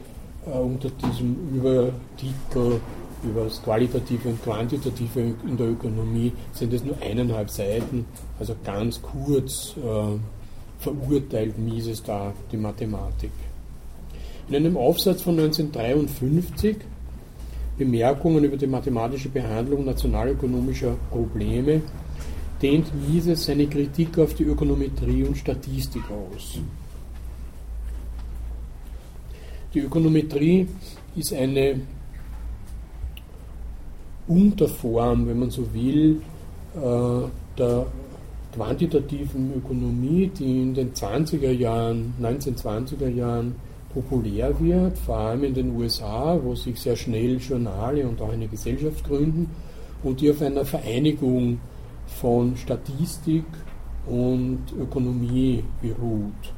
äh, 0.46 0.50
unter 0.50 0.90
diesem 0.90 1.56
Übertitel 1.56 2.80
über 3.24 3.44
das 3.44 3.62
Qualitative 3.62 4.28
und 4.28 4.42
Quantitative 4.42 5.34
in 5.46 5.56
der 5.56 5.70
Ökonomie 5.70 6.32
sind 6.52 6.72
es 6.72 6.84
nur 6.84 6.96
eineinhalb 7.00 7.50
Seiten, 7.50 8.04
also 8.38 8.54
ganz 8.64 9.00
kurz 9.00 9.74
äh, 9.76 10.18
verurteilt 10.78 11.58
Mises 11.58 12.02
da 12.02 12.32
die 12.52 12.56
Mathematik. 12.56 13.30
In 14.48 14.54
einem 14.54 14.76
Aufsatz 14.76 15.22
von 15.22 15.38
1953, 15.38 16.76
Bemerkungen 17.76 18.44
über 18.44 18.56
die 18.56 18.68
mathematische 18.68 19.28
Behandlung 19.28 19.84
nationalökonomischer 19.84 20.96
Probleme, 21.10 21.82
dehnt 22.62 22.86
Mises 23.08 23.44
seine 23.44 23.66
Kritik 23.66 24.16
auf 24.18 24.34
die 24.34 24.44
Ökonometrie 24.44 25.24
und 25.24 25.36
Statistik 25.36 26.04
aus. 26.10 26.60
Die 29.74 29.80
Ökonometrie 29.80 30.68
ist 31.16 31.34
eine 31.34 31.80
Unterform, 34.28 35.26
wenn 35.26 35.40
man 35.40 35.50
so 35.50 35.74
will, 35.74 36.22
äh, 36.76 37.28
der 37.58 37.86
quantitativen 38.54 39.54
Ökonomie, 39.56 40.28
die 40.28 40.62
in 40.62 40.74
den 40.74 40.94
20er 40.94 41.50
Jahren, 41.50 42.14
1920er 42.20 43.08
Jahren 43.08 43.56
populär 43.96 44.52
wird, 44.60 44.98
vor 44.98 45.16
allem 45.16 45.44
in 45.44 45.54
den 45.54 45.74
USA, 45.74 46.38
wo 46.42 46.54
sich 46.54 46.78
sehr 46.78 46.96
schnell 46.96 47.38
Journale 47.38 48.06
und 48.06 48.20
auch 48.20 48.32
eine 48.32 48.46
Gesellschaft 48.46 49.02
gründen 49.04 49.50
und 50.02 50.20
die 50.20 50.30
auf 50.30 50.42
einer 50.42 50.66
Vereinigung 50.66 51.58
von 52.20 52.56
Statistik 52.56 53.44
und 54.06 54.60
Ökonomie 54.78 55.64
beruht. 55.80 56.52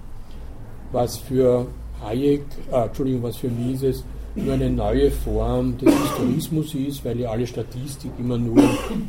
Was 0.90 1.18
für 1.18 1.66
Hayek, 2.02 2.42
äh, 2.72 2.84
Entschuldigung, 2.86 3.22
was 3.22 3.36
für 3.36 3.50
Mises 3.50 4.04
nur 4.34 4.54
eine 4.54 4.70
neue 4.70 5.10
Form 5.10 5.78
des 5.78 5.92
Historismus 5.94 6.74
ist, 6.74 7.04
weil 7.04 7.20
ja 7.20 7.30
alle 7.30 7.46
Statistik 7.46 8.10
immer 8.18 8.38
nur 8.38 8.62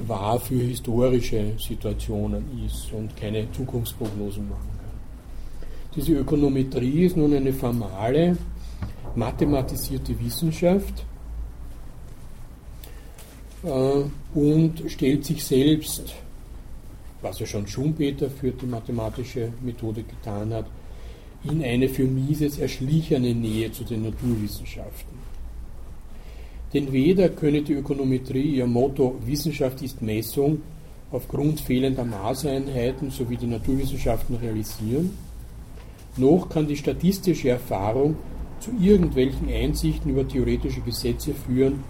wahr 0.08 0.40
für 0.40 0.56
historische 0.56 1.54
Situationen 1.58 2.44
ist 2.66 2.92
und 2.94 3.16
keine 3.16 3.52
Zukunftsprognosen 3.52 4.50
kann. 4.50 4.69
Diese 6.00 6.14
Ökonometrie 6.14 7.08
ist 7.08 7.18
nun 7.18 7.34
eine 7.34 7.52
formale, 7.52 8.38
mathematisierte 9.16 10.18
Wissenschaft 10.18 11.04
äh, 13.64 14.04
und 14.34 14.84
stellt 14.88 15.26
sich 15.26 15.44
selbst, 15.44 16.16
was 17.22 17.40
ja 17.40 17.46
schon 17.46 17.68
Schumpeter 17.68 18.30
für 18.30 18.52
die 18.52 18.66
mathematische 18.66 19.52
Methode 19.62 20.04
getan 20.04 20.54
hat, 20.54 20.68
in 21.44 21.62
eine 21.66 21.90
für 21.90 22.06
Mises 22.06 22.60
erschlichene 22.60 23.36
Nähe 23.36 23.70
zu 23.70 23.84
den 23.84 24.04
Naturwissenschaften. 24.04 25.18
Denn 26.74 26.94
weder 26.94 27.28
könne 27.28 27.62
die 27.62 27.74
Ökonometrie 27.74 28.56
ihr 28.56 28.68
Motto 28.68 29.18
Wissenschaft 29.26 29.82
ist 29.82 30.02
Messung 30.02 30.62
aufgrund 31.12 31.60
fehlender 31.60 32.06
Maßeinheiten 32.06 33.12
sowie 33.12 33.36
die 33.36 33.48
Naturwissenschaften 33.48 34.38
realisieren, 34.38 35.28
noch 36.20 36.50
kann 36.50 36.68
die 36.68 36.78
statistische 36.78 37.50
Erfahrung 37.50 38.16
zu 38.60 38.72
irgendwelchen 38.80 39.50
Einsichten 39.50 40.12
über 40.12 40.28
theoretische 40.28 40.82
Gesetze 40.82 41.34
führen, 41.34 41.84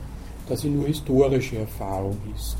da 0.47 0.55
sie 0.55 0.69
nur 0.69 0.87
historische 0.87 1.57
Erfahrung 1.57 2.17
ist. 2.35 2.57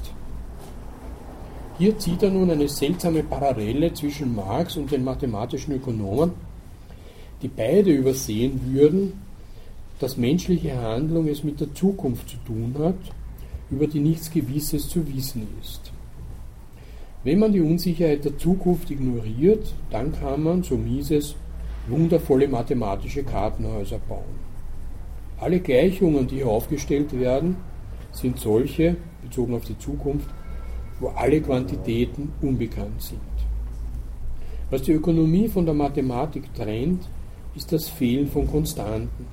Hier 1.78 1.97
zieht 1.97 2.24
er 2.24 2.30
nun 2.30 2.51
eine 2.51 2.67
seltsame 2.67 3.24
Parallele 3.24 3.93
zwischen 3.93 4.36
Marx 4.36 4.76
und 4.76 4.91
den 4.91 5.03
mathematischen 5.03 5.76
Ökonomen, 5.76 6.32
die 7.41 7.47
beide 7.47 7.91
übersehen 7.91 8.59
würden, 8.65 9.13
dass 9.99 10.17
menschliche 10.17 10.76
Handlung 10.76 11.28
es 11.28 11.43
mit 11.43 11.59
der 11.59 11.74
Zukunft 11.74 12.30
zu 12.30 12.38
tun 12.45 12.76
hat, 12.80 12.97
über 13.72 13.88
die 13.88 13.99
nichts 13.99 14.30
Gewisses 14.32 14.89
zu 14.89 15.07
wissen 15.13 15.47
ist. 15.61 15.91
Wenn 17.24 17.39
man 17.39 17.51
die 17.51 17.61
Unsicherheit 17.61 18.24
der 18.24 18.38
Zukunft 18.38 18.91
ignoriert, 18.91 19.74
dann 19.91 20.11
kann 20.11 20.43
man, 20.43 20.63
so 20.63 20.78
Mises, 20.78 21.36
wundervolle 21.89 22.47
mathematische 22.47 23.23
Kartenhäuser 23.23 23.99
bauen. 24.07 24.39
Alle 25.39 25.59
Gleichungen, 25.59 26.27
die 26.27 26.37
hier 26.37 26.47
aufgestellt 26.47 27.17
werden, 27.17 27.57
sind 28.11 28.39
solche, 28.39 28.97
bezogen 29.21 29.53
auf 29.53 29.65
die 29.65 29.77
Zukunft, 29.77 30.29
wo 30.99 31.07
alle 31.09 31.41
Quantitäten 31.41 32.33
unbekannt 32.41 33.01
sind. 33.01 33.19
Was 34.69 34.83
die 34.83 34.91
Ökonomie 34.91 35.47
von 35.47 35.65
der 35.65 35.73
Mathematik 35.73 36.53
trennt, 36.53 37.09
ist 37.55 37.71
das 37.71 37.87
Fehlen 37.87 38.27
von 38.27 38.47
Konstanten. 38.47 39.25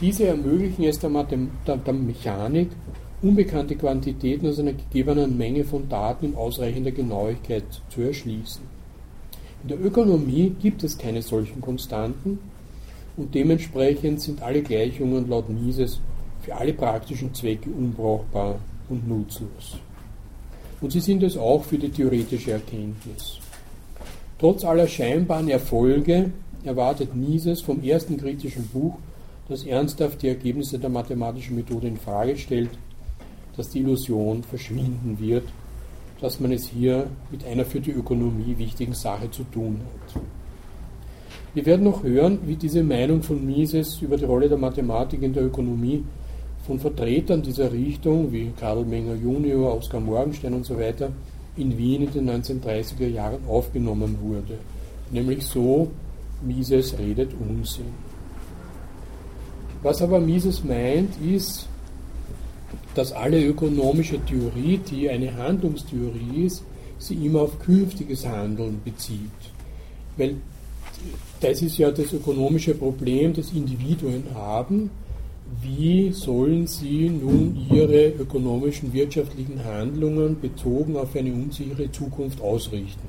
Diese 0.00 0.26
ermöglichen 0.26 0.84
es 0.84 0.98
der, 0.98 1.10
der, 1.66 1.76
der 1.76 1.94
Mechanik, 1.94 2.68
unbekannte 3.22 3.76
Quantitäten 3.76 4.48
aus 4.48 4.58
einer 4.58 4.72
gegebenen 4.72 5.36
Menge 5.36 5.64
von 5.64 5.88
Daten 5.88 6.26
in 6.26 6.34
ausreichender 6.34 6.90
Genauigkeit 6.90 7.64
zu 7.90 8.00
erschließen. 8.00 8.79
In 9.62 9.68
der 9.68 9.84
Ökonomie 9.84 10.54
gibt 10.60 10.82
es 10.84 10.96
keine 10.96 11.22
solchen 11.22 11.60
Konstanten 11.60 12.38
und 13.16 13.34
dementsprechend 13.34 14.20
sind 14.20 14.42
alle 14.42 14.62
Gleichungen 14.62 15.28
laut 15.28 15.50
Mises 15.50 16.00
für 16.40 16.54
alle 16.54 16.72
praktischen 16.72 17.34
Zwecke 17.34 17.68
unbrauchbar 17.68 18.58
und 18.88 19.06
nutzlos. 19.06 19.78
Und 20.80 20.92
sie 20.92 21.00
sind 21.00 21.22
es 21.22 21.36
auch 21.36 21.62
für 21.62 21.76
die 21.76 21.90
theoretische 21.90 22.52
Erkenntnis. 22.52 23.38
Trotz 24.38 24.64
aller 24.64 24.88
scheinbaren 24.88 25.50
Erfolge 25.50 26.30
erwartet 26.64 27.14
Mises 27.14 27.60
vom 27.60 27.82
ersten 27.82 28.16
kritischen 28.16 28.66
Buch, 28.68 28.96
das 29.50 29.64
ernsthaft 29.64 30.22
die 30.22 30.28
Ergebnisse 30.28 30.78
der 30.78 30.88
mathematischen 30.88 31.56
Methode 31.56 31.88
in 31.88 31.98
Frage 31.98 32.38
stellt, 32.38 32.70
dass 33.56 33.68
die 33.68 33.80
Illusion 33.80 34.42
verschwinden 34.42 35.18
wird, 35.20 35.44
dass 36.20 36.40
man 36.40 36.52
es 36.52 36.68
hier 36.68 37.06
mit 37.30 37.44
einer 37.44 37.64
für 37.64 37.80
die 37.80 37.92
Ökonomie 37.92 38.56
wichtigen 38.58 38.94
Sache 38.94 39.30
zu 39.30 39.44
tun 39.44 39.80
hat. 39.80 40.22
Wir 41.54 41.66
werden 41.66 41.84
noch 41.84 42.02
hören, 42.04 42.38
wie 42.46 42.56
diese 42.56 42.84
Meinung 42.84 43.22
von 43.22 43.44
Mises 43.44 44.00
über 44.02 44.16
die 44.16 44.24
Rolle 44.24 44.48
der 44.48 44.58
Mathematik 44.58 45.22
in 45.22 45.32
der 45.32 45.44
Ökonomie 45.44 46.04
von 46.66 46.78
Vertretern 46.78 47.42
dieser 47.42 47.72
Richtung, 47.72 48.30
wie 48.30 48.52
Karl 48.58 48.84
Menger 48.84 49.14
Junior, 49.14 49.76
Oskar 49.76 50.00
Morgenstern 50.00 50.54
und 50.54 50.64
so 50.64 50.78
weiter, 50.78 51.10
in 51.56 51.76
Wien 51.76 52.02
in 52.02 52.12
den 52.12 52.30
1930er 52.42 53.08
Jahren 53.08 53.40
aufgenommen 53.48 54.18
wurde. 54.22 54.58
Nämlich 55.10 55.44
so, 55.44 55.88
Mises 56.42 56.96
redet 56.98 57.32
Unsinn. 57.40 57.86
Was 59.82 60.02
aber 60.02 60.20
Mises 60.20 60.62
meint, 60.62 61.10
ist, 61.20 61.68
dass 62.94 63.12
alle 63.12 63.42
ökonomische 63.44 64.18
Theorie, 64.24 64.78
die 64.90 65.08
eine 65.08 65.34
Handlungstheorie 65.36 66.44
ist, 66.46 66.64
sie 66.98 67.14
immer 67.26 67.42
auf 67.42 67.58
künftiges 67.58 68.26
Handeln 68.26 68.80
bezieht. 68.84 69.30
Weil 70.16 70.36
das 71.40 71.62
ist 71.62 71.78
ja 71.78 71.90
das 71.90 72.12
ökonomische 72.12 72.74
Problem, 72.74 73.32
das 73.32 73.52
Individuen 73.52 74.24
haben. 74.34 74.90
Wie 75.62 76.12
sollen 76.12 76.66
sie 76.66 77.08
nun 77.08 77.66
ihre 77.70 78.08
ökonomischen, 78.08 78.92
wirtschaftlichen 78.92 79.64
Handlungen 79.64 80.38
bezogen 80.40 80.96
auf 80.96 81.16
eine 81.16 81.32
unsichere 81.32 81.90
Zukunft 81.90 82.40
ausrichten? 82.40 83.08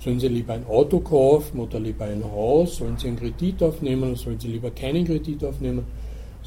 Sollen 0.00 0.20
Sie 0.20 0.28
lieber 0.28 0.52
ein 0.54 0.66
Auto 0.66 1.00
kaufen 1.00 1.58
oder 1.58 1.80
lieber 1.80 2.04
ein 2.04 2.22
Haus? 2.22 2.76
Sollen 2.76 2.96
Sie 2.98 3.08
einen 3.08 3.18
Kredit 3.18 3.62
aufnehmen 3.62 4.04
oder 4.04 4.16
sollen 4.16 4.38
Sie 4.38 4.48
lieber 4.48 4.70
keinen 4.70 5.04
Kredit 5.04 5.44
aufnehmen? 5.44 5.84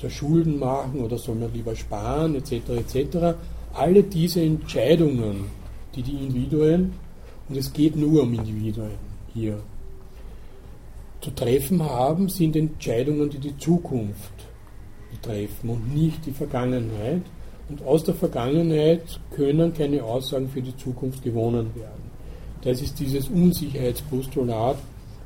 Soll 0.01 0.09
Schulden 0.09 0.57
machen 0.57 1.01
oder 1.01 1.19
soll 1.19 1.35
man 1.35 1.53
lieber 1.53 1.75
sparen 1.75 2.33
etc. 2.33 2.53
etc. 2.69 3.37
Alle 3.73 4.01
diese 4.01 4.41
Entscheidungen, 4.41 5.45
die 5.95 6.01
die 6.01 6.23
Individuen, 6.23 6.93
und 7.47 7.57
es 7.57 7.71
geht 7.71 7.95
nur 7.95 8.23
um 8.23 8.33
Individuen 8.33 8.97
hier, 9.31 9.59
zu 11.21 11.29
treffen 11.31 11.83
haben, 11.83 12.29
sind 12.29 12.55
Entscheidungen, 12.55 13.29
die 13.29 13.37
die 13.37 13.57
Zukunft 13.57 14.33
betreffen 15.11 15.69
und 15.69 15.93
nicht 15.93 16.25
die 16.25 16.31
Vergangenheit. 16.31 17.21
Und 17.69 17.85
aus 17.85 18.03
der 18.03 18.15
Vergangenheit 18.15 19.19
können 19.35 19.71
keine 19.71 20.03
Aussagen 20.03 20.49
für 20.49 20.63
die 20.63 20.75
Zukunft 20.77 21.23
gewonnen 21.23 21.69
werden. 21.75 22.09
Das 22.63 22.81
ist 22.81 22.99
dieses 22.99 23.29
Unsicherheitspostulat, 23.29 24.77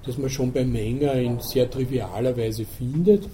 das 0.06 0.18
man 0.18 0.30
schon 0.30 0.52
bei 0.52 0.66
Menger 0.66 1.14
in 1.14 1.40
sehr 1.40 1.70
trivialer 1.70 2.36
Weise 2.36 2.66
findet. 2.66 3.30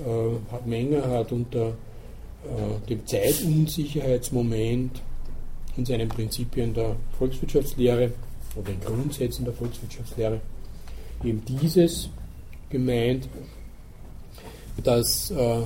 Äh, 0.00 0.68
Menger 0.68 1.08
hat 1.08 1.32
unter 1.32 1.68
äh, 1.68 2.88
dem 2.88 3.06
Zeitunsicherheitsmoment 3.06 5.02
in 5.76 5.84
seinen 5.84 6.08
Prinzipien 6.08 6.74
der 6.74 6.96
Volkswirtschaftslehre 7.18 8.12
oder 8.56 8.70
in 8.70 8.80
Grundsätzen 8.80 9.44
der 9.44 9.54
Volkswirtschaftslehre 9.54 10.40
eben 11.22 11.42
dieses 11.44 12.08
gemeint, 12.68 13.28
dass 14.82 15.30
äh, 15.30 15.62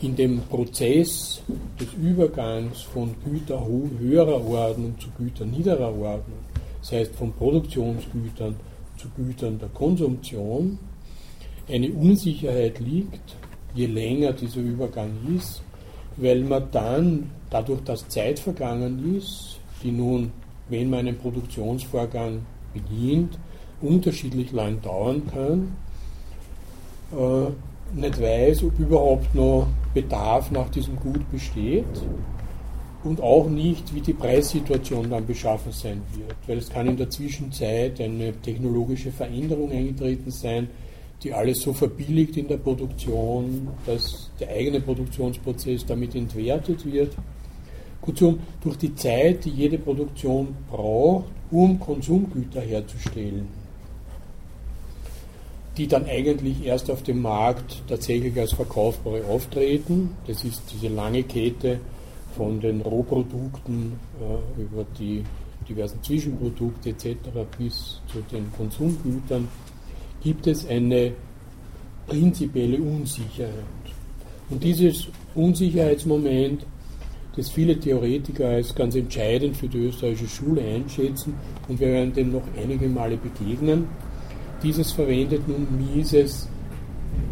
in 0.00 0.16
dem 0.16 0.40
Prozess 0.42 1.42
des 1.78 1.92
Übergangs 1.94 2.82
von 2.82 3.14
Gütern 3.24 3.90
höherer 3.98 4.44
Ordnung 4.44 4.94
zu 4.98 5.08
Gütern 5.18 5.50
niederer 5.50 5.92
Ordnung 5.92 6.38
das 6.80 6.92
heißt 6.92 7.16
von 7.16 7.32
Produktionsgütern 7.32 8.56
zu 8.96 9.08
Gütern 9.10 9.58
der 9.58 9.68
Konsumption, 9.68 10.78
eine 11.68 11.90
Unsicherheit 11.92 12.78
liegt, 12.78 13.36
je 13.74 13.86
länger 13.86 14.32
dieser 14.32 14.60
Übergang 14.60 15.10
ist, 15.36 15.62
weil 16.16 16.42
man 16.42 16.64
dann, 16.72 17.30
dadurch, 17.50 17.80
dass 17.84 18.08
Zeit 18.08 18.38
vergangen 18.38 19.16
ist, 19.16 19.60
die 19.82 19.92
nun, 19.92 20.32
wenn 20.68 20.90
man 20.90 21.00
einen 21.00 21.18
Produktionsvorgang 21.18 22.40
beginnt, 22.74 23.38
unterschiedlich 23.80 24.52
lang 24.52 24.80
dauern 24.82 25.22
kann, 25.32 25.76
äh, 27.12 27.98
nicht 27.98 28.20
weiß, 28.20 28.64
ob 28.64 28.78
überhaupt 28.78 29.34
noch 29.34 29.68
Bedarf 29.94 30.50
nach 30.50 30.68
diesem 30.70 30.96
Gut 30.96 31.30
besteht 31.30 31.84
und 33.04 33.20
auch 33.22 33.48
nicht, 33.48 33.94
wie 33.94 34.00
die 34.00 34.12
Preissituation 34.12 35.08
dann 35.08 35.26
beschaffen 35.26 35.72
sein 35.72 36.02
wird, 36.14 36.36
weil 36.46 36.58
es 36.58 36.68
kann 36.68 36.86
in 36.88 36.96
der 36.96 37.08
Zwischenzeit 37.08 38.00
eine 38.00 38.32
technologische 38.42 39.10
Veränderung 39.10 39.70
eingetreten 39.70 40.30
sein, 40.30 40.68
die 41.22 41.32
alles 41.32 41.60
so 41.60 41.72
verbilligt 41.72 42.36
in 42.36 42.46
der 42.46 42.58
Produktion, 42.58 43.68
dass 43.86 44.30
der 44.38 44.50
eigene 44.50 44.80
Produktionsprozess 44.80 45.84
damit 45.84 46.14
entwertet 46.14 46.84
wird. 46.84 47.16
Kurzum, 48.00 48.38
durch 48.62 48.76
die 48.76 48.94
Zeit, 48.94 49.44
die 49.44 49.50
jede 49.50 49.78
Produktion 49.78 50.54
braucht, 50.70 51.26
um 51.50 51.80
Konsumgüter 51.80 52.60
herzustellen, 52.60 53.48
die 55.76 55.88
dann 55.88 56.06
eigentlich 56.06 56.64
erst 56.64 56.90
auf 56.90 57.02
dem 57.02 57.20
Markt 57.22 57.82
tatsächlich 57.88 58.38
als 58.38 58.52
verkaufbare 58.52 59.24
auftreten. 59.24 60.10
Das 60.26 60.44
ist 60.44 60.62
diese 60.72 60.88
lange 60.88 61.24
Kette 61.24 61.80
von 62.36 62.60
den 62.60 62.80
Rohprodukten 62.80 63.94
äh, 64.20 64.62
über 64.62 64.84
die 64.98 65.24
diversen 65.68 66.02
Zwischenprodukte 66.02 66.90
etc. 66.90 67.16
bis 67.58 68.00
zu 68.06 68.20
den 68.32 68.50
Konsumgütern 68.52 69.48
gibt 70.28 70.46
es 70.46 70.68
eine 70.68 71.12
prinzipielle 72.06 72.76
Unsicherheit. 72.76 73.54
Und 74.50 74.62
dieses 74.62 75.08
Unsicherheitsmoment, 75.34 76.66
das 77.34 77.48
viele 77.48 77.80
Theoretiker 77.80 78.48
als 78.48 78.74
ganz 78.74 78.94
entscheidend 78.94 79.56
für 79.56 79.68
die 79.68 79.86
österreichische 79.86 80.28
Schule 80.28 80.60
einschätzen, 80.60 81.32
und 81.66 81.80
wir 81.80 81.88
werden 81.88 82.12
dem 82.12 82.32
noch 82.32 82.42
einige 82.62 82.90
Male 82.90 83.16
begegnen, 83.16 83.86
dieses 84.62 84.92
verwendet 84.92 85.48
nun 85.48 85.66
Mises 85.78 86.46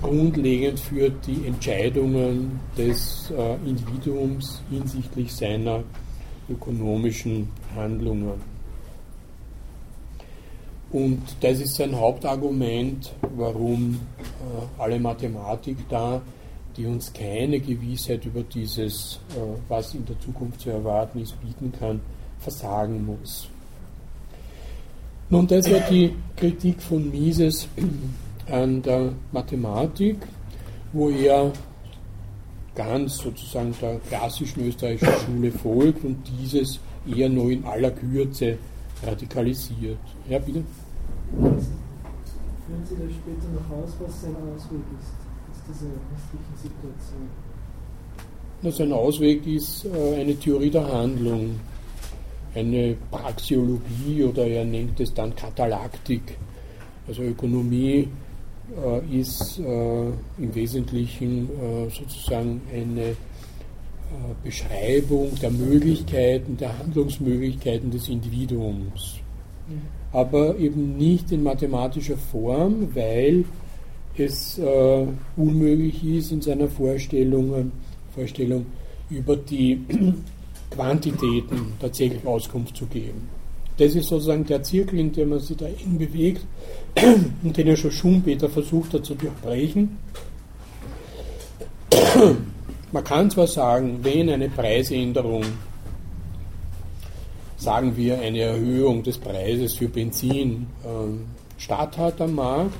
grundlegend 0.00 0.80
für 0.80 1.10
die 1.10 1.46
Entscheidungen 1.46 2.58
des 2.78 3.30
äh, 3.36 3.68
Individuums 3.68 4.62
hinsichtlich 4.70 5.34
seiner 5.34 5.84
ökonomischen 6.48 7.48
Handlungen. 7.74 8.55
Und 10.96 11.20
das 11.42 11.60
ist 11.60 11.74
sein 11.74 11.94
Hauptargument, 11.94 13.12
warum 13.36 14.00
äh, 14.18 14.80
alle 14.80 14.98
Mathematik 14.98 15.76
da, 15.90 16.22
die 16.74 16.86
uns 16.86 17.12
keine 17.12 17.60
Gewissheit 17.60 18.24
über 18.24 18.42
dieses, 18.42 19.20
äh, 19.32 19.40
was 19.68 19.92
in 19.94 20.06
der 20.06 20.18
Zukunft 20.20 20.62
zu 20.62 20.70
erwarten 20.70 21.20
ist, 21.20 21.38
bieten 21.42 21.70
kann, 21.78 22.00
versagen 22.38 23.04
muss. 23.04 23.46
Nun, 25.28 25.46
das 25.46 25.70
war 25.70 25.80
die 25.80 26.14
Kritik 26.34 26.80
von 26.80 27.10
Mises 27.10 27.68
an 28.50 28.80
der 28.80 29.12
Mathematik, 29.32 30.16
wo 30.94 31.10
er 31.10 31.52
ganz 32.74 33.18
sozusagen 33.18 33.74
der 33.82 33.98
klassischen 34.08 34.66
österreichischen 34.66 35.12
Schule 35.26 35.52
folgt 35.52 36.02
und 36.06 36.16
dieses 36.40 36.80
eher 37.06 37.28
nur 37.28 37.50
in 37.50 37.66
aller 37.66 37.90
Kürze 37.90 38.56
radikalisiert. 39.04 39.98
Ja, 40.26 40.38
bitte? 40.38 40.64
Führen 41.32 42.84
Sie 42.84 42.94
das 42.94 43.12
später 43.12 43.48
noch 43.54 43.76
aus, 43.76 43.92
was 44.00 44.22
sein 44.22 44.34
Ausweg 44.36 44.80
ist 44.98 45.14
aus 45.50 45.58
dieser 45.68 45.90
misslichen 46.10 46.56
Situation? 46.56 47.28
Na, 48.62 48.70
sein 48.70 48.92
Ausweg 48.92 49.46
ist 49.46 49.84
äh, 49.84 50.20
eine 50.20 50.34
Theorie 50.36 50.70
der 50.70 50.90
Handlung, 50.90 51.60
eine 52.54 52.96
Praxiologie 53.10 54.24
oder 54.24 54.46
er 54.46 54.64
nennt 54.64 54.98
es 54.98 55.12
dann 55.12 55.34
Katalaktik. 55.36 56.38
Also 57.06 57.22
Ökonomie 57.22 58.08
äh, 58.84 59.20
ist 59.20 59.58
äh, 59.58 60.06
im 60.38 60.54
Wesentlichen 60.54 61.48
äh, 61.50 61.90
sozusagen 61.90 62.62
eine 62.72 63.10
äh, 63.10 63.14
Beschreibung 64.42 65.34
der 65.40 65.50
Möglichkeiten, 65.50 66.56
der 66.56 66.76
Handlungsmöglichkeiten 66.78 67.90
des 67.90 68.08
Individuums. 68.08 69.20
Aber 70.12 70.56
eben 70.58 70.96
nicht 70.96 71.32
in 71.32 71.42
mathematischer 71.42 72.16
Form, 72.16 72.94
weil 72.94 73.44
es 74.16 74.58
äh, 74.58 75.06
unmöglich 75.36 76.02
ist, 76.04 76.32
in 76.32 76.40
seiner 76.40 76.68
Vorstellung, 76.68 77.72
Vorstellung 78.14 78.66
über 79.10 79.36
die 79.36 79.80
Quantitäten 80.70 81.74
tatsächlich 81.80 82.26
Auskunft 82.26 82.76
zu 82.76 82.86
geben. 82.86 83.28
Das 83.78 83.94
ist 83.94 84.08
sozusagen 84.08 84.46
der 84.46 84.62
Zirkel, 84.62 84.98
in 84.98 85.12
dem 85.12 85.28
man 85.30 85.40
sich 85.40 85.56
da 85.56 85.66
eng 85.66 85.98
bewegt 85.98 86.42
und 87.42 87.56
den 87.56 87.66
ja 87.66 87.76
schon 87.76 87.90
Schumpeter 87.90 88.48
versucht 88.48 88.94
hat 88.94 89.04
zu 89.04 89.14
durchbrechen. 89.14 89.98
Man 92.92 93.04
kann 93.04 93.30
zwar 93.30 93.46
sagen, 93.46 93.98
wenn 94.02 94.30
eine 94.30 94.48
Preisänderung, 94.48 95.42
sagen 97.56 97.96
wir 97.96 98.18
eine 98.20 98.40
Erhöhung 98.40 99.02
des 99.02 99.18
Preises 99.18 99.74
für 99.74 99.88
Benzin 99.88 100.66
äh, 100.84 101.60
statt 101.60 101.96
hat 101.96 102.20
am 102.20 102.34
Markt, 102.34 102.74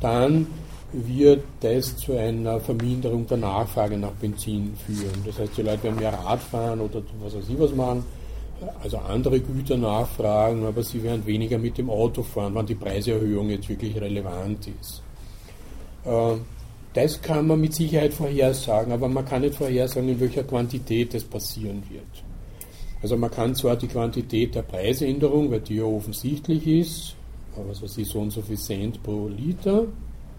dann 0.00 0.46
wird 0.92 1.44
das 1.60 1.96
zu 1.96 2.16
einer 2.16 2.60
Verminderung 2.60 3.26
der 3.26 3.36
Nachfrage 3.36 3.96
nach 3.96 4.10
Benzin 4.12 4.74
führen. 4.86 5.22
Das 5.24 5.38
heißt, 5.38 5.56
die 5.56 5.62
Leute 5.62 5.84
werden 5.84 6.00
mehr 6.00 6.12
Rad 6.12 6.40
fahren 6.40 6.80
oder 6.80 7.02
was 7.22 7.34
weiß 7.34 7.48
ich 7.48 7.58
was 7.58 7.74
machen, 7.74 8.04
also 8.82 8.98
andere 8.98 9.40
Güter 9.40 9.76
nachfragen, 9.76 10.66
aber 10.66 10.82
sie 10.82 11.02
werden 11.02 11.24
weniger 11.26 11.58
mit 11.58 11.78
dem 11.78 11.88
Auto 11.88 12.22
fahren, 12.22 12.54
wann 12.54 12.66
die 12.66 12.74
Preiserhöhung 12.74 13.50
jetzt 13.50 13.68
wirklich 13.68 13.98
relevant 14.00 14.68
ist. 14.80 15.02
Äh, 16.04 16.36
das 16.92 17.22
kann 17.22 17.46
man 17.46 17.60
mit 17.60 17.72
Sicherheit 17.72 18.12
vorhersagen, 18.12 18.92
aber 18.92 19.08
man 19.08 19.24
kann 19.24 19.42
nicht 19.42 19.54
vorhersagen, 19.54 20.08
in 20.08 20.20
welcher 20.20 20.42
Quantität 20.42 21.14
das 21.14 21.22
passieren 21.22 21.82
wird. 21.88 22.29
Also 23.02 23.16
man 23.16 23.30
kann 23.30 23.54
zwar 23.54 23.76
die 23.76 23.88
Quantität 23.88 24.54
der 24.54 24.62
Preisänderung, 24.62 25.50
weil 25.50 25.60
die 25.60 25.76
ja 25.76 25.84
offensichtlich 25.84 26.66
ist, 26.66 27.16
was 27.56 27.82
weiß 27.82 27.98
ich, 27.98 28.08
so 28.08 28.20
und 28.20 28.30
so 28.30 28.42
viel 28.42 28.58
Cent 28.58 29.02
pro 29.02 29.28
Liter 29.28 29.86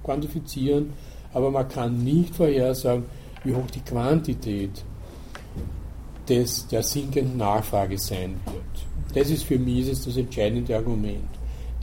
quantifizieren, 0.03 0.93
aber 1.34 1.51
man 1.51 1.68
kann 1.68 2.03
nicht 2.03 2.36
vorhersagen, 2.36 3.05
wie 3.43 3.53
hoch 3.53 3.70
die 3.74 3.82
Quantität 3.82 4.84
des, 6.28 6.68
der 6.68 6.84
sinkenden 6.84 7.38
Nachfrage 7.38 7.97
sein 7.97 8.39
wird. 8.45 9.16
Das 9.16 9.30
ist 9.30 9.43
für 9.43 9.59
Mises 9.59 10.05
das 10.05 10.18
entscheidende 10.18 10.76
Argument. 10.76 11.30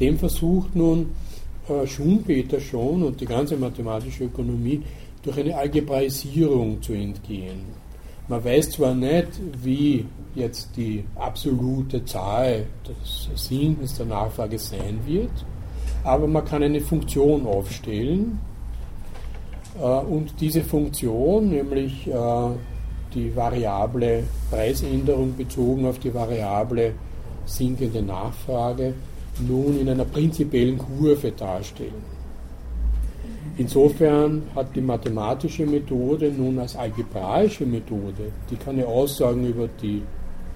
Dem 0.00 0.16
versucht 0.16 0.74
nun 0.74 1.10
äh, 1.68 1.86
Schumpeter 1.86 2.60
schon 2.60 3.02
und 3.02 3.20
die 3.20 3.26
ganze 3.26 3.56
mathematische 3.56 4.24
Ökonomie 4.24 4.82
durch 5.22 5.38
eine 5.38 5.56
Algebraisierung 5.56 6.80
zu 6.80 6.92
entgehen. 6.92 7.60
Man 8.28 8.44
weiß 8.44 8.70
zwar 8.70 8.94
nicht, 8.94 9.28
wie 9.62 10.04
jetzt 10.34 10.76
die 10.76 11.04
absolute 11.16 12.04
Zahl 12.04 12.66
des 12.86 13.28
Sinkens 13.48 13.96
der 13.96 14.06
Nachfrage 14.06 14.58
sein 14.58 15.00
wird, 15.06 15.30
aber 16.04 16.26
man 16.26 16.44
kann 16.44 16.62
eine 16.62 16.80
Funktion 16.80 17.46
aufstellen 17.46 18.38
äh, 19.78 19.82
und 19.82 20.40
diese 20.40 20.62
Funktion, 20.62 21.50
nämlich 21.50 22.06
äh, 22.06 22.50
die 23.14 23.34
Variable 23.34 24.24
Preisänderung 24.50 25.36
bezogen 25.36 25.86
auf 25.86 25.98
die 25.98 26.12
Variable 26.12 26.92
sinkende 27.46 28.02
Nachfrage, 28.02 28.94
nun 29.46 29.80
in 29.80 29.88
einer 29.88 30.04
prinzipiellen 30.04 30.78
Kurve 30.78 31.32
darstellen. 31.32 32.18
Insofern 33.56 34.42
hat 34.54 34.76
die 34.76 34.80
mathematische 34.80 35.66
Methode 35.66 36.30
nun 36.30 36.58
als 36.60 36.76
algebraische 36.76 37.66
Methode, 37.66 38.30
die 38.50 38.56
keine 38.56 38.86
Aussagen 38.86 39.46
über 39.48 39.68
die 39.82 40.02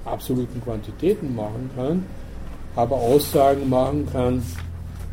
absoluten 0.04 0.62
Quantitäten 0.62 1.34
machen 1.34 1.70
kann, 1.74 2.04
aber 2.74 2.96
Aussagen 2.96 3.68
machen 3.68 4.06
kann 4.10 4.42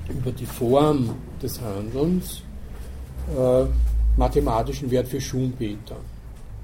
über 0.10 0.32
die 0.32 0.46
Form 0.46 1.16
des 1.42 1.60
Handelns, 1.62 2.42
äh, 3.38 3.66
mathematischen 4.18 4.90
Wert 4.92 5.08
für 5.08 5.22
Schumpeter. 5.22 5.98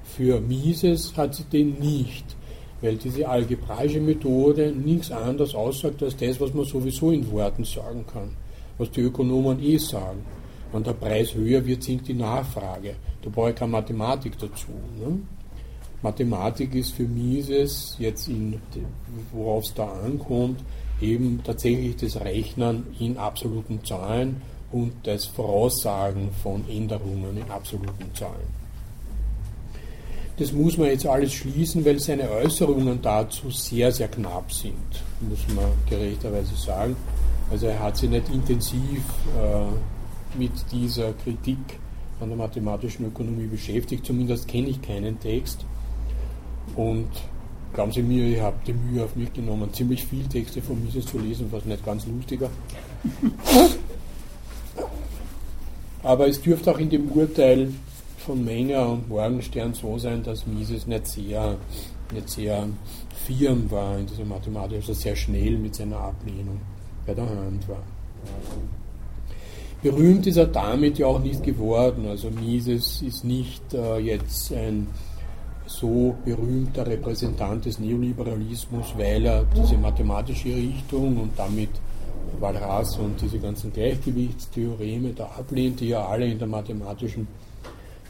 Für 0.04 0.40
Mises 0.40 1.16
hat 1.16 1.34
sie 1.34 1.44
den 1.44 1.78
nicht, 1.78 2.36
weil 2.80 2.96
diese 2.96 3.28
algebraische 3.28 4.00
Methode 4.00 4.72
nichts 4.72 5.10
anderes 5.10 5.54
aussagt 5.54 6.02
als 6.02 6.16
das, 6.16 6.40
was 6.40 6.52
man 6.54 6.64
sowieso 6.64 7.10
in 7.10 7.30
Worten 7.30 7.64
sagen 7.64 8.04
kann, 8.12 8.30
was 8.78 8.90
die 8.90 9.02
Ökonomen 9.02 9.62
eh 9.62 9.78
sagen. 9.78 10.24
Wenn 10.72 10.82
der 10.82 10.94
Preis 10.94 11.34
höher 11.34 11.64
wird, 11.64 11.82
sinkt 11.82 12.08
die 12.08 12.14
Nachfrage. 12.14 12.96
Da 13.22 13.30
brauche 13.30 13.50
ich 13.50 13.56
keine 13.56 13.72
Mathematik 13.72 14.38
dazu. 14.38 14.72
Ne? 14.98 15.20
Mathematik 16.06 16.72
ist 16.76 16.92
für 16.92 17.02
Mises 17.02 17.96
jetzt, 17.98 18.30
worauf 19.32 19.64
es 19.64 19.74
da 19.74 19.88
ankommt, 20.04 20.62
eben 21.00 21.40
tatsächlich 21.42 21.96
das 21.96 22.20
Rechnen 22.20 22.86
in 23.00 23.16
absoluten 23.16 23.84
Zahlen 23.84 24.40
und 24.70 24.92
das 25.02 25.24
Voraussagen 25.24 26.30
von 26.44 26.64
Änderungen 26.68 27.36
in 27.36 27.50
absoluten 27.50 28.14
Zahlen. 28.14 28.66
Das 30.38 30.52
muss 30.52 30.78
man 30.78 30.88
jetzt 30.88 31.06
alles 31.06 31.32
schließen, 31.32 31.84
weil 31.84 31.98
seine 31.98 32.30
Äußerungen 32.30 33.02
dazu 33.02 33.50
sehr, 33.50 33.90
sehr 33.90 34.08
knapp 34.08 34.52
sind, 34.52 35.02
muss 35.28 35.44
man 35.56 35.72
gerechterweise 35.90 36.54
sagen. 36.54 36.94
Also 37.50 37.66
er 37.66 37.80
hat 37.80 37.96
sich 37.96 38.10
nicht 38.10 38.28
intensiv 38.28 39.02
äh, 39.36 40.38
mit 40.38 40.52
dieser 40.70 41.12
Kritik 41.14 41.80
an 42.20 42.28
der 42.28 42.38
mathematischen 42.38 43.06
Ökonomie 43.06 43.46
beschäftigt, 43.46 44.06
zumindest 44.06 44.46
kenne 44.46 44.68
ich 44.68 44.80
keinen 44.80 45.18
Text. 45.18 45.64
Und 46.76 47.08
glauben 47.72 47.90
Sie 47.92 48.02
mir, 48.02 48.24
ich 48.26 48.40
habe 48.40 48.56
die 48.66 48.74
Mühe 48.74 49.02
auf 49.04 49.16
mich 49.16 49.32
genommen, 49.32 49.72
ziemlich 49.72 50.04
viele 50.04 50.28
Texte 50.28 50.60
von 50.62 50.82
Mises 50.84 51.06
zu 51.06 51.18
lesen, 51.18 51.48
was 51.50 51.64
nicht 51.64 51.84
ganz 51.84 52.06
lustiger. 52.06 52.50
Aber 56.02 56.28
es 56.28 56.40
dürfte 56.40 56.70
auch 56.70 56.78
in 56.78 56.90
dem 56.90 57.10
Urteil 57.10 57.72
von 58.18 58.44
Menger 58.44 58.88
und 58.90 59.08
Morgenstern 59.08 59.74
so 59.74 59.98
sein, 59.98 60.22
dass 60.22 60.46
Mises 60.46 60.86
nicht 60.86 61.06
sehr, 61.06 61.56
nicht 62.12 62.28
sehr 62.28 62.68
firm 63.26 63.70
war 63.70 63.98
in 63.98 64.06
dieser 64.06 64.24
Mathematik, 64.24 64.76
also 64.76 64.92
sehr 64.92 65.16
schnell 65.16 65.56
mit 65.58 65.74
seiner 65.74 65.98
Ablehnung 65.98 66.60
bei 67.06 67.14
der 67.14 67.28
Hand 67.28 67.68
war. 67.68 67.82
Berühmt 69.82 70.26
ist 70.26 70.36
er 70.36 70.46
damit 70.46 70.98
ja 70.98 71.06
auch 71.06 71.20
nicht 71.20 71.42
geworden. 71.42 72.06
Also 72.08 72.30
Mises 72.30 73.02
ist 73.02 73.24
nicht 73.24 73.74
äh, 73.74 73.98
jetzt 73.98 74.52
ein 74.52 74.88
so 75.66 76.14
berühmter 76.24 76.86
Repräsentant 76.86 77.64
des 77.64 77.78
Neoliberalismus, 77.78 78.94
weil 78.96 79.26
er 79.26 79.44
diese 79.44 79.76
mathematische 79.76 80.54
Richtung 80.54 81.18
und 81.18 81.32
damit 81.36 81.70
Walras 82.40 82.96
und 82.98 83.20
diese 83.20 83.38
ganzen 83.38 83.72
Gleichgewichtstheoreme 83.72 85.12
da 85.12 85.24
ablehnt, 85.24 85.80
die 85.80 85.88
ja 85.88 86.06
alle 86.06 86.26
in 86.26 86.38
der 86.38 86.48
mathematischen 86.48 87.26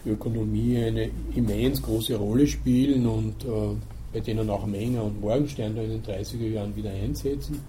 Ökonomie 0.04 0.78
eine 0.78 1.10
immens 1.34 1.82
große 1.82 2.16
Rolle 2.16 2.46
spielen 2.46 3.06
und 3.06 3.44
äh, 3.44 3.74
bei 4.12 4.20
denen 4.20 4.48
auch 4.48 4.64
Menger 4.66 5.02
und 5.04 5.20
Morgenstern 5.20 5.74
da 5.74 5.82
in 5.82 5.90
den 5.90 6.02
30er 6.02 6.48
Jahren 6.48 6.76
wieder 6.76 6.90
einsetzen, 6.90 7.60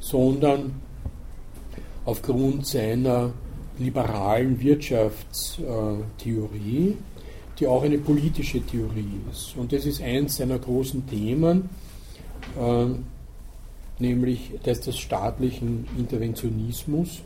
sondern 0.00 0.72
aufgrund 2.04 2.66
seiner 2.66 3.32
liberalen 3.78 4.60
Wirtschaftstheorie, 4.60 6.96
die 7.58 7.66
auch 7.66 7.82
eine 7.82 7.98
politische 7.98 8.60
Theorie 8.60 9.20
ist. 9.30 9.56
Und 9.56 9.72
das 9.72 9.86
ist 9.86 10.02
eins 10.02 10.36
seiner 10.36 10.58
großen 10.58 11.06
Themen, 11.06 11.68
äh, 12.58 12.86
nämlich 13.98 14.52
das 14.62 14.80
des 14.80 14.98
staatlichen 14.98 15.86
Interventionismus, 15.98 17.22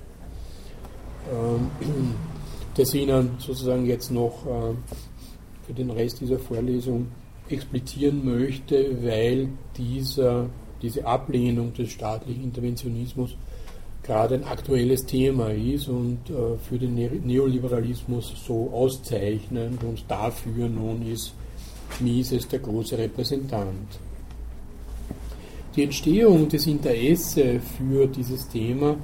äh, 1.31 1.87
das 2.77 2.95
Ihnen 2.95 3.31
sozusagen 3.39 3.87
jetzt 3.87 4.11
noch 4.11 4.45
äh, 4.47 4.75
für 5.67 5.73
den 5.73 5.91
Rest 5.91 6.21
dieser 6.21 6.39
Vorlesung 6.39 7.09
explizieren 7.49 8.25
möchte, 8.25 9.03
weil 9.03 9.49
dieser, 9.77 10.49
diese 10.83 11.07
Ablehnung 11.07 11.73
des 11.73 11.91
staatlichen 11.91 12.45
Interventionismus 12.45 13.37
gerade 14.07 14.37
ein 14.37 14.45
aktuelles 14.45 15.05
Thema 15.05 15.51
ist 15.51 15.89
und 15.89 16.19
äh, 16.31 16.57
für 16.69 16.79
den 16.79 16.95
Neoliberalismus 16.95 18.33
so 18.47 18.71
auszeichnend 18.73 19.83
und 19.83 20.05
dafür 20.09 20.69
nun 20.69 21.07
ist 21.07 21.35
Mises 22.01 22.47
der 22.49 22.61
große 22.61 22.97
Repräsentant. 22.97 23.99
Die 25.75 25.83
Entstehung 25.83 26.49
des 26.49 26.67
Interesse 26.67 27.61
für 27.61 28.07
dieses 28.07 28.49
Thema 28.49 28.97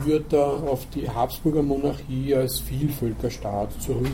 führt 0.00 0.32
da 0.32 0.46
auf 0.46 0.86
die 0.94 1.08
Habsburger 1.08 1.62
Monarchie 1.62 2.34
als 2.34 2.60
Vielvölkerstaat 2.60 3.80
zurück. 3.82 4.06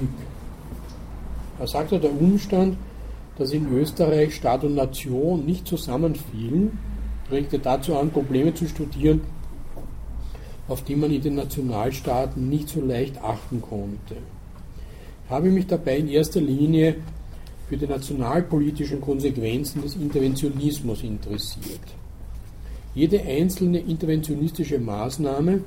Er 1.61 1.67
sagte, 1.67 2.01
der 2.01 2.11
Umstand, 2.11 2.77
dass 3.37 3.53
in 3.53 3.73
Österreich 3.73 4.35
Staat 4.35 4.65
und 4.65 4.75
Nation 4.75 5.47
nicht 5.47 5.69
zusammenfielen, 5.69 6.79
regte 7.31 7.59
dazu 7.59 7.97
an, 7.97 8.11
Probleme 8.11 8.55
zu 8.55 8.67
studieren, 8.67 9.21
auf 10.69 10.85
die 10.85 10.97
man 10.97 11.11
in 11.11 11.23
den 11.23 11.35
Nationalstaaten 11.35 12.49
nicht 12.49 12.69
so 12.69 12.81
leicht 12.81 13.19
achten 13.23 13.61
konnte. 13.63 14.17
Ich 15.25 15.31
habe 15.31 15.51
mich 15.51 15.67
dabei 15.67 15.99
in 15.99 16.09
erster 16.09 16.41
Linie 16.41 16.97
für 17.69 17.77
die 17.77 17.87
nationalpolitischen 17.87 19.01
Konsequenzen 19.01 19.83
des 19.83 19.97
Interventionismus 19.97 21.03
interessiert. 21.03 21.81
Jede 22.95 23.21
einzelne 23.21 23.79
interventionistische 23.79 24.79
Maßnahme 24.79 25.63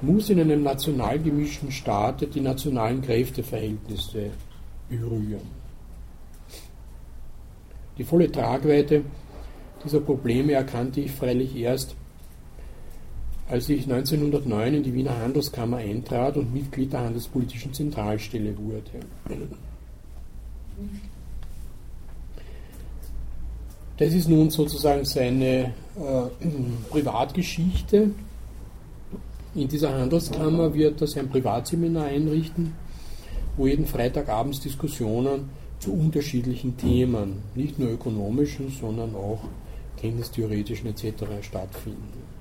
muss 0.00 0.30
in 0.30 0.40
einem 0.40 0.62
national 0.62 1.18
gemischten 1.18 1.72
Staat 1.72 2.34
die 2.34 2.40
nationalen 2.40 3.02
Kräfteverhältnisse 3.02 4.30
berühren. 4.88 5.58
Die 7.96 8.04
volle 8.04 8.30
Tragweite 8.30 9.02
dieser 9.84 10.00
Probleme 10.00 10.52
erkannte 10.52 11.00
ich 11.00 11.10
freilich 11.10 11.56
erst 11.56 11.96
als 13.48 13.68
ich 13.68 13.84
1909 13.90 14.74
in 14.74 14.82
die 14.82 14.94
Wiener 14.94 15.18
Handelskammer 15.18 15.78
eintrat 15.78 16.36
und 16.36 16.52
Mitglied 16.52 16.92
der 16.92 17.00
Handelspolitischen 17.00 17.72
Zentralstelle 17.72 18.56
wurde. 18.58 19.06
Das 23.96 24.12
ist 24.12 24.28
nun 24.28 24.50
sozusagen 24.50 25.04
seine 25.04 25.74
äh, 25.96 26.46
Privatgeschichte. 26.90 28.10
In 29.54 29.66
dieser 29.66 29.92
Handelskammer 29.92 30.72
wird 30.74 31.00
er 31.00 31.06
sein 31.06 31.28
Privatseminar 31.28 32.04
einrichten, 32.04 32.74
wo 33.56 33.66
jeden 33.66 33.86
Freitagabends 33.86 34.60
Diskussionen 34.60 35.48
zu 35.80 35.92
unterschiedlichen 35.92 36.76
Themen, 36.76 37.42
nicht 37.54 37.78
nur 37.78 37.90
ökonomischen, 37.90 38.70
sondern 38.70 39.14
auch 39.14 39.40
kenntnistheoretischen 39.96 40.90
etc. 40.90 41.24
stattfinden. 41.42 42.37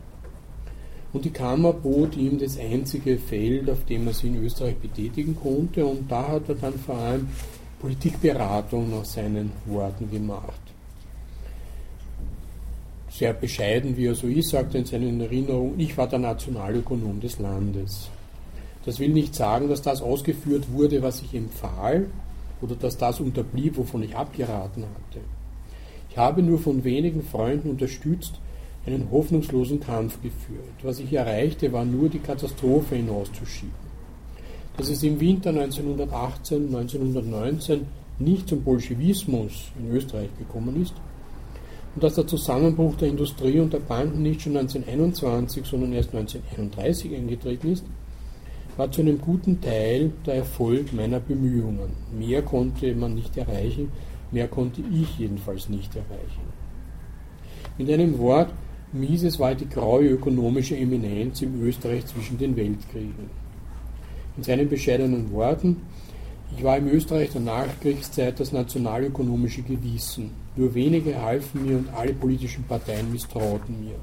Und 1.14 1.26
die 1.26 1.32
Kammer 1.32 1.74
bot 1.74 2.16
ihm 2.18 2.38
das 2.38 2.60
einzige 2.60 3.18
Feld, 3.18 3.70
auf 3.70 3.86
dem 3.86 4.08
er 4.08 4.14
sich 4.14 4.26
in 4.26 4.44
Österreich 4.44 4.76
betätigen 4.76 5.36
konnte. 5.36 5.86
Und 5.86 6.12
da 6.12 6.28
hat 6.28 6.50
er 6.50 6.56
dann 6.56 6.74
vor 6.74 6.98
allem 6.98 7.30
Politikberatung 7.80 8.92
nach 8.92 9.06
seinen 9.06 9.52
Worten 9.66 10.12
gemacht. 10.12 10.62
Sehr 13.10 13.34
bescheiden, 13.34 13.96
wie 13.98 14.08
er 14.08 14.16
so 14.16 14.28
ist, 14.28 14.50
sagt 14.50 14.76
er 14.76 14.82
in 14.82 14.86
seinen 14.86 15.22
Erinnerungen, 15.22 15.80
ich 15.80 15.98
war 15.98 16.08
der 16.08 16.20
Nationalökonom 16.20 17.20
des 17.20 17.40
Landes. 17.40 18.10
Das 18.86 19.00
will 19.00 19.10
nicht 19.10 19.34
sagen, 19.34 19.70
dass 19.70 19.82
das 19.82 20.02
ausgeführt 20.02 20.72
wurde, 20.72 21.02
was 21.02 21.22
ich 21.22 21.34
empfahl, 21.34 22.08
oder 22.62 22.76
dass 22.76 22.98
das 22.98 23.20
unterblieb, 23.20 23.78
wovon 23.78 24.04
ich 24.04 24.16
abgeraten 24.16 24.84
hatte. 24.84 25.20
Ich 26.10 26.18
habe 26.18 26.42
nur 26.42 26.60
von 26.60 26.84
wenigen 26.84 27.24
Freunden 27.24 27.70
unterstützt, 27.70 28.40
einen 28.88 29.12
hoffnungslosen 29.12 29.80
Kampf 29.80 30.22
geführt. 30.22 30.74
Was 30.82 31.00
ich 31.00 31.14
erreichte, 31.14 31.72
war 31.72 31.86
nur 31.86 32.10
die 32.10 32.20
Katastrophe 32.20 32.96
hinauszuschieben. 32.96 33.88
Dass 34.78 34.90
es 34.90 35.04
im 35.04 35.20
Winter 35.20 35.50
1918, 35.50 36.68
1919 36.68 37.86
nicht 38.20 38.48
zum 38.48 38.64
Bolschewismus 38.64 39.72
in 39.78 39.92
Österreich 39.92 40.30
gekommen 40.40 40.82
ist 40.82 40.94
und 41.96 42.04
dass 42.04 42.16
der 42.16 42.28
Zusammenbruch 42.28 42.96
der 42.96 43.10
Industrie 43.10 43.60
und 43.60 43.74
der 43.74 43.80
Banken 43.80 44.22
nicht 44.22 44.42
schon 44.42 44.56
1921, 44.56 45.66
sondern 45.66 45.94
erst 45.94 46.14
1931 46.16 47.16
eingetreten 47.16 47.72
ist, 47.72 47.86
war 48.78 48.92
zu 48.92 49.02
einem 49.02 49.20
guten 49.20 49.60
Teil 49.60 50.12
der 50.26 50.36
Erfolg 50.36 50.94
meiner 50.94 51.20
Bemühungen. 51.20 51.90
Mehr 52.18 52.44
konnte 52.44 52.94
man 52.96 53.16
nicht 53.16 53.36
erreichen, 53.36 53.92
mehr 54.32 54.48
konnte 54.48 54.82
ich 54.94 55.18
jedenfalls 55.18 55.68
nicht 55.70 55.96
erreichen. 55.96 56.42
Mit 57.78 57.90
einem 57.90 58.18
Wort, 58.20 58.52
Mises 58.94 59.38
war 59.38 59.54
die 59.54 59.68
graue 59.68 60.08
ökonomische 60.08 60.78
Eminenz 60.78 61.42
im 61.42 61.62
Österreich 61.62 62.06
zwischen 62.06 62.38
den 62.38 62.56
Weltkriegen. 62.56 63.30
In 64.38 64.44
seinen 64.44 64.70
bescheidenen 64.70 65.30
Worten, 65.34 65.82
ich 66.56 66.64
war 66.64 66.78
im 66.78 66.88
Österreich 66.88 67.32
der 67.32 67.42
Nachkriegszeit 67.42 68.40
das 68.40 68.54
nationalökonomische 68.54 69.62
Gewissen. 69.64 70.32
Nur 70.56 70.74
wenige 70.74 71.22
halfen 71.22 71.66
mir 71.66 71.78
und 71.78 71.90
alle 71.94 72.14
politischen 72.14 72.64
Parteien 72.64 73.12
misstrauten 73.12 73.78
mir. 73.84 73.96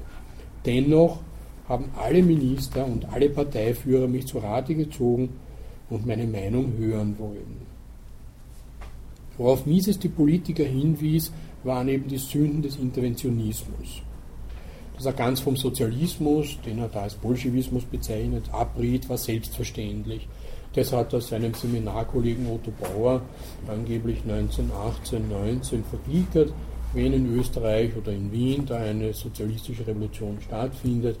Dennoch 0.67 1.19
haben 1.67 1.85
alle 1.99 2.21
Minister 2.21 2.85
und 2.85 3.05
alle 3.05 3.31
Parteiführer 3.31 4.07
mich 4.07 4.27
zu 4.27 4.37
Rate 4.37 4.75
gezogen 4.75 5.29
und 5.89 6.05
meine 6.05 6.27
Meinung 6.27 6.73
hören 6.77 7.17
wollen. 7.17 7.65
Worauf 9.35 9.65
Mises 9.65 9.97
die 9.97 10.09
Politiker 10.09 10.63
hinwies, 10.63 11.31
waren 11.63 11.89
eben 11.89 12.07
die 12.07 12.19
Sünden 12.19 12.61
des 12.61 12.75
Interventionismus 12.75 14.04
dass 14.95 15.05
er 15.05 15.13
ganz 15.13 15.39
vom 15.39 15.55
Sozialismus, 15.55 16.57
den 16.65 16.79
er 16.79 16.87
da 16.87 17.01
als 17.01 17.15
Bolschewismus 17.15 17.83
bezeichnet, 17.83 18.45
abriet, 18.51 19.09
war 19.09 19.17
selbstverständlich. 19.17 20.27
Das 20.73 20.91
hat 20.91 21.13
er 21.13 21.21
seinem 21.21 21.53
Seminarkollegen 21.53 22.47
Otto 22.47 22.71
Bauer 22.71 23.21
angeblich 23.67 24.19
1918, 24.27 25.29
19 25.29 25.83
vergliedert. 25.85 26.53
Wenn 26.93 27.13
in 27.13 27.37
Österreich 27.37 27.95
oder 27.95 28.11
in 28.11 28.31
Wien 28.31 28.65
da 28.65 28.77
eine 28.77 29.13
sozialistische 29.13 29.85
Revolution 29.87 30.37
stattfindet, 30.41 31.17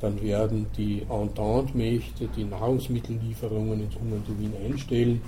dann 0.00 0.22
werden 0.22 0.66
die 0.76 1.02
Entente-Mächte 1.08 2.28
die 2.36 2.44
Nahrungsmittellieferungen 2.44 3.80
ins 3.80 3.94
hungernde 3.94 4.38
Wien 4.38 4.52
einstellen 4.64 5.20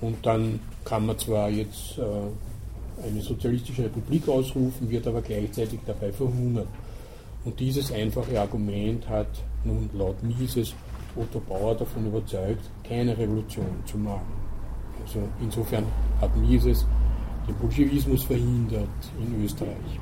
und 0.00 0.24
dann 0.24 0.60
kann 0.84 1.06
man 1.06 1.18
zwar 1.18 1.50
jetzt 1.50 1.98
äh, 1.98 3.06
eine 3.06 3.20
sozialistische 3.20 3.84
Republik 3.84 4.28
ausrufen, 4.28 4.88
wird 4.88 5.06
aber 5.06 5.22
gleichzeitig 5.22 5.80
dabei 5.86 6.12
verhungern. 6.12 6.66
Und 7.48 7.58
dieses 7.58 7.90
einfache 7.90 8.38
Argument 8.38 9.08
hat 9.08 9.42
nun 9.64 9.88
laut 9.94 10.22
Mises 10.22 10.74
Otto 11.16 11.40
Bauer 11.40 11.74
davon 11.74 12.06
überzeugt, 12.06 12.60
keine 12.86 13.16
Revolution 13.16 13.64
zu 13.86 13.96
machen. 13.96 14.34
Also 15.02 15.20
insofern 15.40 15.84
hat 16.20 16.36
Mises 16.36 16.86
den 17.48 17.54
Bolschewismus 17.54 18.24
verhindert 18.24 18.90
in 19.18 19.42
Österreich. 19.42 19.98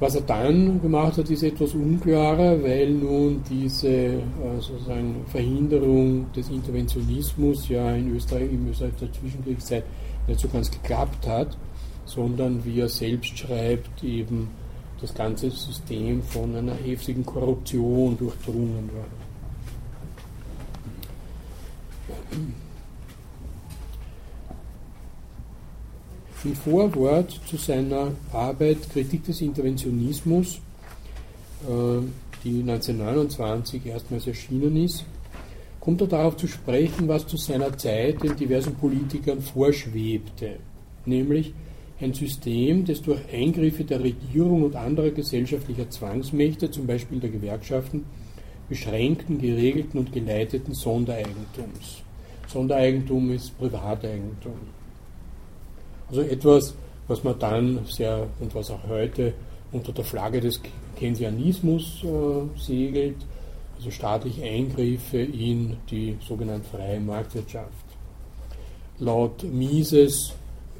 Was 0.00 0.16
er 0.16 0.22
dann 0.22 0.82
gemacht 0.82 1.16
hat, 1.16 1.30
ist 1.30 1.44
etwas 1.44 1.74
unklarer, 1.74 2.60
weil 2.60 2.90
nun 2.90 3.40
diese 3.48 3.88
äh, 3.88 4.20
sozusagen 4.58 5.24
Verhinderung 5.26 6.26
des 6.32 6.50
Interventionismus 6.50 7.68
ja 7.68 7.92
in 7.92 8.16
Österreich 8.16 8.50
im 8.50 8.68
Österreich 8.68 8.94
der 9.00 9.12
Zwischenkriegszeit 9.12 9.84
nicht 10.26 10.40
so 10.40 10.48
ganz 10.48 10.68
geklappt 10.68 11.24
hat 11.24 11.56
sondern 12.08 12.64
wie 12.64 12.80
er 12.80 12.88
selbst 12.88 13.38
schreibt, 13.38 14.02
eben 14.02 14.48
das 15.00 15.14
ganze 15.14 15.50
System 15.50 16.22
von 16.22 16.56
einer 16.56 16.74
heftigen 16.74 17.24
Korruption 17.24 18.16
durchdrungen 18.18 18.90
war. 18.94 19.06
Im 26.44 26.54
Vorwort 26.54 27.40
zu 27.46 27.56
seiner 27.56 28.12
Arbeit 28.32 28.88
Kritik 28.90 29.24
des 29.24 29.40
Interventionismus, 29.40 30.60
äh, 31.66 32.00
die 32.44 32.62
1929 32.62 33.86
erstmals 33.86 34.26
erschienen 34.26 34.76
ist, 34.76 35.04
kommt 35.80 36.00
er 36.00 36.06
darauf 36.06 36.36
zu 36.36 36.46
sprechen, 36.46 37.08
was 37.08 37.26
zu 37.26 37.36
seiner 37.36 37.76
Zeit 37.76 38.22
den 38.22 38.36
diversen 38.36 38.74
Politikern 38.76 39.42
vorschwebte, 39.42 40.56
nämlich 41.04 41.52
ein 42.00 42.14
System 42.14 42.84
des 42.84 43.02
durch 43.02 43.20
Eingriffe 43.32 43.84
der 43.84 44.02
Regierung 44.02 44.62
und 44.62 44.76
anderer 44.76 45.10
gesellschaftlicher 45.10 45.90
Zwangsmächte, 45.90 46.70
zum 46.70 46.86
Beispiel 46.86 47.18
der 47.18 47.30
Gewerkschaften, 47.30 48.04
beschränkten, 48.68 49.38
geregelten 49.38 49.98
und 49.98 50.12
geleiteten 50.12 50.74
Sondereigentums. 50.74 52.02
Sondereigentum 52.46 53.32
ist 53.32 53.58
Privateigentum. 53.58 54.58
Also 56.08 56.22
etwas, 56.22 56.74
was 57.08 57.24
man 57.24 57.38
dann 57.38 57.84
sehr 57.86 58.26
und 58.40 58.54
was 58.54 58.70
auch 58.70 58.86
heute 58.88 59.34
unter 59.72 59.92
der 59.92 60.04
Flagge 60.04 60.40
des 60.40 60.60
Keynesianismus 60.98 62.02
äh, 62.04 62.58
segelt, 62.58 63.16
also 63.76 63.90
staatliche 63.90 64.44
Eingriffe 64.44 65.18
in 65.18 65.76
die 65.90 66.16
sogenannte 66.26 66.68
freie 66.68 67.00
Marktwirtschaft. 67.00 67.68
Laut 68.98 69.44
Mises 69.44 70.34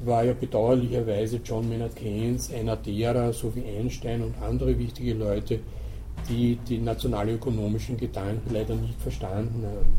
war 0.05 0.23
ja 0.23 0.33
bedauerlicherweise 0.33 1.41
John 1.43 1.67
Maynard 1.67 1.95
Keynes 1.95 2.53
einer 2.53 2.75
derer, 2.77 3.33
so 3.33 3.53
wie 3.55 3.65
Einstein 3.65 4.21
und 4.21 4.35
andere 4.41 4.77
wichtige 4.77 5.13
Leute, 5.13 5.59
die 6.29 6.57
die 6.67 6.77
nationalökonomischen 6.77 7.97
Gedanken 7.97 8.53
leider 8.53 8.75
nicht 8.75 8.99
verstanden 9.01 9.63
haben. 9.65 9.95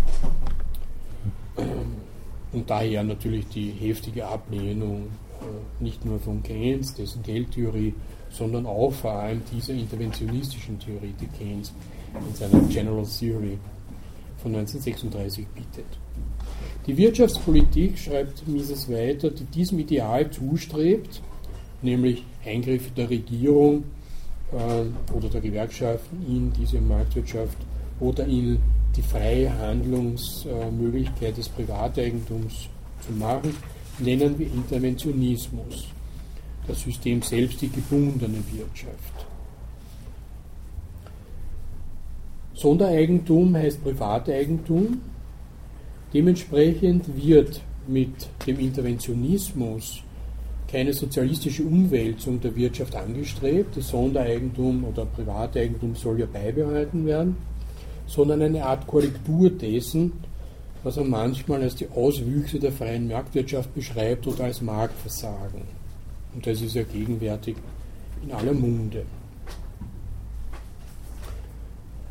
Und 2.52 2.68
daher 2.68 3.04
natürlich 3.04 3.46
die 3.48 3.70
heftige 3.70 4.26
Ablehnung 4.26 5.08
äh, 5.40 5.82
nicht 5.82 6.04
nur 6.04 6.18
von 6.18 6.42
Keynes, 6.42 6.94
dessen 6.94 7.22
Geldtheorie, 7.22 7.94
sondern 8.28 8.66
auch 8.66 8.92
vor 8.92 9.12
allem 9.12 9.42
dieser 9.52 9.74
interventionistischen 9.74 10.78
Theorie, 10.78 11.14
die 11.20 11.26
Keynes 11.26 11.72
in 12.28 12.34
seiner 12.34 12.60
General 12.68 13.04
Theory 13.04 13.58
von 14.38 14.54
1936 14.54 15.46
bietet. 15.48 15.86
Die 16.86 16.96
Wirtschaftspolitik, 16.96 17.98
schreibt 17.98 18.46
Mises 18.48 18.90
weiter, 18.90 19.30
die 19.30 19.44
diesem 19.44 19.78
Ideal 19.78 20.30
zustrebt, 20.30 21.22
nämlich 21.82 22.24
Eingriffe 22.44 22.90
der 22.96 23.10
Regierung 23.10 23.84
äh, 24.52 25.12
oder 25.14 25.28
der 25.28 25.40
Gewerkschaften 25.40 26.24
in 26.26 26.52
diese 26.52 26.80
Marktwirtschaft 26.80 27.58
oder 28.00 28.24
in 28.24 28.58
die 28.96 29.02
freie 29.02 29.56
Handlungsmöglichkeit 29.58 31.36
des 31.36 31.48
Privateigentums 31.48 32.68
zu 33.06 33.12
machen, 33.12 33.54
nennen 33.98 34.38
wir 34.38 34.46
Interventionismus. 34.46 35.88
Das 36.66 36.80
System 36.80 37.22
selbst 37.22 37.60
die 37.60 37.68
gebundene 37.70 38.42
Wirtschaft. 38.52 39.26
Sondereigentum 42.54 43.56
heißt 43.56 43.82
Privateigentum. 43.82 45.00
Dementsprechend 46.12 47.04
wird 47.16 47.60
mit 47.86 48.28
dem 48.46 48.58
Interventionismus 48.58 50.02
keine 50.70 50.92
sozialistische 50.92 51.64
Umwälzung 51.64 52.40
der 52.40 52.54
Wirtschaft 52.54 52.94
angestrebt, 52.94 53.76
das 53.76 53.88
Sondereigentum 53.88 54.84
oder 54.84 55.04
Privateigentum 55.04 55.96
soll 55.96 56.20
ja 56.20 56.26
beibehalten 56.26 57.06
werden, 57.06 57.36
sondern 58.06 58.42
eine 58.42 58.64
Art 58.64 58.86
Korrektur 58.86 59.50
dessen, 59.50 60.12
was 60.82 60.96
man 60.96 61.10
manchmal 61.10 61.62
als 61.62 61.74
die 61.74 61.88
Auswüchse 61.88 62.58
der 62.58 62.72
freien 62.72 63.08
Marktwirtschaft 63.08 63.74
beschreibt 63.74 64.26
oder 64.26 64.44
als 64.44 64.62
Marktversagen. 64.62 65.62
Und 66.34 66.46
das 66.46 66.60
ist 66.60 66.74
ja 66.74 66.84
gegenwärtig 66.84 67.56
in 68.22 68.32
aller 68.32 68.52
Munde. 68.54 69.04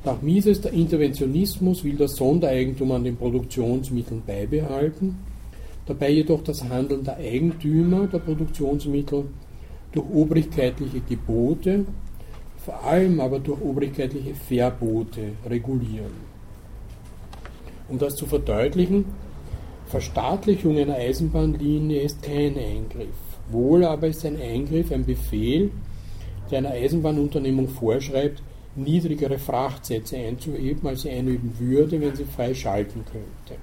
Nach 0.05 0.21
Mises, 0.21 0.61
der 0.61 0.71
Interventionismus 0.71 1.83
will 1.83 1.97
das 1.97 2.15
Sondereigentum 2.15 2.91
an 2.93 3.03
den 3.03 3.17
Produktionsmitteln 3.17 4.23
beibehalten, 4.25 5.17
dabei 5.85 6.11
jedoch 6.11 6.41
das 6.41 6.63
Handeln 6.63 7.03
der 7.03 7.17
Eigentümer 7.17 8.07
der 8.07 8.19
Produktionsmittel 8.19 9.25
durch 9.91 10.05
obrigkeitliche 10.13 11.01
Gebote, 11.01 11.85
vor 12.63 12.81
allem 12.83 13.19
aber 13.19 13.39
durch 13.39 13.61
obrigkeitliche 13.61 14.35
Verbote 14.35 15.33
regulieren. 15.49 16.29
Um 17.89 17.97
das 17.97 18.15
zu 18.15 18.25
verdeutlichen, 18.25 19.05
Verstaatlichung 19.87 20.77
einer 20.77 20.95
Eisenbahnlinie 20.95 22.03
ist 22.03 22.21
kein 22.21 22.55
Eingriff. 22.57 23.17
Wohl 23.51 23.83
aber 23.83 24.07
ist 24.07 24.23
ein 24.25 24.39
Eingriff 24.39 24.91
ein 24.91 25.03
Befehl, 25.03 25.71
der 26.51 26.59
einer 26.59 26.71
Eisenbahnunternehmung 26.71 27.67
vorschreibt, 27.67 28.43
niedrigere 28.83 29.37
Frachtsätze 29.37 30.17
einzuheben, 30.17 30.87
als 30.87 31.03
sie 31.03 31.11
einüben 31.11 31.53
würde, 31.59 31.99
wenn 31.99 32.15
sie 32.15 32.25
frei 32.25 32.53
schalten 32.53 33.03
könnte. 33.05 33.59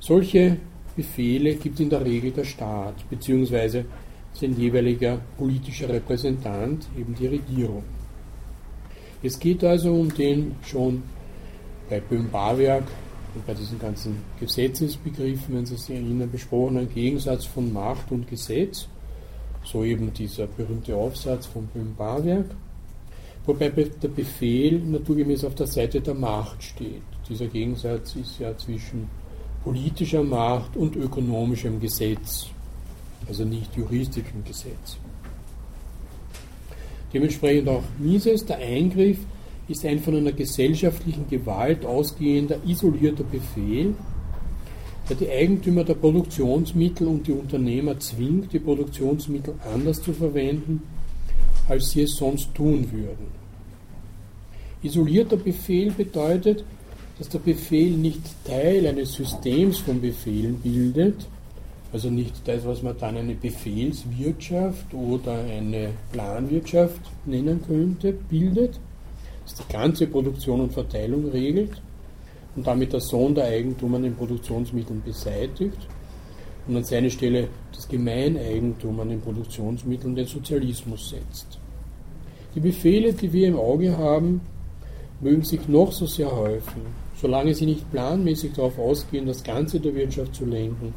Solche 0.00 0.56
Befehle 0.96 1.54
gibt 1.54 1.80
in 1.80 1.90
der 1.90 2.04
Regel 2.04 2.30
der 2.32 2.44
Staat 2.44 3.08
bzw. 3.08 3.84
sein 4.32 4.58
jeweiliger 4.58 5.20
politischer 5.36 5.88
Repräsentant, 5.88 6.88
eben 6.98 7.14
die 7.14 7.26
Regierung. 7.26 7.84
Es 9.22 9.38
geht 9.38 9.64
also 9.64 9.94
um 9.94 10.12
den 10.14 10.56
schon 10.62 11.02
bei 11.90 12.00
Böhm-Barwerk 12.00 12.84
und 13.34 13.46
bei 13.46 13.54
diesen 13.54 13.78
ganzen 13.78 14.18
Gesetzesbegriffen, 14.38 15.54
wenn 15.54 15.66
Sie 15.66 15.76
sich 15.76 15.94
erinnern, 15.94 16.30
besprochenen 16.30 16.92
Gegensatz 16.92 17.44
von 17.44 17.72
Macht 17.72 18.10
und 18.12 18.28
Gesetz, 18.28 18.88
so 19.64 19.84
eben 19.84 20.12
dieser 20.12 20.46
berühmte 20.46 20.96
Aufsatz 20.96 21.46
von 21.46 21.66
Böhm-Barwerk, 21.66 22.46
wobei 23.48 23.70
der 23.70 24.08
Befehl 24.08 24.78
naturgemäß 24.78 25.42
auf 25.44 25.54
der 25.54 25.66
Seite 25.66 26.02
der 26.02 26.12
Macht 26.12 26.62
steht. 26.62 27.02
Dieser 27.28 27.46
Gegensatz 27.46 28.14
ist 28.14 28.38
ja 28.38 28.54
zwischen 28.56 29.08
politischer 29.64 30.22
Macht 30.22 30.76
und 30.76 30.96
ökonomischem 30.96 31.80
Gesetz, 31.80 32.48
also 33.26 33.44
nicht 33.44 33.74
juristischem 33.74 34.44
Gesetz. 34.44 34.98
Dementsprechend 37.12 37.70
auch 37.70 37.82
Mises, 37.98 38.44
der 38.44 38.58
Eingriff 38.58 39.18
ist 39.66 39.84
ein 39.86 39.98
von 39.98 40.16
einer 40.16 40.32
gesellschaftlichen 40.32 41.26
Gewalt 41.28 41.86
ausgehender 41.86 42.58
isolierter 42.66 43.24
Befehl, 43.24 43.94
der 45.08 45.16
die 45.16 45.30
Eigentümer 45.30 45.84
der 45.84 45.94
Produktionsmittel 45.94 47.06
und 47.06 47.26
die 47.26 47.32
Unternehmer 47.32 47.98
zwingt, 47.98 48.52
die 48.52 48.58
Produktionsmittel 48.58 49.54
anders 49.72 50.02
zu 50.02 50.12
verwenden, 50.12 50.82
als 51.68 51.90
sie 51.90 52.02
es 52.02 52.16
sonst 52.16 52.54
tun 52.54 52.90
würden. 52.90 53.26
Isolierter 54.82 55.36
Befehl 55.36 55.90
bedeutet, 55.90 56.64
dass 57.18 57.28
der 57.28 57.40
Befehl 57.40 57.90
nicht 57.90 58.22
Teil 58.44 58.86
eines 58.86 59.12
Systems 59.12 59.78
von 59.78 60.00
Befehlen 60.00 60.58
bildet, 60.60 61.26
also 61.92 62.10
nicht 62.10 62.46
das, 62.46 62.64
was 62.64 62.82
man 62.82 62.96
dann 62.98 63.16
eine 63.16 63.34
Befehlswirtschaft 63.34 64.92
oder 64.92 65.40
eine 65.42 65.90
Planwirtschaft 66.12 67.00
nennen 67.24 67.60
könnte, 67.66 68.12
bildet, 68.12 68.78
das 69.44 69.54
die 69.54 69.72
ganze 69.72 70.06
Produktion 70.06 70.60
und 70.60 70.72
Verteilung 70.72 71.28
regelt 71.30 71.82
und 72.54 72.66
damit 72.66 72.92
das 72.92 73.08
Sondereigentum 73.08 73.94
an 73.94 74.02
den 74.02 74.14
Produktionsmitteln 74.14 75.02
beseitigt 75.02 75.78
und 76.68 76.76
an 76.76 76.84
seine 76.84 77.10
Stelle 77.10 77.48
das 77.74 77.88
Gemeineigentum 77.88 79.00
an 79.00 79.08
den 79.08 79.20
Produktionsmitteln 79.20 80.14
den 80.14 80.26
Sozialismus 80.26 81.10
setzt. 81.10 81.58
Die 82.54 82.60
Befehle, 82.60 83.12
die 83.12 83.32
wir 83.32 83.48
im 83.48 83.56
Auge 83.56 83.96
haben, 83.96 84.42
mögen 85.20 85.42
sich 85.42 85.66
noch 85.66 85.92
so 85.92 86.06
sehr 86.06 86.30
häufen, 86.30 86.82
solange 87.20 87.54
sie 87.54 87.66
nicht 87.66 87.90
planmäßig 87.90 88.52
darauf 88.52 88.78
ausgehen, 88.78 89.26
das 89.26 89.42
Ganze 89.42 89.80
der 89.80 89.94
Wirtschaft 89.94 90.34
zu 90.34 90.44
lenken 90.44 90.94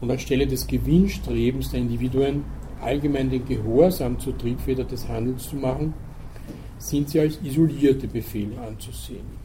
und 0.00 0.10
anstelle 0.10 0.46
des 0.46 0.66
Gewinnstrebens 0.66 1.70
der 1.70 1.80
Individuen 1.80 2.44
allgemein 2.80 3.30
den 3.30 3.46
Gehorsam 3.46 4.18
zur 4.18 4.36
Triebfeder 4.36 4.84
des 4.84 5.08
Handels 5.08 5.48
zu 5.48 5.56
machen, 5.56 5.94
sind 6.78 7.08
sie 7.08 7.20
als 7.20 7.38
isolierte 7.42 8.06
Befehle 8.06 8.58
anzusehen. 8.60 9.43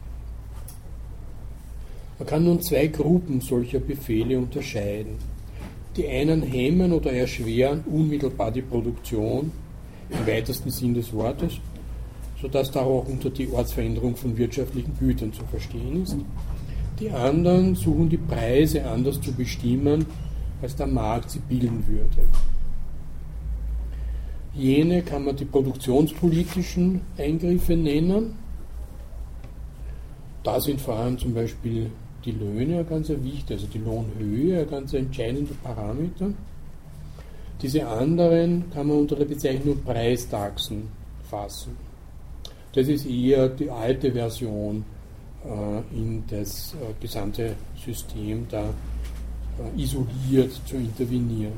Man 2.20 2.26
kann 2.26 2.44
nun 2.44 2.60
zwei 2.60 2.86
Gruppen 2.88 3.40
solcher 3.40 3.80
Befehle 3.80 4.36
unterscheiden. 4.36 5.14
Die 5.96 6.06
einen 6.06 6.42
hemmen 6.42 6.92
oder 6.92 7.10
erschweren 7.14 7.82
unmittelbar 7.90 8.50
die 8.50 8.60
Produktion 8.60 9.50
im 10.10 10.26
weitesten 10.26 10.70
Sinn 10.70 10.92
des 10.92 11.14
Wortes, 11.14 11.54
sodass 12.38 12.70
da 12.70 12.80
auch 12.80 13.08
unter 13.08 13.30
die 13.30 13.50
Ortsveränderung 13.50 14.16
von 14.16 14.36
wirtschaftlichen 14.36 14.92
Gütern 14.98 15.32
zu 15.32 15.42
verstehen 15.44 16.02
ist. 16.02 16.16
Die 17.00 17.10
anderen 17.10 17.74
suchen 17.74 18.10
die 18.10 18.18
Preise 18.18 18.84
anders 18.84 19.18
zu 19.22 19.32
bestimmen, 19.32 20.04
als 20.60 20.76
der 20.76 20.88
Markt 20.88 21.30
sie 21.30 21.40
bilden 21.48 21.82
würde. 21.86 22.28
Jene 24.52 25.00
kann 25.00 25.24
man 25.24 25.36
die 25.36 25.46
produktionspolitischen 25.46 27.00
Eingriffe 27.16 27.76
nennen. 27.76 28.34
Da 30.42 30.60
sind 30.60 30.82
vor 30.82 30.96
allem 30.96 31.16
zum 31.16 31.32
Beispiel 31.32 31.90
die 32.24 32.32
Löhne 32.32 32.80
ein 32.80 32.88
ganz 32.88 33.08
wichtig, 33.08 33.50
also 33.50 33.66
die 33.66 33.78
Lohnhöhe 33.78 34.60
ein 34.60 34.70
ganz 34.70 34.92
entscheidender 34.92 35.54
Parameter. 35.62 36.32
Diese 37.62 37.86
anderen 37.86 38.70
kann 38.72 38.86
man 38.86 38.98
unter 38.98 39.16
der 39.16 39.26
Bezeichnung 39.26 39.82
Preistaxen 39.82 40.88
fassen. 41.28 41.76
Das 42.72 42.88
ist 42.88 43.06
eher 43.06 43.48
die 43.48 43.70
alte 43.70 44.12
Version 44.12 44.84
äh, 45.44 45.96
in 45.96 46.22
das 46.28 46.74
äh, 46.74 46.92
gesamte 47.00 47.56
System 47.84 48.46
da 48.48 48.62
äh, 48.68 49.82
isoliert 49.82 50.52
zu 50.66 50.76
intervenieren. 50.76 51.52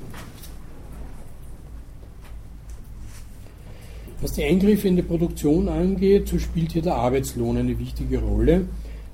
Was 4.21 4.33
die 4.33 4.45
Eingriffe 4.45 4.87
in 4.87 4.97
die 4.97 5.03
Produktion 5.03 5.69
angeht, 5.69 6.29
so 6.29 6.39
spielt 6.39 6.73
hier 6.73 6.83
der 6.83 6.95
Arbeitslohn 6.95 7.57
eine 7.57 7.77
wichtige 7.79 8.21
Rolle, 8.21 8.67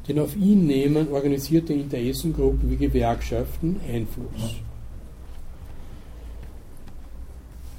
denn 0.08 0.18
auf 0.18 0.36
ihn 0.36 0.66
nehmen 0.66 1.12
organisierte 1.12 1.74
Interessengruppen 1.74 2.70
wie 2.70 2.76
Gewerkschaften 2.76 3.76
Einfluss. 3.86 4.56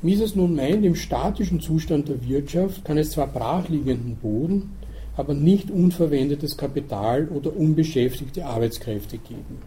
Mises 0.01 0.35
nun 0.35 0.55
meint, 0.55 0.85
im 0.85 0.95
statischen 0.95 1.59
Zustand 1.59 2.07
der 2.07 2.23
Wirtschaft 2.25 2.85
kann 2.85 2.97
es 2.97 3.11
zwar 3.11 3.27
brachliegenden 3.27 4.15
Boden, 4.15 4.71
aber 5.17 5.33
nicht 5.33 5.69
unverwendetes 5.69 6.55
Kapital 6.55 7.27
oder 7.27 7.53
unbeschäftigte 7.55 8.45
Arbeitskräfte 8.45 9.17
geben. 9.17 9.57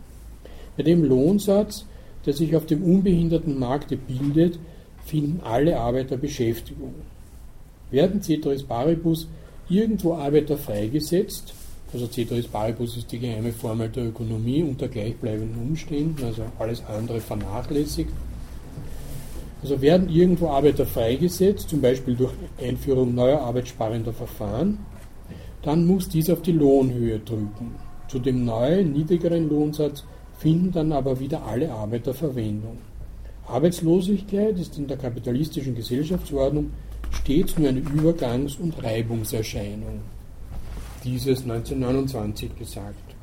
Bei 0.76 0.82
dem 0.82 1.04
Lohnsatz, 1.04 1.84
der 2.24 2.32
sich 2.32 2.56
auf 2.56 2.64
dem 2.64 2.82
unbehinderten 2.82 3.58
Markte 3.58 3.98
bildet, 3.98 4.58
finden 5.04 5.40
alle 5.44 5.78
Arbeiter 5.78 6.16
Beschäftigung. 6.16 6.94
Werden 7.90 8.22
Ceteris 8.22 8.62
Paribus 8.62 9.28
irgendwo 9.68 10.14
Arbeiter 10.14 10.56
freigesetzt, 10.56 11.52
also 11.92 12.06
Ceteris 12.06 12.48
Paribus 12.48 12.96
ist 12.96 13.12
die 13.12 13.18
geheime 13.18 13.52
Formel 13.52 13.88
der 13.88 14.06
Ökonomie 14.06 14.62
unter 14.62 14.88
gleichbleibenden 14.88 15.60
Umständen, 15.60 16.24
also 16.24 16.42
alles 16.58 16.82
andere 16.86 17.20
vernachlässigt, 17.20 18.10
also 19.62 19.80
werden 19.80 20.08
irgendwo 20.08 20.48
Arbeiter 20.48 20.86
freigesetzt, 20.86 21.68
zum 21.68 21.80
Beispiel 21.80 22.16
durch 22.16 22.32
Einführung 22.60 23.14
neuer 23.14 23.40
arbeitssparender 23.40 24.12
Verfahren, 24.12 24.78
dann 25.62 25.86
muss 25.86 26.08
dies 26.08 26.30
auf 26.30 26.42
die 26.42 26.52
Lohnhöhe 26.52 27.20
drücken. 27.20 27.76
Zu 28.08 28.18
dem 28.18 28.44
neuen, 28.44 28.92
niedrigeren 28.92 29.48
Lohnsatz 29.48 30.04
finden 30.38 30.72
dann 30.72 30.92
aber 30.92 31.20
wieder 31.20 31.44
alle 31.44 31.70
Arbeiter 31.70 32.12
Verwendung. 32.12 32.78
Arbeitslosigkeit 33.46 34.58
ist 34.58 34.78
in 34.78 34.86
der 34.86 34.96
kapitalistischen 34.96 35.74
Gesellschaftsordnung 35.74 36.70
stets 37.12 37.56
nur 37.58 37.68
eine 37.68 37.80
Übergangs- 37.80 38.58
und 38.58 38.82
Reibungserscheinung. 38.82 40.00
Dieses 41.04 41.42
1929 41.42 42.56
gesagt 42.56 43.14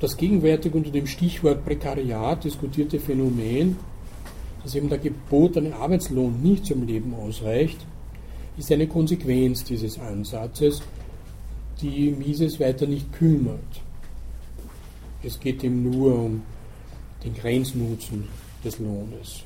das 0.00 0.16
gegenwärtig 0.16 0.74
unter 0.74 0.90
dem 0.90 1.06
Stichwort 1.06 1.64
Prekariat 1.64 2.44
diskutierte 2.44 3.00
Phänomen, 3.00 3.76
dass 4.62 4.74
eben 4.74 4.88
der 4.88 4.98
gebotene 4.98 5.74
Arbeitslohn 5.74 6.42
nicht 6.42 6.66
zum 6.66 6.86
Leben 6.86 7.14
ausreicht, 7.14 7.78
ist 8.58 8.70
eine 8.72 8.86
Konsequenz 8.86 9.64
dieses 9.64 9.98
Ansatzes, 9.98 10.82
die 11.80 12.10
Mises 12.10 12.60
weiter 12.60 12.86
nicht 12.86 13.12
kümmert. 13.12 13.82
Es 15.22 15.40
geht 15.40 15.62
ihm 15.62 15.90
nur 15.90 16.14
um 16.14 16.42
den 17.24 17.34
Grenznutzen 17.34 18.28
des 18.64 18.78
Lohnes. 18.78 19.45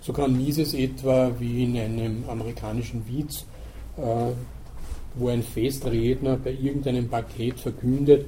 So 0.00 0.12
kann 0.12 0.36
Mises 0.36 0.74
etwa 0.74 1.32
wie 1.38 1.64
in 1.64 1.76
einem 1.76 2.24
amerikanischen 2.28 3.06
Witz 3.06 3.44
äh, 3.96 4.32
wo 5.14 5.28
ein 5.28 5.42
Festredner 5.42 6.36
bei 6.36 6.52
irgendeinem 6.52 7.08
Paket 7.08 7.58
verkündet, 7.58 8.26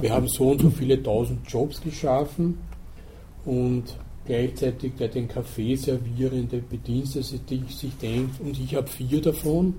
wir 0.00 0.12
haben 0.12 0.28
so 0.28 0.50
und 0.50 0.62
so 0.62 0.70
viele 0.70 1.02
tausend 1.02 1.48
Jobs 1.50 1.82
geschaffen 1.82 2.58
und 3.44 3.84
gleichzeitig 4.24 4.94
der 4.94 5.08
den 5.08 5.28
Kaffee 5.28 5.76
servierende 5.76 6.58
Bedienstete 6.58 7.60
sich 7.68 7.96
denkt, 8.00 8.40
und 8.40 8.58
ich 8.58 8.74
habe 8.74 8.86
vier 8.86 9.20
davon, 9.20 9.74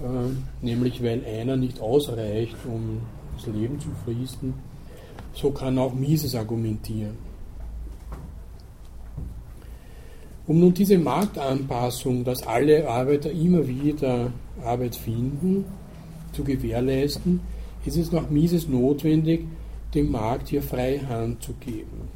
äh, 0.00 0.64
nämlich 0.64 1.02
weil 1.02 1.22
einer 1.24 1.56
nicht 1.56 1.80
ausreicht, 1.80 2.56
um 2.66 3.00
das 3.36 3.46
Leben 3.46 3.78
zu 3.78 3.90
fristen. 4.04 4.54
So 5.34 5.50
kann 5.50 5.78
auch 5.78 5.92
Mises 5.92 6.34
argumentieren. 6.34 7.27
Um 10.48 10.60
nun 10.60 10.72
diese 10.72 10.96
Marktanpassung, 10.96 12.24
dass 12.24 12.42
alle 12.46 12.88
Arbeiter 12.88 13.30
immer 13.30 13.68
wieder 13.68 14.32
Arbeit 14.64 14.96
finden, 14.96 15.66
zu 16.32 16.42
gewährleisten, 16.42 17.40
ist 17.84 17.98
es 17.98 18.12
nach 18.12 18.30
Mises 18.30 18.66
notwendig, 18.66 19.44
dem 19.94 20.10
Markt 20.10 20.48
hier 20.48 20.62
freie 20.62 21.06
Hand 21.06 21.42
zu 21.42 21.52
geben. 21.60 22.08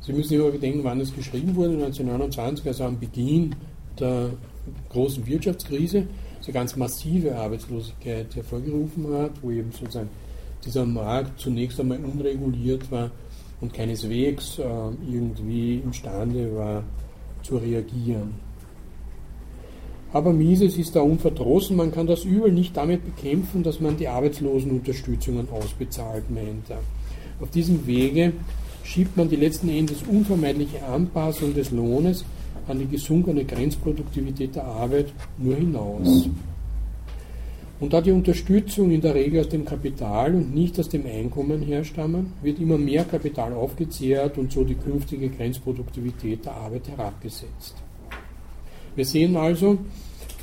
Sie 0.00 0.12
müssen 0.12 0.34
immer 0.34 0.52
bedenken, 0.52 0.84
wann 0.84 1.00
es 1.00 1.12
geschrieben 1.12 1.56
wurde, 1.56 1.72
1929, 1.74 2.64
also 2.68 2.84
am 2.84 3.00
Beginn 3.00 3.56
der 3.98 4.30
großen 4.90 5.26
Wirtschaftskrise, 5.26 6.06
so 6.40 6.52
ganz 6.52 6.76
massive 6.76 7.34
Arbeitslosigkeit 7.34 8.36
hervorgerufen 8.36 9.12
hat, 9.12 9.32
wo 9.42 9.50
eben 9.50 9.72
sozusagen 9.72 10.10
dieser 10.64 10.86
Markt 10.86 11.40
zunächst 11.40 11.80
einmal 11.80 11.98
unreguliert 11.98 12.88
war 12.92 13.10
und 13.60 13.72
keineswegs 13.72 14.58
äh, 14.58 14.62
irgendwie 15.10 15.78
imstande 15.78 16.54
war 16.54 16.82
zu 17.42 17.56
reagieren. 17.56 18.34
Aber 20.12 20.32
Mises 20.32 20.78
ist 20.78 20.96
da 20.96 21.00
unverdrossen, 21.00 21.76
man 21.76 21.92
kann 21.92 22.06
das 22.06 22.24
Übel 22.24 22.52
nicht 22.52 22.76
damit 22.76 23.04
bekämpfen, 23.04 23.62
dass 23.62 23.80
man 23.80 23.96
die 23.96 24.08
Arbeitslosenunterstützungen 24.08 25.48
ausbezahlt, 25.50 26.30
meint 26.30 26.70
er. 26.70 26.80
Auf 27.40 27.50
diesem 27.50 27.86
Wege 27.86 28.32
schiebt 28.82 29.16
man 29.16 29.28
die 29.28 29.36
letzten 29.36 29.68
Endes 29.68 29.98
unvermeidliche 30.08 30.82
Anpassung 30.84 31.54
des 31.54 31.70
Lohnes 31.70 32.24
an 32.68 32.78
die 32.78 32.86
gesunkene 32.86 33.44
Grenzproduktivität 33.44 34.54
der 34.54 34.64
Arbeit 34.64 35.12
nur 35.38 35.56
hinaus. 35.56 36.28
Und 37.78 37.92
da 37.92 38.00
die 38.00 38.12
Unterstützung 38.12 38.90
in 38.90 39.02
der 39.02 39.14
Regel 39.14 39.40
aus 39.40 39.50
dem 39.50 39.66
Kapital 39.66 40.34
und 40.34 40.54
nicht 40.54 40.78
aus 40.80 40.88
dem 40.88 41.04
Einkommen 41.04 41.60
herstammen, 41.60 42.32
wird 42.42 42.58
immer 42.58 42.78
mehr 42.78 43.04
Kapital 43.04 43.52
aufgezehrt 43.52 44.38
und 44.38 44.50
so 44.50 44.64
die 44.64 44.76
künftige 44.76 45.28
Grenzproduktivität 45.28 46.46
der 46.46 46.54
Arbeit 46.54 46.88
herabgesetzt. 46.88 47.74
Wir 48.94 49.04
sehen 49.04 49.36
also, 49.36 49.76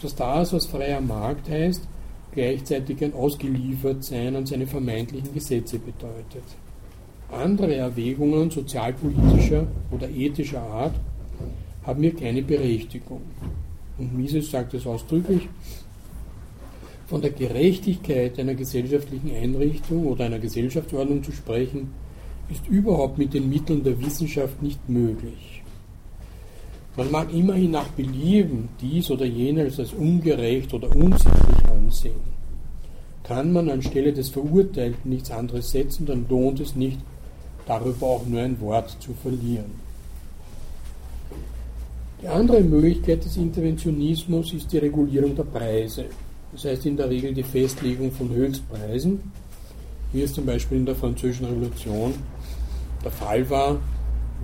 dass 0.02 0.14
das, 0.14 0.54
was 0.54 0.68
freier 0.68 1.02
Markt 1.02 1.50
heißt, 1.50 1.88
gleichzeitig 2.34 3.04
ein 3.04 3.16
Ausgeliefertsein 3.16 4.36
an 4.36 4.46
seine 4.46 4.68
vermeintlichen 4.68 5.34
Gesetze 5.34 5.80
bedeutet. 5.80 6.44
Andere 7.32 7.76
Erwägungen 7.76 8.52
sozialpolitischer 8.52 9.66
oder 9.90 10.08
ethischer 10.08 10.62
Art 10.62 10.94
haben 11.84 12.04
hier 12.04 12.16
keine 12.16 12.44
Berechtigung. 12.44 13.22
Und 13.98 14.16
Mises 14.16 14.52
sagt 14.52 14.76
es 14.76 14.86
ausdrücklich, 14.86 15.50
von 17.14 17.22
der 17.22 17.30
Gerechtigkeit 17.30 18.40
einer 18.40 18.56
gesellschaftlichen 18.56 19.30
Einrichtung 19.36 20.08
oder 20.08 20.26
einer 20.26 20.40
Gesellschaftsordnung 20.40 21.22
zu 21.22 21.32
sprechen, 21.32 21.92
ist 22.50 22.68
überhaupt 22.68 23.20
mit 23.20 23.36
den 23.36 23.52
Mitteln 23.52 23.84
der 23.84 24.02
Wissenschaft 24.04 24.64
nicht 24.64 24.90
möglich. 24.90 25.62
Man 26.98 27.12
mag 27.12 27.32
immerhin 27.32 27.70
nach 27.70 27.90
Belieben 27.90 28.70
dies 28.82 29.12
oder 29.12 29.26
jenes 29.26 29.80
als 29.80 29.94
ungerecht 29.94 30.74
oder 30.74 30.90
unsittlich 30.96 31.70
ansehen. 31.70 32.34
Kann 33.22 33.54
man 33.54 33.70
anstelle 33.70 34.12
des 34.12 34.30
Verurteilten 34.30 35.12
nichts 35.12 35.30
anderes 35.30 35.70
setzen, 35.70 36.08
dann 36.08 36.26
lohnt 36.28 36.62
es 36.62 36.76
nicht, 36.76 36.98
darüber 37.68 38.08
auch 38.08 38.26
nur 38.26 38.42
ein 38.42 38.60
Wort 38.60 38.98
zu 39.00 39.14
verlieren. 39.14 39.84
Die 42.24 42.28
andere 42.28 42.62
Möglichkeit 42.62 43.24
des 43.24 43.38
Interventionismus 43.38 44.52
ist 44.54 44.74
die 44.74 44.80
Regulierung 44.80 45.36
der 45.36 45.44
Preise. 45.44 46.06
Das 46.54 46.66
heißt 46.66 46.86
in 46.86 46.98
der 46.98 47.10
Regel 47.10 47.34
die 47.34 47.44
Festlegung 47.44 48.12
von 48.12 48.30
Höchstpreisen, 48.30 49.32
wie 50.12 50.22
es 50.22 50.34
zum 50.34 50.46
Beispiel 50.46 50.78
in 50.78 50.86
der 50.86 50.96
Französischen 50.96 51.46
Revolution 51.46 52.14
der 53.04 53.12
Fall 53.12 53.50
war, 53.50 53.80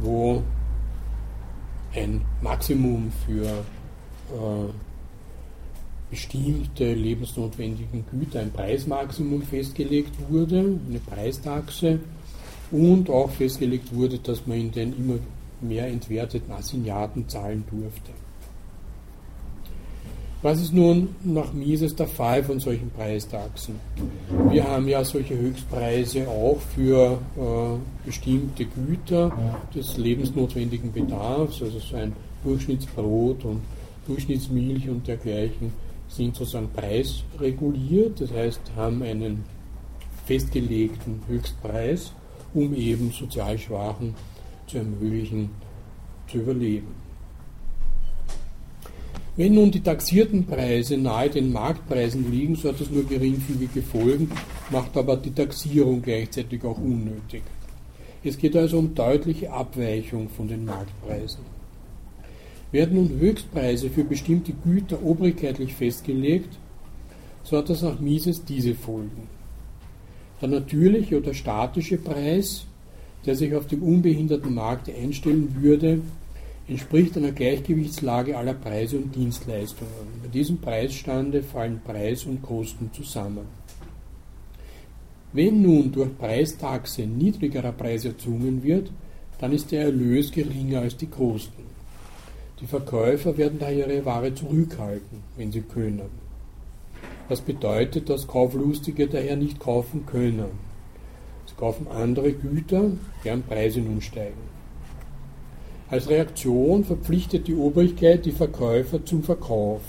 wo 0.02 0.44
ein 1.96 2.22
Maximum 2.42 3.12
für 3.26 3.46
äh, 3.46 4.70
bestimmte 6.10 6.94
lebensnotwendigen 6.94 8.04
Güter, 8.10 8.40
ein 8.40 8.52
Preismaximum 8.52 9.44
festgelegt 9.44 10.14
wurde, 10.30 10.60
eine 10.60 11.00
Preistaxe, 11.00 12.00
und 12.72 13.10
auch 13.10 13.30
festgelegt 13.30 13.94
wurde, 13.94 14.20
dass 14.20 14.46
man 14.46 14.60
in 14.60 14.72
den 14.72 14.98
immer 14.98 15.20
mehr 15.62 15.88
entwerteten 15.88 16.52
Assignaten 16.52 17.28
zahlen 17.28 17.64
durfte. 17.70 18.12
Was 20.42 20.62
ist 20.62 20.74
nun 20.74 21.16
nach 21.22 21.52
Mises 21.52 21.94
der 21.98 22.08
Fall 22.08 22.42
von 22.46 22.62
solchen 22.62 22.90
Preistaxen? 22.92 23.76
Wir 24.50 24.64
haben 24.64 24.88
ja 24.88 25.04
solche 25.04 25.38
Höchstpreise 25.38 26.30
auch 26.30 26.60
für 26.74 27.20
äh, 27.36 28.06
bestimmte 28.06 28.64
Güter 28.64 29.34
des 29.76 29.98
lebensnotwendigen 29.98 30.94
Bedarfs, 30.94 31.62
also 31.62 31.80
so 31.80 31.98
ein 31.98 32.14
Durchschnittsbrot 32.42 33.44
und 33.44 33.60
Durchschnittsmilch 34.08 34.88
und 34.88 35.06
dergleichen 35.06 35.74
sind 36.08 36.38
sozusagen 36.38 36.70
preisreguliert, 36.72 38.22
das 38.22 38.32
heißt 38.32 38.62
haben 38.78 39.04
einen 39.04 39.44
festgelegten 40.26 41.22
Höchstpreis, 41.28 42.14
um 42.54 42.74
eben 42.74 43.12
sozial 43.12 43.58
Schwachen 43.58 44.16
zu 44.68 44.78
ermöglichen, 44.78 45.50
zu 46.32 46.38
überleben. 46.38 47.09
Wenn 49.40 49.54
nun 49.54 49.72
die 49.72 49.80
taxierten 49.80 50.46
Preise 50.46 50.98
nahe 50.98 51.30
den 51.30 51.54
Marktpreisen 51.54 52.30
liegen, 52.30 52.56
so 52.58 52.68
hat 52.68 52.82
das 52.82 52.90
nur 52.90 53.06
geringfügige 53.06 53.82
Folgen, 53.82 54.30
macht 54.70 54.98
aber 54.98 55.16
die 55.16 55.32
Taxierung 55.32 56.02
gleichzeitig 56.02 56.62
auch 56.66 56.78
unnötig. 56.78 57.44
Es 58.22 58.38
geht 58.38 58.58
also 58.58 58.80
um 58.80 58.94
deutliche 58.94 59.50
Abweichung 59.50 60.28
von 60.28 60.50
den 60.50 60.66
Marktpreisen. 60.66 61.46
Werden 62.74 62.96
nun 62.96 63.18
Höchstpreise 63.18 63.90
für 63.90 64.04
bestimmte 64.04 64.52
Güter 64.52 65.02
obrigkeitlich 65.02 65.74
festgelegt, 65.74 66.58
so 67.44 67.60
hat 67.60 67.70
das 67.70 67.82
nach 67.82 68.02
Mises 68.02 68.44
diese 68.44 68.76
Folgen. 68.76 69.30
Der 70.42 70.50
natürliche 70.50 71.18
oder 71.18 71.34
statische 71.34 71.98
Preis, 71.98 72.66
der 73.26 73.36
sich 73.36 73.56
auf 73.56 73.68
dem 73.68 73.84
unbehinderten 73.84 74.54
Markt 74.54 74.90
einstellen 74.90 75.56
würde, 75.62 76.02
entspricht 76.70 77.18
einer 77.18 77.32
Gleichgewichtslage 77.32 78.38
aller 78.38 78.54
Preise 78.54 78.98
und 78.98 79.16
Dienstleistungen. 79.16 80.22
Bei 80.22 80.28
diesem 80.30 80.60
Preisstande 80.60 81.42
fallen 81.42 81.82
Preis 81.84 82.26
und 82.26 82.44
Kosten 82.44 82.92
zusammen. 82.94 83.48
Wenn 85.34 85.62
nun 85.62 85.92
durch 85.92 86.16
Preistaxe 86.18 87.04
niedrigerer 87.04 87.72
Preis 87.72 88.06
erzwungen 88.06 88.64
wird, 88.64 88.92
dann 89.40 89.52
ist 89.52 89.72
der 89.72 89.86
Erlös 89.86 90.32
geringer 90.32 90.82
als 90.82 90.96
die 90.96 91.08
Kosten. 91.08 91.64
Die 92.60 92.68
Verkäufer 92.68 93.38
werden 93.38 93.58
daher 93.58 93.88
ihre 93.88 94.06
Ware 94.06 94.34
zurückhalten, 94.34 95.24
wenn 95.38 95.52
sie 95.52 95.62
können. 95.62 96.10
Das 97.30 97.42
bedeutet, 97.42 98.10
dass 98.10 98.28
Kauflustige 98.28 99.08
daher 99.08 99.38
nicht 99.38 99.60
kaufen 99.60 100.06
können. 100.06 100.52
Sie 101.46 101.56
kaufen 101.56 101.88
andere 101.88 102.34
Güter, 102.34 102.92
deren 103.24 103.44
Preise 103.44 103.80
nun 103.80 104.02
steigen. 104.02 104.49
Als 105.92 106.08
Reaktion 106.08 106.84
verpflichtet 106.84 107.48
die 107.48 107.56
Obrigkeit 107.56 108.24
die 108.24 108.32
Verkäufer 108.32 109.04
zum 109.04 109.24
Verkauf. 109.24 109.82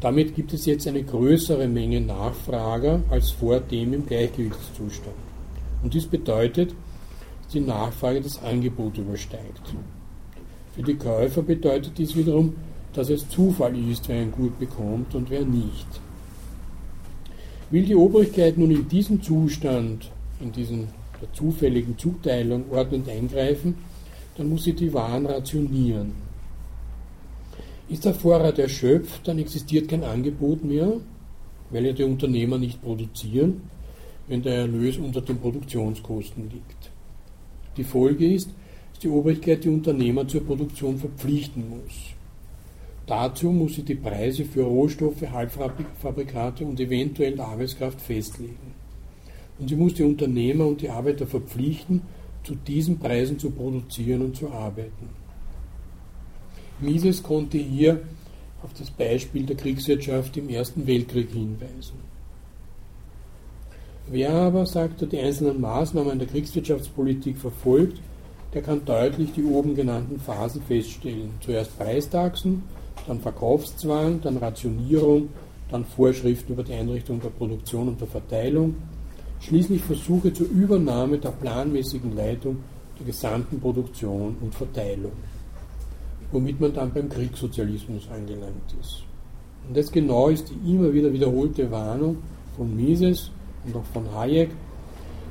Damit 0.00 0.34
gibt 0.34 0.52
es 0.52 0.66
jetzt 0.66 0.88
eine 0.88 1.04
größere 1.04 1.68
Menge 1.68 2.00
Nachfrager 2.00 3.00
als 3.08 3.30
vor 3.30 3.60
dem 3.60 3.92
im 3.92 4.04
Gleichgewichtszustand. 4.04 5.14
Und 5.84 5.94
dies 5.94 6.06
bedeutet, 6.06 6.74
dass 7.42 7.52
die 7.52 7.60
Nachfrage 7.60 8.20
das 8.20 8.42
Angebot 8.42 8.98
übersteigt. 8.98 9.72
Für 10.74 10.82
die 10.82 10.96
Käufer 10.96 11.42
bedeutet 11.42 11.96
dies 11.96 12.16
wiederum, 12.16 12.56
dass 12.92 13.08
es 13.08 13.28
Zufall 13.28 13.78
ist, 13.88 14.08
wer 14.08 14.20
ein 14.20 14.32
Gut 14.32 14.58
bekommt 14.58 15.14
und 15.14 15.30
wer 15.30 15.44
nicht. 15.44 15.86
Will 17.70 17.84
die 17.84 17.94
Obrigkeit 17.94 18.58
nun 18.58 18.72
in 18.72 18.88
diesen 18.88 19.22
Zustand, 19.22 20.10
in 20.40 20.50
diesen 20.50 20.88
der 21.20 21.32
zufälligen 21.32 21.96
Zuteilung 21.96 22.64
ordnend 22.72 23.08
eingreifen, 23.08 23.76
dann 24.36 24.48
muss 24.48 24.64
sie 24.64 24.72
die 24.72 24.92
Waren 24.92 25.26
rationieren. 25.26 26.12
Ist 27.88 28.04
der 28.04 28.14
Vorrat 28.14 28.58
erschöpft, 28.58 29.28
dann 29.28 29.38
existiert 29.38 29.88
kein 29.88 30.04
Angebot 30.04 30.64
mehr, 30.64 30.94
weil 31.70 31.86
ja 31.86 31.92
die 31.92 32.04
Unternehmer 32.04 32.58
nicht 32.58 32.82
produzieren, 32.82 33.62
wenn 34.28 34.42
der 34.42 34.60
Erlös 34.60 34.96
unter 34.96 35.20
den 35.20 35.38
Produktionskosten 35.38 36.44
liegt. 36.50 36.90
Die 37.76 37.84
Folge 37.84 38.32
ist, 38.32 38.50
dass 38.90 39.00
die 39.00 39.08
Obrigkeit 39.08 39.64
die 39.64 39.68
Unternehmer 39.68 40.26
zur 40.26 40.44
Produktion 40.44 40.98
verpflichten 40.98 41.68
muss. 41.68 42.14
Dazu 43.06 43.50
muss 43.50 43.74
sie 43.74 43.82
die 43.82 43.96
Preise 43.96 44.44
für 44.44 44.62
Rohstoffe, 44.62 45.22
Halbfabrikate 45.30 46.64
und 46.64 46.78
eventuell 46.78 47.40
Arbeitskraft 47.40 48.00
festlegen. 48.00 48.72
Und 49.58 49.68
sie 49.68 49.76
muss 49.76 49.94
die 49.94 50.04
Unternehmer 50.04 50.66
und 50.66 50.80
die 50.80 50.88
Arbeiter 50.88 51.26
verpflichten, 51.26 52.02
zu 52.44 52.54
diesen 52.54 52.98
Preisen 52.98 53.38
zu 53.38 53.50
produzieren 53.50 54.22
und 54.22 54.36
zu 54.36 54.50
arbeiten. 54.50 55.08
Mises 56.80 57.22
konnte 57.22 57.58
hier 57.58 58.00
auf 58.62 58.72
das 58.78 58.90
Beispiel 58.90 59.44
der 59.46 59.56
Kriegswirtschaft 59.56 60.36
im 60.36 60.48
Ersten 60.48 60.86
Weltkrieg 60.86 61.30
hinweisen. 61.30 62.12
Wer 64.08 64.32
aber, 64.32 64.66
sagt 64.66 65.02
er, 65.02 65.08
die 65.08 65.18
einzelnen 65.18 65.60
Maßnahmen 65.60 66.18
der 66.18 66.28
Kriegswirtschaftspolitik 66.28 67.38
verfolgt, 67.38 68.00
der 68.52 68.62
kann 68.62 68.84
deutlich 68.84 69.32
die 69.32 69.44
oben 69.44 69.74
genannten 69.74 70.20
Phasen 70.20 70.62
feststellen. 70.62 71.30
Zuerst 71.40 71.78
Preistaxen, 71.78 72.62
dann 73.06 73.20
Verkaufszwang, 73.20 74.20
dann 74.20 74.36
Rationierung, 74.36 75.28
dann 75.70 75.84
Vorschriften 75.84 76.52
über 76.52 76.62
die 76.62 76.74
Einrichtung 76.74 77.20
der 77.20 77.30
Produktion 77.30 77.88
und 77.88 78.00
der 78.00 78.08
Verteilung, 78.08 78.74
schließlich 79.42 79.82
Versuche 79.82 80.32
zur 80.32 80.48
Übernahme 80.48 81.18
der 81.18 81.30
planmäßigen 81.30 82.16
Leitung 82.16 82.58
der 82.98 83.06
gesamten 83.06 83.60
Produktion 83.60 84.36
und 84.40 84.54
Verteilung, 84.54 85.12
womit 86.30 86.60
man 86.60 86.72
dann 86.72 86.92
beim 86.92 87.08
Kriegssozialismus 87.08 88.08
angelangt 88.08 88.74
ist. 88.80 89.02
Und 89.66 89.76
das 89.76 89.90
genau 89.90 90.28
ist 90.28 90.50
die 90.50 90.74
immer 90.74 90.92
wieder 90.92 91.12
wiederholte 91.12 91.70
Warnung 91.70 92.18
von 92.56 92.74
Mises 92.74 93.30
und 93.66 93.76
auch 93.76 93.84
von 93.92 94.12
Hayek, 94.14 94.50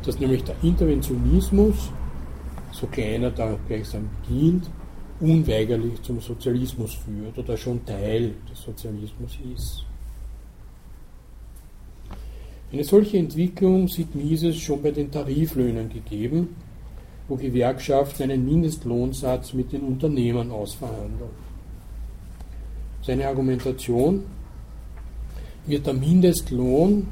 dass 0.06 0.20
nämlich 0.20 0.44
der 0.44 0.56
Interventionismus, 0.62 1.92
so 2.72 2.88
kleiner 2.88 3.32
da 3.32 3.58
gleichsam 3.68 4.10
beginnt, 4.22 4.70
unweigerlich 5.20 6.02
zum 6.02 6.20
Sozialismus 6.20 6.96
führt 6.96 7.38
oder 7.38 7.56
schon 7.56 7.86
Teil 7.86 8.34
des 8.50 8.62
Sozialismus 8.62 9.38
ist. 9.54 9.86
Eine 12.72 12.86
solche 12.86 13.18
Entwicklung 13.18 13.90
sieht 13.90 14.16
Mises 14.16 14.56
schon 14.58 14.82
bei 14.82 14.92
den 14.92 15.12
Tariflöhnen 15.12 15.90
gegeben, 15.90 16.56
wo 17.28 17.36
Gewerkschaften 17.36 18.24
einen 18.24 18.46
Mindestlohnsatz 18.46 19.54
mit 19.54 19.74
den 19.74 19.82
Unternehmern 19.82 20.52
ausverhandeln. 20.52 21.32
Seine 23.02 23.28
Argumentation 23.28 24.24
wird 25.66 25.86
der 25.86 25.94
Mindestlohn, 25.94 27.08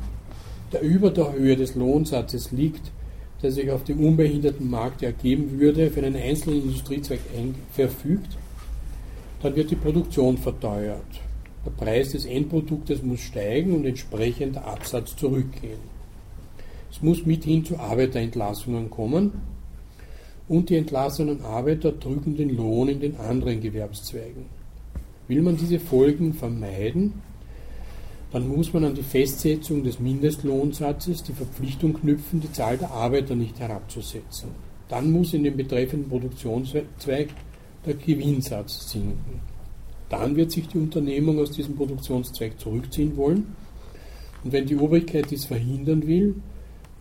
der 0.72 0.82
über 0.82 1.12
der 1.12 1.34
Höhe 1.34 1.58
des 1.58 1.76
Lohnsatzes 1.76 2.52
liegt, 2.52 2.92
der 3.42 3.52
sich 3.52 3.70
auf 3.70 3.84
dem 3.84 4.06
unbehinderten 4.06 4.70
Markt 4.70 5.04
ergeben 5.04 5.60
würde, 5.60 5.90
für 5.92 6.04
einen 6.04 6.16
einzelnen 6.16 6.64
Industriezweig 6.64 7.20
verfügt, 7.74 8.38
dann 9.42 9.56
wird 9.56 9.72
die 9.72 9.76
Produktion 9.76 10.38
verteuert. 10.38 11.29
Der 11.66 11.72
Preis 11.72 12.14
des 12.14 12.26
Endproduktes 12.26 13.04
muss 13.04 13.20
steigen 13.20 13.76
und 13.76 13.86
entsprechend 13.86 14.56
der 14.56 14.66
Absatz 14.66 15.16
zurückgehen. 15.16 15.80
Es 16.90 17.02
muss 17.02 17.26
mithin 17.26 17.66
zu 17.66 17.78
Arbeiterentlassungen 17.78 18.90
kommen 18.90 19.34
und 20.48 20.70
die 20.70 20.78
entlassenen 20.78 21.44
Arbeiter 21.44 21.92
drücken 21.92 22.38
den 22.38 22.56
Lohn 22.56 22.88
in 22.88 23.02
den 23.02 23.18
anderen 23.18 23.60
Gewerbszweigen. 23.60 24.46
Will 25.28 25.42
man 25.42 25.58
diese 25.58 25.80
Folgen 25.80 26.34
vermeiden, 26.34 27.22
dann 28.32 28.48
muss 28.48 28.74
man 28.74 28.86
an 28.86 28.96
die 28.96 29.04
Festsetzung 29.04 29.84
des 29.84 30.00
Mindestlohnsatzes 30.00 31.24
die 31.24 31.34
Verpflichtung 31.34 31.94
knüpfen, 31.94 32.42
die 32.42 32.52
Zahl 32.52 32.78
der 32.78 32.92
Arbeiter 32.92 33.36
nicht 33.36 33.60
herabzusetzen. 33.60 34.50
Dann 34.88 35.12
muss 35.12 35.34
in 35.34 35.44
dem 35.44 35.58
betreffenden 35.58 36.10
Produktionszweig 36.10 37.30
der 37.86 37.94
Gewinnsatz 37.96 38.90
sinken 38.92 39.59
dann 40.10 40.36
wird 40.36 40.52
sich 40.52 40.68
die 40.68 40.80
Unternehmung 40.80 41.40
aus 41.40 41.52
diesem 41.52 41.76
Produktionszweig 41.76 42.60
zurückziehen 42.60 43.16
wollen. 43.16 43.56
Und 44.44 44.52
wenn 44.52 44.66
die 44.66 44.76
Obrigkeit 44.76 45.30
dies 45.30 45.46
verhindern 45.46 46.06
will, 46.08 46.36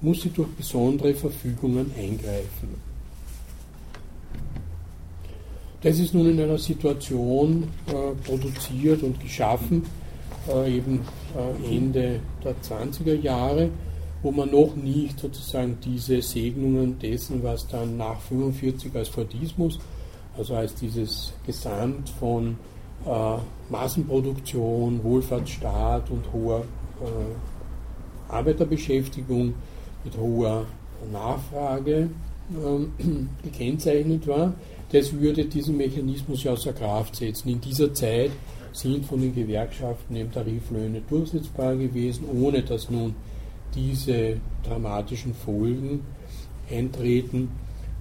muss 0.01 0.22
sie 0.22 0.30
durch 0.30 0.48
besondere 0.48 1.14
Verfügungen 1.14 1.90
eingreifen. 1.97 2.89
Das 5.80 5.98
ist 5.98 6.12
nun 6.12 6.28
in 6.28 6.40
einer 6.40 6.59
Situation 6.59 7.64
äh, 7.86 7.93
produziert 8.26 9.02
und 9.05 9.20
geschaffen, 9.20 9.85
äh, 10.48 10.76
eben 10.76 11.01
äh, 11.36 11.76
Ende 11.76 12.20
der 12.43 12.56
20er 12.60 13.14
Jahre, 13.14 13.70
wo 14.22 14.32
man 14.32 14.51
noch 14.51 14.74
nicht 14.74 15.20
sozusagen 15.20 15.78
diese 15.85 16.20
Segnungen 16.20 16.98
dessen, 16.98 17.44
was 17.44 17.68
dann 17.68 17.97
nach 17.97 18.20
45 18.22 18.93
als 18.97 19.09
Fordismus, 19.09 19.78
also 20.36 20.56
als 20.56 20.74
dieses 20.74 21.32
Gesamt 21.47 22.09
von 22.09 22.56
Massenproduktion, 23.70 25.02
Wohlfahrtsstaat 25.02 26.10
und 26.10 26.24
hoher 26.32 26.64
äh, 27.00 28.32
Arbeiterbeschäftigung 28.32 29.54
mit 30.04 30.16
hoher 30.16 30.66
Nachfrage 31.12 32.10
äh, 32.50 33.04
gekennzeichnet 33.42 34.26
war, 34.26 34.54
das 34.90 35.12
würde 35.12 35.44
diesen 35.44 35.76
Mechanismus 35.76 36.44
ja 36.44 36.52
außer 36.52 36.72
Kraft 36.72 37.16
setzen. 37.16 37.50
In 37.50 37.60
dieser 37.60 37.92
Zeit 37.92 38.30
sind 38.72 39.04
von 39.04 39.20
den 39.20 39.34
Gewerkschaften 39.34 40.16
eben 40.16 40.32
Tariflöhne 40.32 41.02
durchsetzbar 41.08 41.76
gewesen, 41.76 42.24
ohne 42.30 42.62
dass 42.62 42.88
nun 42.88 43.14
diese 43.74 44.40
dramatischen 44.64 45.34
Folgen 45.34 46.00
eintreten, 46.70 47.50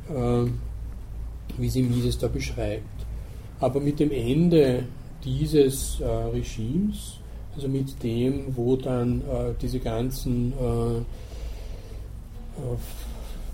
äh, 0.10 0.46
wie 1.58 1.70
sie 1.70 1.84
Mises 1.84 2.18
da 2.18 2.28
beschreibt. 2.28 2.97
Aber 3.60 3.80
mit 3.80 4.00
dem 4.00 4.12
Ende 4.12 4.84
dieses 5.24 6.00
äh, 6.00 6.06
Regimes, 6.06 7.18
also 7.56 7.68
mit 7.68 8.04
dem, 8.04 8.56
wo 8.56 8.76
dann 8.76 9.22
äh, 9.22 9.56
diese 9.60 9.80
ganzen 9.80 10.54
äh, 10.54 11.02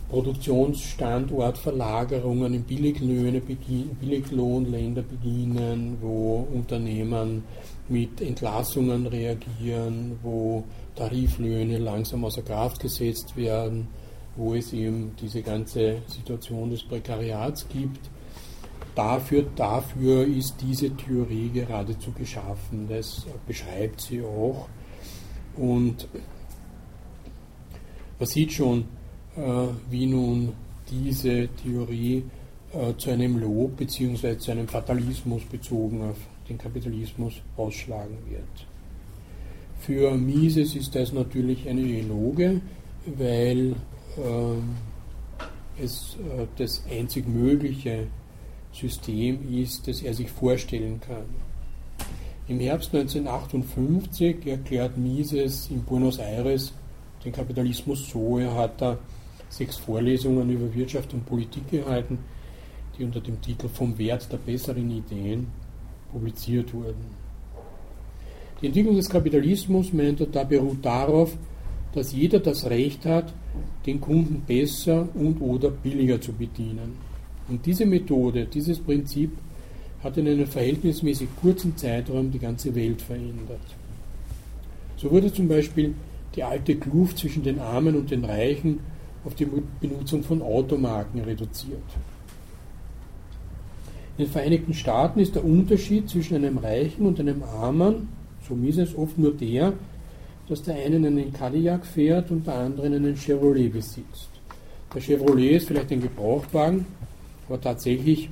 Produktionsstandortverlagerungen 0.10 2.54
in 2.54 2.64
Billiglöhne 2.64 3.40
beginn, 3.42 3.90
Billiglohnländer 4.00 5.02
beginnen, 5.02 5.98
wo 6.02 6.48
Unternehmen 6.54 7.44
mit 7.90 8.22
Entlassungen 8.22 9.08
reagieren, 9.08 10.20
wo 10.22 10.64
Tariflöhne 10.96 11.80
langsam 11.80 12.24
außer 12.26 12.44
Kraft 12.44 12.82
gesetzt 12.82 13.36
werden, 13.36 13.88
wo 14.36 14.54
es 14.54 14.72
eben 14.74 15.16
diese 15.20 15.42
ganze 15.42 16.04
Situation 16.08 16.70
des 16.70 16.84
Prekariats 16.84 17.68
gibt. 17.70 18.12
Dafür, 18.96 19.46
dafür 19.56 20.26
ist 20.26 20.56
diese 20.62 20.90
Theorie 20.96 21.50
geradezu 21.50 22.12
geschaffen. 22.12 22.88
Das 22.88 23.26
beschreibt 23.48 24.02
sie 24.02 24.22
auch. 24.22 24.68
Und 25.58 26.08
man 28.20 28.28
sieht 28.28 28.54
schon, 28.54 28.86
äh, 29.36 29.68
wie 29.90 30.06
nun 30.06 30.54
diese 30.90 31.48
Theorie 31.62 32.24
äh, 32.72 32.96
zu 32.98 33.12
einem 33.12 33.40
Lob 33.40 33.78
bzw. 33.78 34.38
zu 34.38 34.52
einem 34.52 34.68
Fatalismus 34.68 35.44
bezogen 35.44 36.02
auf 36.10 36.18
den 36.48 36.58
Kapitalismus 36.58 37.42
ausschlagen 37.58 38.18
wird. 38.30 38.68
Für 39.80 40.16
Mises 40.16 40.76
ist 40.76 40.96
das 40.96 41.12
natürlich 41.12 41.68
eine 41.68 41.82
Eloge, 41.82 42.62
weil 43.06 43.76
äh, 44.18 45.84
es 45.84 46.18
äh, 46.20 46.46
das 46.58 46.84
einzig 46.90 47.28
mögliche 47.28 48.08
System 48.74 49.40
ist, 49.54 49.88
das 49.88 50.02
er 50.02 50.14
sich 50.14 50.30
vorstellen 50.30 51.00
kann. 51.00 51.26
Im 52.48 52.60
Herbst 52.60 52.94
1958 52.94 54.46
erklärt 54.46 54.98
Mises 54.98 55.70
in 55.70 55.84
Buenos 55.84 56.18
Aires 56.18 56.74
den 57.24 57.32
Kapitalismus 57.32 58.10
so, 58.10 58.38
er 58.38 58.54
hat 58.54 58.82
da 58.82 58.98
sechs 59.50 59.78
Vorlesungen 59.78 60.50
über 60.50 60.74
Wirtschaft 60.74 61.14
und 61.14 61.26
Politik 61.26 61.70
gehalten, 61.70 62.20
die 62.98 63.06
unter 63.06 63.22
dem 63.22 63.42
Titel 63.42 63.70
Vom 63.70 63.98
Wert 63.98 64.30
der 64.32 64.38
besseren 64.38 64.92
Ideen 64.92 65.48
publiziert 66.12 66.74
wurden. 66.74 67.24
Die 68.62 68.68
Entwicklung 68.68 68.96
des 68.96 69.10
Kapitalismus, 69.10 69.94
meint 69.94 70.20
er, 70.20 70.28
da 70.28 70.44
beruht 70.44 70.84
darauf, 70.84 71.36
dass 71.94 72.14
jeder 72.14 72.40
das 72.40 72.66
Recht 72.66 73.06
hat, 73.06 73.34
den 73.86 74.02
Kunden 74.02 74.42
besser 74.46 75.08
und 75.14 75.40
oder 75.42 75.70
billiger 75.70 76.20
zu 76.20 76.34
bedienen. 76.34 76.98
Und 77.50 77.66
diese 77.66 77.86
Methode, 77.86 78.46
dieses 78.46 78.80
Prinzip 78.80 79.32
hat 80.04 80.18
in 80.18 80.28
einem 80.28 80.48
verhältnismäßig 80.48 81.30
kurzen 81.42 81.76
Zeitraum 81.78 82.32
die 82.32 82.40
ganze 82.40 82.74
Welt 82.76 83.02
verändert. 83.02 83.62
So 84.98 85.12
wurde 85.12 85.32
zum 85.34 85.48
Beispiel 85.48 85.94
die 86.36 86.44
alte 86.44 86.76
Kluft 86.76 87.18
zwischen 87.20 87.44
den 87.44 87.60
Armen 87.60 87.96
und 87.96 88.12
den 88.12 88.26
Reichen 88.26 88.80
auf 89.26 89.36
die 89.36 89.48
Benutzung 89.80 90.24
von 90.24 90.42
Automarken 90.42 91.22
reduziert. 91.22 91.84
In 94.18 94.26
den 94.26 94.32
Vereinigten 94.32 94.74
Staaten 94.74 95.20
ist 95.20 95.36
der 95.36 95.44
Unterschied 95.44 96.10
zwischen 96.10 96.36
einem 96.36 96.58
Reichen 96.58 97.06
und 97.06 97.20
einem 97.20 97.42
Armen, 97.44 98.10
so 98.48 98.56
ist 98.68 98.78
es 98.78 98.96
oft 98.96 99.18
nur 99.18 99.34
der, 99.34 99.74
dass 100.50 100.62
der 100.62 100.76
eine 100.76 100.98
einen 100.98 101.32
Cadillac 101.34 101.86
fährt 101.86 102.30
und 102.30 102.46
der 102.46 102.56
andere 102.56 102.88
einen 102.88 103.16
Chevrolet 103.16 103.70
besitzt. 103.70 104.30
Der 104.94 105.02
Chevrolet 105.02 105.58
ist 105.58 105.68
vielleicht 105.68 105.92
ein 105.92 106.02
Gebrauchtwagen, 106.02 106.86
aber 107.48 107.60
tatsächlich 107.60 108.30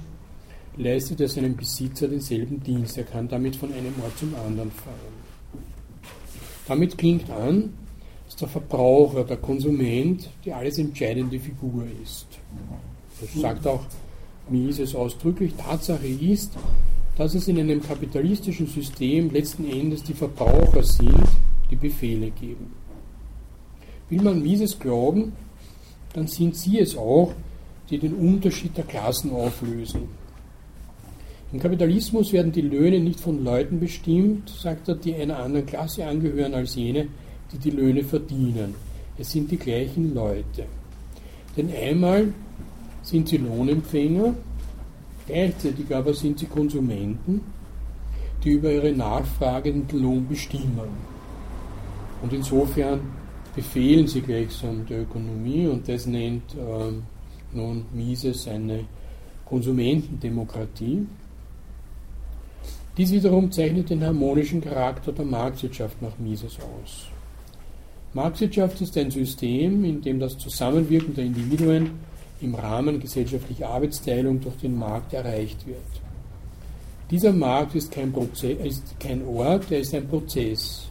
leistet 0.77 1.21
er 1.21 1.27
seinem 1.27 1.55
Besitzer 1.55 2.07
denselben 2.07 2.61
Dienst. 2.63 2.97
Er 2.97 3.03
kann 3.03 3.27
damit 3.27 3.55
von 3.55 3.71
einem 3.73 3.93
Ort 4.03 4.17
zum 4.17 4.33
anderen 4.35 4.71
fahren. 4.71 5.21
Damit 6.67 6.97
klingt 6.97 7.29
an, 7.29 7.73
dass 8.25 8.35
der 8.37 8.47
Verbraucher, 8.47 9.23
der 9.23 9.37
Konsument, 9.37 10.29
die 10.45 10.53
alles 10.53 10.77
entscheidende 10.77 11.39
Figur 11.39 11.85
ist. 12.01 12.27
Das 13.19 13.33
sagt 13.33 13.67
auch 13.67 13.83
Mises 14.49 14.95
ausdrücklich. 14.95 15.53
Tatsache 15.55 16.07
ist, 16.07 16.53
dass 17.17 17.35
es 17.35 17.47
in 17.47 17.59
einem 17.59 17.81
kapitalistischen 17.81 18.67
System 18.67 19.31
letzten 19.31 19.69
Endes 19.69 20.03
die 20.03 20.13
Verbraucher 20.13 20.83
sind, 20.83 21.27
die 21.69 21.75
Befehle 21.75 22.31
geben. 22.31 22.73
Will 24.09 24.21
man 24.21 24.41
Mises 24.41 24.79
glauben, 24.79 25.33
dann 26.13 26.27
sind 26.27 26.55
sie 26.55 26.79
es 26.79 26.97
auch, 26.97 27.33
die 27.91 27.99
den 27.99 28.13
Unterschied 28.13 28.75
der 28.77 28.85
Klassen 28.85 29.31
auflösen. 29.31 30.03
Im 31.53 31.59
Kapitalismus 31.59 32.31
werden 32.31 32.53
die 32.53 32.61
Löhne 32.61 33.01
nicht 33.01 33.19
von 33.19 33.43
Leuten 33.43 33.79
bestimmt, 33.79 34.49
sagt 34.49 34.87
er, 34.87 34.95
die 34.95 35.13
einer 35.13 35.37
anderen 35.37 35.65
Klasse 35.65 36.05
angehören 36.05 36.53
als 36.53 36.75
jene, 36.75 37.07
die 37.51 37.57
die 37.57 37.71
Löhne 37.71 38.03
verdienen. 38.03 38.73
Es 39.17 39.31
sind 39.31 39.51
die 39.51 39.57
gleichen 39.57 40.15
Leute. 40.15 40.65
Denn 41.57 41.69
einmal 41.75 42.33
sind 43.01 43.27
sie 43.27 43.37
Lohnempfänger, 43.37 44.33
gleichzeitig 45.27 45.93
aber 45.93 46.13
sind 46.13 46.39
sie 46.39 46.45
Konsumenten, 46.45 47.41
die 48.43 48.51
über 48.51 48.71
ihre 48.71 48.93
Nachfrage 48.93 49.73
den 49.73 50.01
Lohn 50.01 50.27
bestimmen. 50.27 51.11
Und 52.21 52.31
insofern 52.31 53.01
befehlen 53.53 54.07
sie 54.07 54.21
gleichsam 54.21 54.85
der 54.85 55.01
Ökonomie 55.01 55.67
und 55.67 55.87
das 55.89 56.05
nennt 56.05 56.55
äh, 56.55 56.93
nun 57.53 57.85
Mises 57.93 58.47
eine 58.47 58.85
Konsumentendemokratie. 59.45 61.05
Dies 62.97 63.11
wiederum 63.11 63.51
zeichnet 63.51 63.89
den 63.89 64.03
harmonischen 64.03 64.61
Charakter 64.61 65.11
der 65.11 65.25
Marktwirtschaft 65.25 66.01
nach 66.01 66.17
Mises 66.19 66.57
aus. 66.59 67.07
Marktwirtschaft 68.13 68.81
ist 68.81 68.97
ein 68.97 69.09
System, 69.09 69.85
in 69.85 70.01
dem 70.01 70.19
das 70.19 70.37
Zusammenwirken 70.37 71.13
der 71.15 71.25
Individuen 71.25 71.91
im 72.41 72.55
Rahmen 72.55 72.99
gesellschaftlicher 72.99 73.69
Arbeitsteilung 73.69 74.41
durch 74.41 74.57
den 74.57 74.77
Markt 74.77 75.13
erreicht 75.13 75.65
wird. 75.65 75.77
Dieser 77.09 77.31
Markt 77.31 77.75
ist 77.75 77.91
kein, 77.91 78.11
Proze 78.11 78.51
ist 78.51 78.99
kein 78.99 79.25
Ort, 79.25 79.71
er 79.71 79.79
ist 79.79 79.93
ein 79.93 80.07
Prozess. 80.07 80.87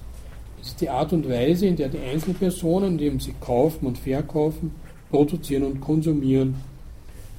Es 0.60 0.68
ist 0.68 0.80
die 0.80 0.90
Art 0.90 1.12
und 1.12 1.28
Weise, 1.28 1.66
in 1.66 1.76
der 1.76 1.88
die 1.88 1.98
Einzelpersonen, 1.98 2.92
indem 2.92 3.20
sie 3.20 3.34
kaufen 3.40 3.86
und 3.86 3.98
verkaufen, 3.98 4.72
produzieren 5.10 5.64
und 5.64 5.80
konsumieren, 5.80 6.54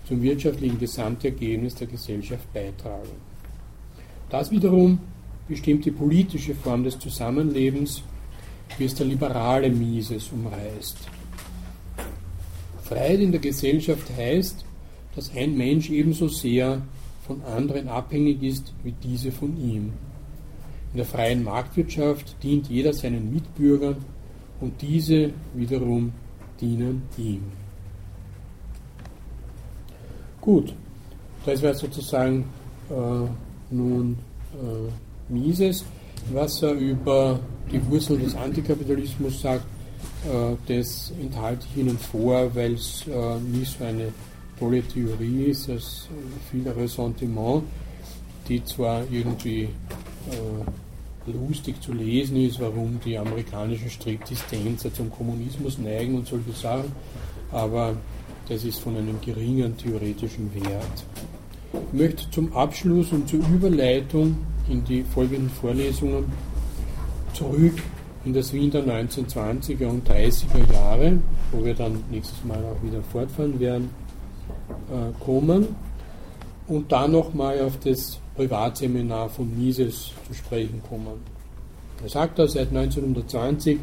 zum 0.07 0.22
wirtschaftlichen 0.22 0.80
Gesamtergebnis 0.80 1.76
der 1.76 1.88
Gesellschaft 1.88 2.52
beitragen. 2.53 3.10
Das 4.30 4.52
wiederum 4.52 4.99
bestimmt 5.48 5.85
die 5.85 5.91
politische 5.91 6.56
Form 6.56 6.84
des 6.84 6.99
Zusammenlebens 6.99 8.03
wie 8.77 8.85
es 8.85 8.95
der 8.95 9.06
liberale 9.06 9.69
Mises 9.69 10.31
umreißt. 10.31 10.98
Freiheit 12.84 13.19
in 13.19 13.31
der 13.31 13.41
Gesellschaft 13.41 14.10
heißt, 14.18 14.65
dass 15.15 15.35
ein 15.35 15.57
Mensch 15.57 15.89
ebenso 15.89 16.27
sehr 16.27 16.81
von 17.26 17.41
anderen 17.43 17.88
abhängig 17.88 18.41
ist 18.43 18.73
wie 18.84 18.93
diese 19.03 19.31
von 19.31 19.56
ihm. 19.57 19.93
In 20.91 20.98
der 20.98 21.06
freien 21.06 21.43
Marktwirtschaft 21.43 22.35
dient 22.43 22.68
jeder 22.68 22.93
seinen 22.93 23.31
Mitbürgern 23.34 23.98
und 24.60 24.81
diese 24.81 25.31
wiederum 25.53 26.11
dienen 26.60 27.03
ihm. 27.18 27.60
Gut, 30.41 30.73
das 31.45 31.61
wäre 31.61 31.76
sozusagen 31.76 32.45
äh, 32.89 33.73
nun 33.73 34.18
äh, 34.53 35.31
Mises 35.31 35.85
was 36.30 36.61
er 36.61 36.73
über 36.73 37.39
die 37.72 37.84
Wurzeln 37.89 38.22
des 38.23 38.35
Antikapitalismus 38.35 39.41
sagt, 39.41 39.65
äh, 40.26 40.55
das 40.68 41.11
enthalte 41.19 41.65
ich 41.72 41.81
Ihnen 41.81 41.97
vor, 41.97 42.53
weil 42.55 42.73
es 42.73 43.05
äh, 43.07 43.39
nicht 43.39 43.77
so 43.77 43.85
eine 43.85 44.09
tolle 44.59 44.81
Theorie 44.84 45.45
ist, 45.45 45.69
als 45.69 46.07
viel 46.49 46.68
Ressentiment, 46.69 47.63
die 48.47 48.63
zwar 48.63 49.03
irgendwie 49.09 49.63
äh, 49.63 51.31
lustig 51.47 51.81
zu 51.81 51.93
lesen 51.93 52.38
ist, 52.38 52.59
warum 52.59 52.99
die 53.03 53.18
amerikanischen 53.18 53.89
Striptease-Tänzer 53.89 54.93
zum 54.93 55.11
Kommunismus 55.11 55.77
neigen 55.77 56.15
und 56.15 56.27
solche 56.27 56.51
Sachen, 56.51 56.91
aber 57.51 57.95
das 58.51 58.65
ist 58.65 58.79
von 58.79 58.97
einem 58.97 59.21
geringen 59.21 59.77
theoretischen 59.77 60.53
Wert. 60.53 61.05
Ich 61.71 61.97
möchte 61.97 62.29
zum 62.31 62.51
Abschluss 62.53 63.13
und 63.13 63.29
zur 63.29 63.39
Überleitung 63.47 64.35
in 64.67 64.83
die 64.83 65.03
folgenden 65.03 65.49
Vorlesungen 65.49 66.25
zurück 67.33 67.81
in 68.25 68.33
das 68.33 68.51
Wien 68.51 68.69
der 68.69 68.83
1920er 68.83 69.85
und 69.85 70.05
30er 70.05 70.73
Jahre, 70.73 71.19
wo 71.53 71.63
wir 71.63 71.73
dann 71.73 72.03
nächstes 72.11 72.43
Mal 72.43 72.57
auch 72.57 72.83
wieder 72.83 73.01
fortfahren 73.01 73.57
werden, 73.57 73.89
äh, 74.89 75.23
kommen 75.23 75.73
und 76.67 76.91
dann 76.91 77.13
nochmal 77.13 77.61
auf 77.61 77.79
das 77.79 78.19
Privatseminar 78.35 79.29
von 79.29 79.49
Mises 79.57 80.11
zu 80.27 80.33
sprechen 80.33 80.81
kommen. 80.89 81.21
Er 82.03 82.09
sagt 82.09 82.37
da, 82.37 82.45
seit 82.45 82.67
1920 82.67 83.79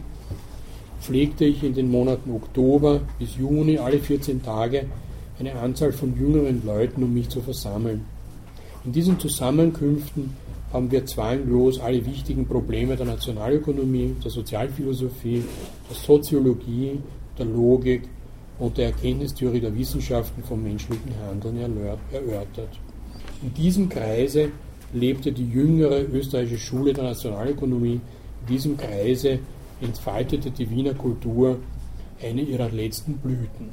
pflegte 1.00 1.44
ich 1.44 1.62
in 1.62 1.74
den 1.74 1.90
Monaten 1.90 2.32
Oktober 2.32 3.00
bis 3.18 3.36
Juni 3.36 3.78
alle 3.78 3.98
14 3.98 4.42
Tage 4.42 4.86
eine 5.38 5.54
Anzahl 5.54 5.92
von 5.92 6.16
jüngeren 6.16 6.64
Leuten 6.64 7.02
um 7.02 7.14
mich 7.14 7.28
zu 7.28 7.40
versammeln. 7.40 8.04
In 8.84 8.92
diesen 8.92 9.18
Zusammenkünften 9.18 10.34
haben 10.72 10.90
wir 10.90 11.06
zwanglos 11.06 11.80
alle 11.80 12.04
wichtigen 12.04 12.46
Probleme 12.46 12.96
der 12.96 13.06
Nationalökonomie, 13.06 14.16
der 14.22 14.30
Sozialphilosophie, 14.30 15.42
der 15.88 15.96
Soziologie, 15.96 16.98
der 17.38 17.46
Logik 17.46 18.02
und 18.58 18.76
der 18.76 18.86
Erkenntnistheorie 18.86 19.60
der 19.60 19.76
Wissenschaften 19.76 20.42
vom 20.42 20.62
menschlichen 20.62 21.12
Handeln 21.26 21.58
erörtert. 21.58 22.78
In 23.42 23.54
diesem 23.54 23.88
Kreise 23.88 24.50
lebte 24.92 25.32
die 25.32 25.48
jüngere 25.48 26.02
österreichische 26.02 26.58
Schule 26.58 26.92
der 26.92 27.04
Nationalökonomie. 27.04 28.00
In 28.40 28.46
diesem 28.48 28.76
Kreise 28.76 29.38
entfaltete 29.80 30.50
die 30.50 30.68
Wiener 30.70 30.94
Kultur 30.94 31.58
eine 32.22 32.42
ihrer 32.42 32.68
letzten 32.70 33.18
Blüten. 33.18 33.70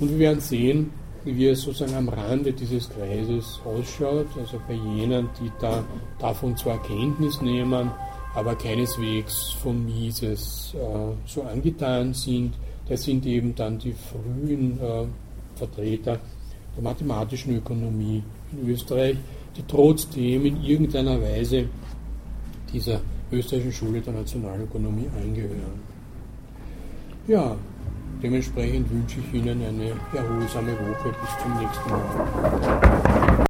Und 0.00 0.10
wir 0.10 0.18
werden 0.18 0.40
sehen, 0.40 0.90
wie 1.24 1.46
es 1.46 1.62
sozusagen 1.62 1.94
am 1.94 2.08
Rande 2.08 2.52
dieses 2.52 2.88
Kreises 2.88 3.60
ausschaut, 3.64 4.26
also 4.36 4.60
bei 4.66 4.74
jenen, 4.74 5.28
die 5.40 5.50
da 5.60 5.84
davon 6.18 6.56
zwar 6.56 6.82
Kenntnis 6.82 7.40
nehmen, 7.40 7.90
aber 8.34 8.56
keineswegs 8.56 9.52
von 9.62 9.84
Mises 9.84 10.74
äh, 10.74 11.12
so 11.26 11.42
angetan 11.42 12.14
sind. 12.14 12.54
Das 12.88 13.04
sind 13.04 13.24
eben 13.26 13.54
dann 13.54 13.78
die 13.78 13.92
frühen 13.92 14.80
äh, 14.80 15.04
Vertreter 15.54 16.18
der 16.74 16.82
mathematischen 16.82 17.56
Ökonomie 17.56 18.22
in 18.50 18.68
Österreich, 18.68 19.16
die 19.56 19.62
trotzdem 19.68 20.46
in 20.46 20.62
irgendeiner 20.62 21.20
Weise 21.20 21.66
dieser 22.72 23.00
österreichischen 23.32 23.72
Schule 23.72 24.00
der 24.00 24.12
Nationalökonomie 24.12 25.08
angehören. 25.20 25.80
Ja, 27.26 27.56
Dementsprechend 28.22 28.88
wünsche 28.88 29.18
ich 29.18 29.34
Ihnen 29.34 29.60
eine 29.60 29.96
erholsame 30.16 30.72
Woche. 30.78 31.12
Bis 31.20 31.42
zum 31.42 31.58
nächsten 31.58 31.90
Mal. 31.90 33.32